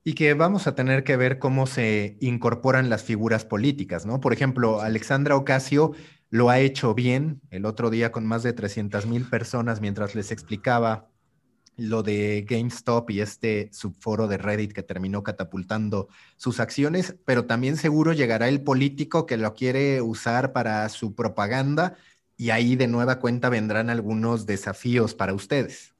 Y 0.04 0.12
que 0.12 0.34
vamos 0.34 0.66
a 0.66 0.74
tener 0.74 1.02
que 1.02 1.16
ver 1.16 1.38
cómo 1.38 1.66
se 1.66 2.18
incorporan 2.20 2.90
las 2.90 3.04
figuras 3.04 3.46
políticas, 3.46 4.04
¿no? 4.04 4.20
Por 4.20 4.34
ejemplo, 4.34 4.82
Alexandra 4.82 5.34
Ocasio 5.34 5.92
lo 6.28 6.50
ha 6.50 6.58
hecho 6.58 6.92
bien 6.92 7.40
el 7.48 7.64
otro 7.64 7.88
día 7.88 8.12
con 8.12 8.26
más 8.26 8.42
de 8.42 8.52
300 8.52 9.06
mil 9.06 9.24
personas 9.24 9.80
mientras 9.80 10.14
les 10.14 10.30
explicaba 10.30 11.08
lo 11.76 12.02
de 12.02 12.46
GameStop 12.48 13.10
y 13.10 13.20
este 13.20 13.68
subforo 13.72 14.28
de 14.28 14.38
Reddit 14.38 14.72
que 14.72 14.82
terminó 14.82 15.22
catapultando 15.22 16.08
sus 16.36 16.58
acciones, 16.58 17.16
pero 17.24 17.44
también 17.44 17.76
seguro 17.76 18.12
llegará 18.12 18.48
el 18.48 18.62
político 18.62 19.26
que 19.26 19.36
lo 19.36 19.54
quiere 19.54 20.00
usar 20.00 20.52
para 20.52 20.88
su 20.88 21.14
propaganda 21.14 21.96
y 22.36 22.50
ahí 22.50 22.76
de 22.76 22.86
nueva 22.86 23.18
cuenta 23.18 23.48
vendrán 23.48 23.90
algunos 23.90 24.46
desafíos 24.46 25.14
para 25.14 25.34
ustedes. 25.34 25.94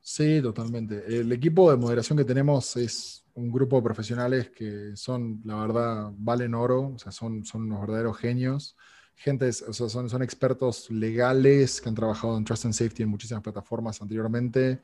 Sí, 0.00 0.40
totalmente. 0.40 1.04
El 1.06 1.30
equipo 1.32 1.70
de 1.70 1.76
moderación 1.76 2.16
que 2.16 2.24
tenemos 2.24 2.76
es 2.76 3.24
un 3.34 3.52
grupo 3.52 3.76
de 3.76 3.82
profesionales 3.82 4.50
que 4.50 4.96
son, 4.96 5.42
la 5.44 5.56
verdad, 5.56 6.10
valen 6.16 6.54
oro, 6.54 6.94
o 6.94 6.98
sea, 6.98 7.12
son, 7.12 7.44
son 7.44 7.62
unos 7.62 7.82
verdaderos 7.82 8.16
genios. 8.16 8.76
Gente, 9.14 9.48
o 9.48 9.72
sea, 9.72 9.88
son, 9.88 10.08
son 10.08 10.22
expertos 10.22 10.90
legales 10.90 11.80
que 11.80 11.88
han 11.88 11.94
trabajado 11.94 12.38
en 12.38 12.44
Trust 12.44 12.64
and 12.64 12.74
Safety 12.74 13.02
en 13.02 13.10
muchísimas 13.10 13.42
plataformas 13.42 14.00
anteriormente 14.00 14.80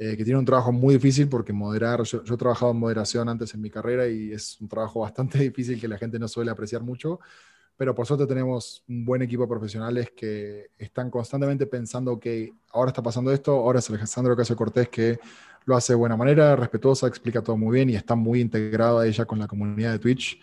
eh, 0.00 0.16
que 0.16 0.24
tiene 0.24 0.38
un 0.38 0.44
trabajo 0.44 0.70
muy 0.70 0.94
difícil 0.94 1.28
porque 1.28 1.52
moderar, 1.52 2.04
yo, 2.04 2.22
he 2.24 2.36
trabajado 2.36 2.70
en 2.70 2.78
moderación 2.78 3.28
antes 3.28 3.52
en 3.54 3.60
mi 3.60 3.68
carrera 3.68 4.06
y 4.06 4.32
es 4.32 4.60
un 4.60 4.68
trabajo 4.68 5.00
bastante 5.00 5.38
difícil 5.38 5.80
que 5.80 5.88
la 5.88 5.98
gente 5.98 6.18
no 6.20 6.28
suele 6.28 6.52
apreciar 6.52 6.82
mucho, 6.82 7.18
pero 7.76 7.94
por 7.94 8.06
suerte 8.06 8.26
tenemos 8.26 8.84
un 8.88 9.04
buen 9.04 9.22
equipo 9.22 9.42
de 9.42 9.48
profesionales 9.48 10.12
que 10.16 10.70
están 10.78 11.10
constantemente 11.10 11.66
pensando 11.66 12.18
que 12.18 12.52
ahora 12.72 12.90
está 12.90 13.02
pasando 13.02 13.32
esto, 13.32 13.52
ahora 13.52 13.80
es 13.80 13.90
Alejandro 13.90 14.36
Casio 14.36 14.54
Cortés 14.54 14.88
que 14.88 15.18
lo 15.64 15.76
hace 15.76 15.92
de 15.92 15.96
buena 15.96 16.16
manera, 16.16 16.54
respetuosa, 16.54 17.08
explica 17.08 17.42
todo 17.42 17.56
muy 17.56 17.74
bien 17.74 17.90
y 17.90 17.96
está 17.96 18.14
muy 18.14 18.40
integrado 18.40 19.00
a 19.00 19.06
ella 19.06 19.24
con 19.24 19.38
la 19.38 19.46
comunidad 19.46 19.92
de 19.92 19.98
Twitch. 19.98 20.40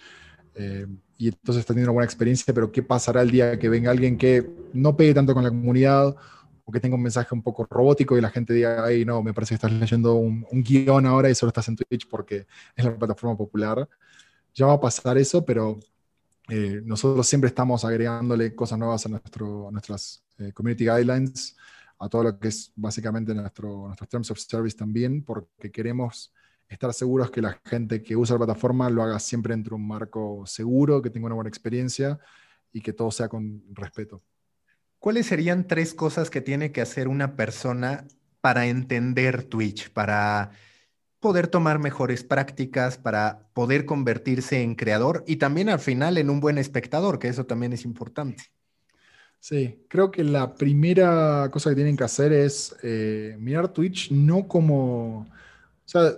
Eh, 0.54 0.86
y 1.18 1.30
entonces 1.30 1.62
está 1.62 1.74
teniendo 1.74 1.92
una 1.92 1.96
buena 1.96 2.06
experiencia, 2.06 2.54
pero 2.54 2.72
¿qué 2.72 2.84
pasará 2.84 3.22
el 3.22 3.32
día 3.32 3.58
que 3.58 3.70
venga 3.70 3.90
alguien 3.90 4.18
que 4.18 4.50
no 4.74 4.96
pegue 4.96 5.14
tanto 5.14 5.34
con 5.34 5.44
la 5.44 5.50
comunidad 5.50 6.16
o 6.66 6.72
que 6.72 6.80
tenga 6.80 6.96
un 6.96 7.04
mensaje 7.04 7.34
un 7.34 7.44
poco 7.44 7.66
robótico 7.70 8.18
y 8.18 8.22
la 8.22 8.32
gente 8.32 8.54
diga, 8.54 8.84
ay, 8.84 9.06
no, 9.06 9.22
me 9.22 9.34
parece 9.34 9.50
que 9.50 9.56
estás 9.56 9.72
leyendo 9.72 10.16
un, 10.16 10.46
guion 10.52 11.06
ahora 11.06 11.30
y 11.30 11.36
solo 11.36 11.50
estás 11.50 11.68
en 11.68 11.76
Twitch 11.76 12.08
porque 12.10 12.48
es 12.76 12.84
la 12.84 12.98
plataforma 12.98 13.38
popular. 13.38 13.88
Ya 14.54 14.66
va 14.66 14.74
a 14.74 14.80
pasar 14.82 15.18
eso, 15.18 15.46
pero 15.46 15.80
eh, 16.50 16.82
nosotros 16.84 17.28
siempre 17.28 17.50
estamos 17.50 17.86
agregándole 17.86 18.56
cosas 18.56 18.80
nuevas 18.80 19.06
a, 19.06 19.10
nuestro, 19.10 19.70
nuestras 19.72 20.24
eh, 20.40 20.52
community 20.54 20.86
guidelines, 20.86 21.56
a 22.00 22.10
todo 22.10 22.24
lo 22.24 22.40
que 22.40 22.48
es 22.48 22.72
básicamente 22.76 23.34
nuestro, 23.36 23.86
nuestros 23.86 24.10
terms 24.10 24.32
of 24.32 24.40
service 24.40 24.76
también, 24.76 25.24
porque 25.24 25.72
queremos 25.72 26.34
estar 26.68 26.92
seguros 26.94 27.30
que 27.30 27.42
la 27.42 27.60
gente 27.64 28.02
que 28.02 28.16
usa 28.16 28.36
la 28.36 28.46
plataforma 28.46 28.90
lo 28.90 29.04
haga 29.04 29.20
siempre 29.20 29.54
dentro 29.54 29.76
de 29.76 29.82
un 29.82 29.88
marco 29.88 30.44
seguro, 30.48 31.02
que 31.02 31.12
tenga 31.12 31.28
una 31.28 31.36
buena 31.36 31.50
experiencia 31.50 32.20
y 32.74 32.82
que 32.82 32.92
todo 32.92 33.12
sea 33.12 33.30
con 33.30 33.64
respeto. 33.72 34.24
¿Cuáles 35.00 35.28
serían 35.28 35.68
tres 35.68 35.94
cosas 35.94 36.30
que 36.30 36.42
tiene 36.42 36.72
que 36.72 36.82
hacer 36.82 37.08
una 37.08 37.36
persona 37.36 38.08
para 38.42 38.68
entender 38.68 39.44
Twitch, 39.44 39.92
para 39.92 40.52
poder 41.20 41.48
tomar 41.48 41.80
mejores 41.80 42.24
prácticas, 42.24 42.98
para 42.98 43.48
poder 43.54 43.86
convertirse 43.86 44.62
en 44.62 44.76
creador 44.76 45.24
y 45.26 45.38
también 45.38 45.70
al 45.70 45.80
final 45.80 46.18
en 46.20 46.30
un 46.30 46.40
buen 46.40 46.58
espectador, 46.58 47.18
que 47.18 47.28
eso 47.28 47.46
también 47.46 47.74
es 47.74 47.86
importante? 47.86 48.44
Sí, 49.40 49.84
creo 49.88 50.12
que 50.12 50.24
la 50.24 50.56
primera 50.56 51.50
cosa 51.52 51.70
que 51.70 51.76
tienen 51.76 51.98
que 51.98 52.04
hacer 52.04 52.34
es 52.34 52.76
eh, 52.84 53.36
mirar 53.40 53.68
Twitch 53.70 54.12
no 54.12 54.48
como, 54.48 55.20
o 55.20 55.28
sea, 55.84 56.14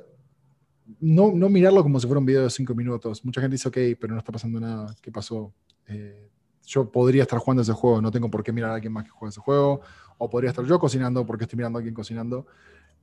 no, 1.00 1.34
no, 1.34 1.50
mirarlo 1.50 1.84
como 1.84 2.00
si 2.00 2.08
fuera 2.08 2.20
un 2.20 2.26
video 2.26 2.44
de 2.44 2.50
cinco 2.50 2.74
minutos. 2.74 3.24
Mucha 3.26 3.42
gente 3.42 3.56
dice, 3.56 3.68
ok, 3.68 4.00
pero 4.00 4.14
no 4.14 4.20
está 4.20 4.32
pasando 4.32 4.60
nada, 4.60 4.96
¿qué 5.02 5.12
pasó? 5.12 5.54
Eh, 5.88 6.30
yo 6.68 6.92
podría 6.92 7.24
estar 7.24 7.40
jugando 7.40 7.64
ese 7.64 7.74
juego, 7.74 8.00
no 8.00 8.12
tengo 8.12 8.30
por 8.30 8.44
qué 8.44 8.52
mirar 8.52 8.70
a 8.70 8.76
alguien 8.76 8.94
más 8.94 9.06
que 9.06 9.10
juegue 9.10 9.32
ese 9.32 9.42
juego, 9.42 9.82
o 10.20 10.30
podría 10.30 10.52
estar 10.52 10.64
yo 10.66 10.78
cocinando 10.78 11.26
porque 11.26 11.46
estoy 11.46 11.58
mirando 11.58 11.78
a 11.78 11.80
alguien 11.80 11.96
cocinando, 11.96 12.46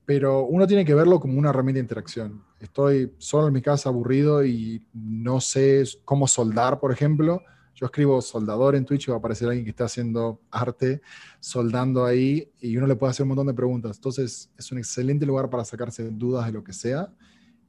pero 0.06 0.44
uno 0.44 0.66
tiene 0.66 0.84
que 0.84 0.94
verlo 0.94 1.18
como 1.18 1.38
una 1.38 1.50
herramienta 1.50 1.78
de 1.78 1.82
interacción. 1.82 2.44
Estoy 2.60 3.12
solo 3.18 3.48
en 3.48 3.54
mi 3.54 3.62
casa 3.62 3.88
aburrido 3.88 4.44
y 4.44 4.86
no 4.92 5.40
sé 5.40 5.82
cómo 6.04 6.28
soldar, 6.28 6.78
por 6.78 6.92
ejemplo 6.92 7.42
yo 7.74 7.86
escribo 7.86 8.22
soldador 8.22 8.76
en 8.76 8.84
Twitch 8.84 9.08
y 9.08 9.10
va 9.10 9.16
a 9.16 9.18
aparecer 9.18 9.48
alguien 9.48 9.64
que 9.64 9.70
está 9.70 9.84
haciendo 9.84 10.40
arte, 10.50 11.00
soldando 11.40 12.04
ahí, 12.04 12.48
y 12.60 12.76
uno 12.76 12.86
le 12.86 12.94
puede 12.94 13.10
hacer 13.10 13.24
un 13.24 13.30
montón 13.30 13.48
de 13.48 13.54
preguntas. 13.54 13.96
Entonces, 13.96 14.50
es 14.56 14.72
un 14.72 14.78
excelente 14.78 15.26
lugar 15.26 15.50
para 15.50 15.64
sacarse 15.64 16.08
dudas 16.10 16.46
de 16.46 16.52
lo 16.52 16.62
que 16.62 16.72
sea 16.72 17.12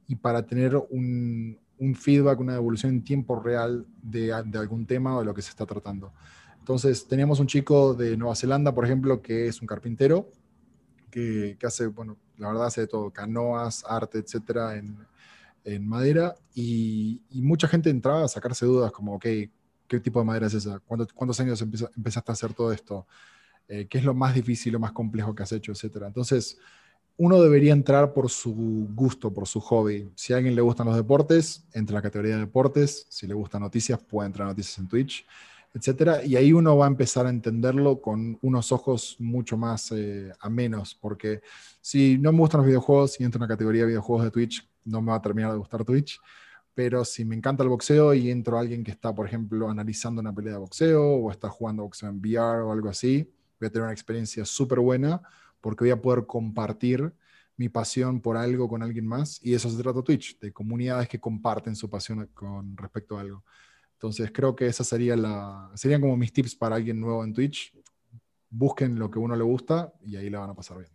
y 0.06 0.14
para 0.14 0.46
tener 0.46 0.76
un, 0.90 1.58
feedback, 1.94 2.40
una 2.40 2.54
evolución 2.54 2.92
en 2.92 3.04
tiempo 3.04 3.40
real 3.40 3.86
de, 4.02 4.32
algún 4.32 4.86
tema 4.86 5.16
o 5.16 5.20
de 5.20 5.26
lo 5.26 5.34
que 5.34 5.42
se 5.42 5.50
está 5.50 5.66
tratando. 5.66 6.12
Entonces, 6.58 7.06
teníamos 7.06 7.38
un 7.40 7.46
chico 7.46 7.94
de 7.94 8.16
Nueva 8.16 8.34
Zelanda, 8.34 8.74
por 8.74 8.84
ejemplo, 8.84 9.22
que 9.22 9.46
es 9.46 9.60
un 9.60 9.66
carpintero, 9.66 10.30
que, 11.10 11.56
hace, 11.62 11.86
bueno, 11.86 12.16
la 12.36 12.48
verdad 12.48 12.66
hace 12.66 12.82
de 12.82 12.86
todo, 12.86 13.10
canoas, 13.10 13.84
arte, 13.88 14.18
etcétera, 14.18 14.76
en, 14.76 15.86
madera, 15.86 16.36
y, 16.54 17.22
mucha 17.30 17.68
gente 17.68 17.90
entraba 17.90 18.24
a 18.24 18.28
sacarse 18.28 18.66
dudas, 18.66 18.92
como, 18.92 19.14
ok, 19.14 19.26
¿Qué 19.88 20.00
tipo 20.00 20.18
de 20.18 20.24
madera 20.24 20.46
es 20.46 20.54
esa? 20.54 20.80
¿Cuántos 20.80 21.40
años 21.40 21.62
empezaste 21.62 22.30
a 22.30 22.34
hacer 22.34 22.54
todo 22.54 22.72
esto? 22.72 23.06
Eh, 23.68 23.86
¿Qué 23.88 23.98
es 23.98 24.04
lo 24.04 24.14
más 24.14 24.34
difícil, 24.34 24.72
lo 24.72 24.80
más 24.80 24.92
complejo 24.92 25.34
que 25.34 25.42
has 25.42 25.52
hecho, 25.52 25.72
etcétera? 25.72 26.08
Entonces, 26.08 26.58
uno 27.18 27.40
debería 27.40 27.72
entrar 27.72 28.12
por 28.12 28.30
su 28.30 28.88
gusto, 28.94 29.32
por 29.32 29.46
su 29.46 29.60
hobby. 29.60 30.10
Si 30.14 30.32
a 30.32 30.36
alguien 30.36 30.54
le 30.54 30.62
gustan 30.62 30.86
los 30.86 30.96
deportes, 30.96 31.66
entra 31.72 31.94
en 31.94 31.96
la 31.96 32.02
categoría 32.02 32.34
de 32.34 32.40
deportes. 32.40 33.06
Si 33.08 33.26
le 33.26 33.34
gustan 33.34 33.62
noticias, 33.62 33.98
puede 34.02 34.26
entrar 34.26 34.46
a 34.46 34.50
noticias 34.50 34.78
en 34.78 34.88
Twitch, 34.88 35.26
etcétera. 35.72 36.24
Y 36.24 36.36
ahí 36.36 36.52
uno 36.52 36.76
va 36.76 36.84
a 36.84 36.88
empezar 36.88 37.26
a 37.26 37.30
entenderlo 37.30 38.00
con 38.02 38.38
unos 38.42 38.70
ojos 38.70 39.16
mucho 39.18 39.56
más 39.56 39.92
eh, 39.92 40.30
amenos, 40.40 40.94
porque 40.94 41.40
si 41.80 42.18
no 42.18 42.32
me 42.32 42.38
gustan 42.40 42.58
los 42.58 42.66
videojuegos 42.66 43.18
y 43.18 43.24
entro 43.24 43.38
en 43.38 43.42
la 43.42 43.54
categoría 43.54 43.82
de 43.82 43.88
videojuegos 43.88 44.24
de 44.24 44.30
Twitch, 44.30 44.68
no 44.84 45.00
me 45.00 45.10
va 45.10 45.16
a 45.16 45.22
terminar 45.22 45.52
de 45.52 45.58
gustar 45.58 45.84
Twitch 45.84 46.20
pero 46.76 47.06
si 47.06 47.24
me 47.24 47.34
encanta 47.34 47.62
el 47.62 47.70
boxeo 47.70 48.12
y 48.12 48.30
entro 48.30 48.58
a 48.58 48.60
alguien 48.60 48.84
que 48.84 48.90
está, 48.90 49.14
por 49.14 49.26
ejemplo, 49.26 49.70
analizando 49.70 50.20
una 50.20 50.34
pelea 50.34 50.52
de 50.52 50.58
boxeo 50.58 51.02
o 51.02 51.30
está 51.30 51.48
jugando 51.48 51.84
boxeo 51.84 52.10
en 52.10 52.18
VR 52.18 52.64
o 52.64 52.70
algo 52.70 52.90
así, 52.90 53.32
voy 53.58 53.68
a 53.68 53.70
tener 53.70 53.84
una 53.84 53.94
experiencia 53.94 54.44
súper 54.44 54.80
buena 54.80 55.22
porque 55.66 55.82
voy 55.82 55.90
a 55.90 56.00
poder 56.00 56.26
compartir 56.26 57.12
mi 57.56 57.68
pasión 57.68 58.20
por 58.20 58.36
algo 58.36 58.68
con 58.68 58.84
alguien 58.84 59.04
más 59.04 59.40
y 59.42 59.52
eso 59.52 59.68
se 59.68 59.82
trata 59.82 60.00
Twitch, 60.00 60.38
de 60.38 60.52
comunidades 60.52 61.08
que 61.08 61.18
comparten 61.18 61.74
su 61.74 61.90
pasión 61.90 62.30
con 62.34 62.76
respecto 62.76 63.18
a 63.18 63.22
algo. 63.22 63.42
Entonces 63.94 64.30
creo 64.32 64.54
que 64.54 64.68
esa 64.68 64.84
sería 64.84 65.16
la, 65.16 65.68
serían 65.74 66.00
como 66.00 66.16
mis 66.16 66.32
tips 66.32 66.54
para 66.54 66.76
alguien 66.76 67.00
nuevo 67.00 67.24
en 67.24 67.32
Twitch. 67.32 67.76
Busquen 68.48 68.96
lo 68.96 69.10
que 69.10 69.18
a 69.18 69.22
uno 69.22 69.34
le 69.34 69.42
gusta 69.42 69.92
y 70.04 70.14
ahí 70.14 70.30
la 70.30 70.38
van 70.38 70.50
a 70.50 70.54
pasar 70.54 70.78
bien. 70.78 70.90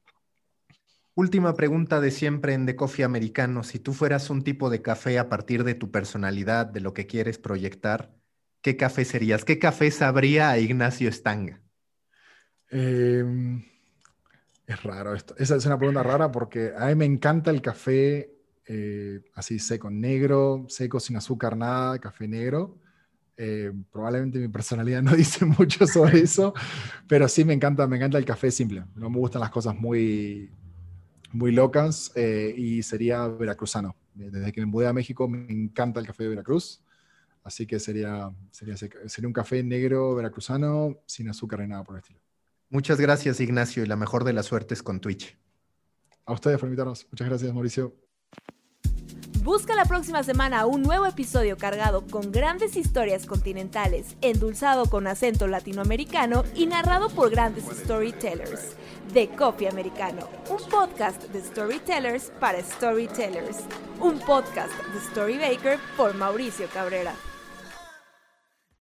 Última 1.16 1.54
pregunta 1.54 2.00
de 2.00 2.10
siempre 2.10 2.54
en 2.54 2.66
The 2.66 2.78
Coffee 2.78 3.04
Americano. 3.04 3.64
Si 3.64 3.78
tú 3.78 3.92
fueras 3.92 4.30
un 4.30 4.42
tipo 4.42 4.70
de 4.70 4.82
café 4.82 5.20
a 5.20 5.28
partir 5.28 5.66
de 5.66 5.76
tu 5.76 5.92
personalidad, 5.92 6.66
de 6.66 6.80
lo 6.80 6.94
que 6.94 7.08
quieres 7.08 7.38
proyectar, 7.40 8.16
¿qué 8.62 8.78
café 8.78 9.04
serías? 9.04 9.44
¿Qué 9.44 9.60
café 9.60 9.92
sabría 9.92 10.50
a 10.50 10.60
Ignacio 10.60 11.10
Estanga? 11.10 11.62
Em, 12.70 13.66
es 14.72 14.84
raro 14.84 15.14
esto. 15.14 15.36
Esa 15.38 15.56
es 15.56 15.66
una 15.66 15.78
pregunta 15.78 16.04
rara 16.04 16.32
porque 16.32 16.74
a 16.78 16.88
mí 16.88 16.96
me 16.96 17.06
encanta 17.06 17.52
el 17.52 17.62
café 17.62 18.34
eh, 18.66 19.22
así 19.36 19.60
seco, 19.60 19.90
negro, 19.90 20.66
seco, 20.68 21.00
sin 21.00 21.18
azúcar, 21.18 21.58
nada, 21.58 22.00
café 22.00 22.28
negro. 22.28 22.78
Eh, 23.38 23.72
probablemente 23.92 24.40
mi 24.40 24.48
personalidad 24.48 25.02
no 25.04 25.16
dice 25.16 25.46
mucho 25.46 25.88
sobre 25.88 26.20
eso, 26.24 26.54
pero 27.08 27.28
sí 27.28 27.44
me 27.44 27.54
encanta, 27.54 27.88
me 27.88 27.98
encanta 27.98 28.18
el 28.18 28.26
café 28.26 28.52
simple. 28.52 28.84
No 28.96 29.10
me 29.10 29.18
gustan 29.18 29.42
las 29.42 29.52
cosas 29.52 29.76
muy 29.76 30.52
muy 31.34 31.52
locas 31.52 32.12
eh, 32.16 32.54
y 32.58 32.84
sería 32.84 33.28
veracruzano. 33.28 33.96
Desde 34.14 34.52
que 34.52 34.62
me 34.62 34.68
mudé 34.68 34.88
a 34.88 34.94
México 34.94 35.28
me 35.28 35.50
encanta 35.52 36.00
el 36.00 36.06
café 36.06 36.24
de 36.24 36.30
Veracruz, 36.30 36.84
así 37.44 37.66
que 37.66 37.80
sería, 37.80 38.30
sería, 38.52 38.76
sería 38.76 39.28
un 39.28 39.34
café 39.34 39.64
negro 39.64 40.16
veracruzano 40.16 41.00
sin 41.06 41.30
azúcar 41.30 41.62
ni 41.62 41.68
nada 41.68 41.84
por 41.84 41.96
el 41.96 42.02
estilo. 42.02 42.20
Muchas 42.72 43.02
gracias 43.02 43.42
Ignacio 43.42 43.84
y 43.84 43.86
la 43.86 43.98
mejor 43.98 44.24
de 44.24 44.32
las 44.32 44.46
suertes 44.46 44.82
con 44.82 45.02
Twitch. 45.02 45.38
A 46.26 46.32
ustedes 46.32 46.58
por 46.58 46.68
invitarnos. 46.68 47.06
Muchas 47.12 47.28
gracias 47.28 47.54
Mauricio. 47.54 47.94
Busca 49.44 49.76
la 49.76 49.86
próxima 49.86 50.24
semana 50.24 50.66
un 50.66 50.82
nuevo 50.82 51.06
episodio 51.06 51.58
cargado 51.58 52.06
con 52.08 52.32
grandes 52.32 52.78
historias 52.78 53.26
continentales, 53.26 54.16
endulzado 54.22 54.86
con 54.86 55.06
acento 55.06 55.48
latinoamericano 55.48 56.44
y 56.56 56.68
narrado 56.68 57.10
por 57.10 57.30
grandes 57.30 57.66
storytellers. 57.66 58.78
The 59.14 59.30
Coffee 59.30 59.68
Americano, 59.68 60.30
un 60.50 60.70
podcast 60.70 61.24
de 61.24 61.42
storytellers 61.42 62.32
para 62.40 62.64
storytellers. 62.64 63.58
Un 64.00 64.20
podcast 64.20 64.72
de 64.94 65.00
Storybaker 65.10 65.78
por 65.98 66.16
Mauricio 66.16 66.68
Cabrera. 66.74 67.14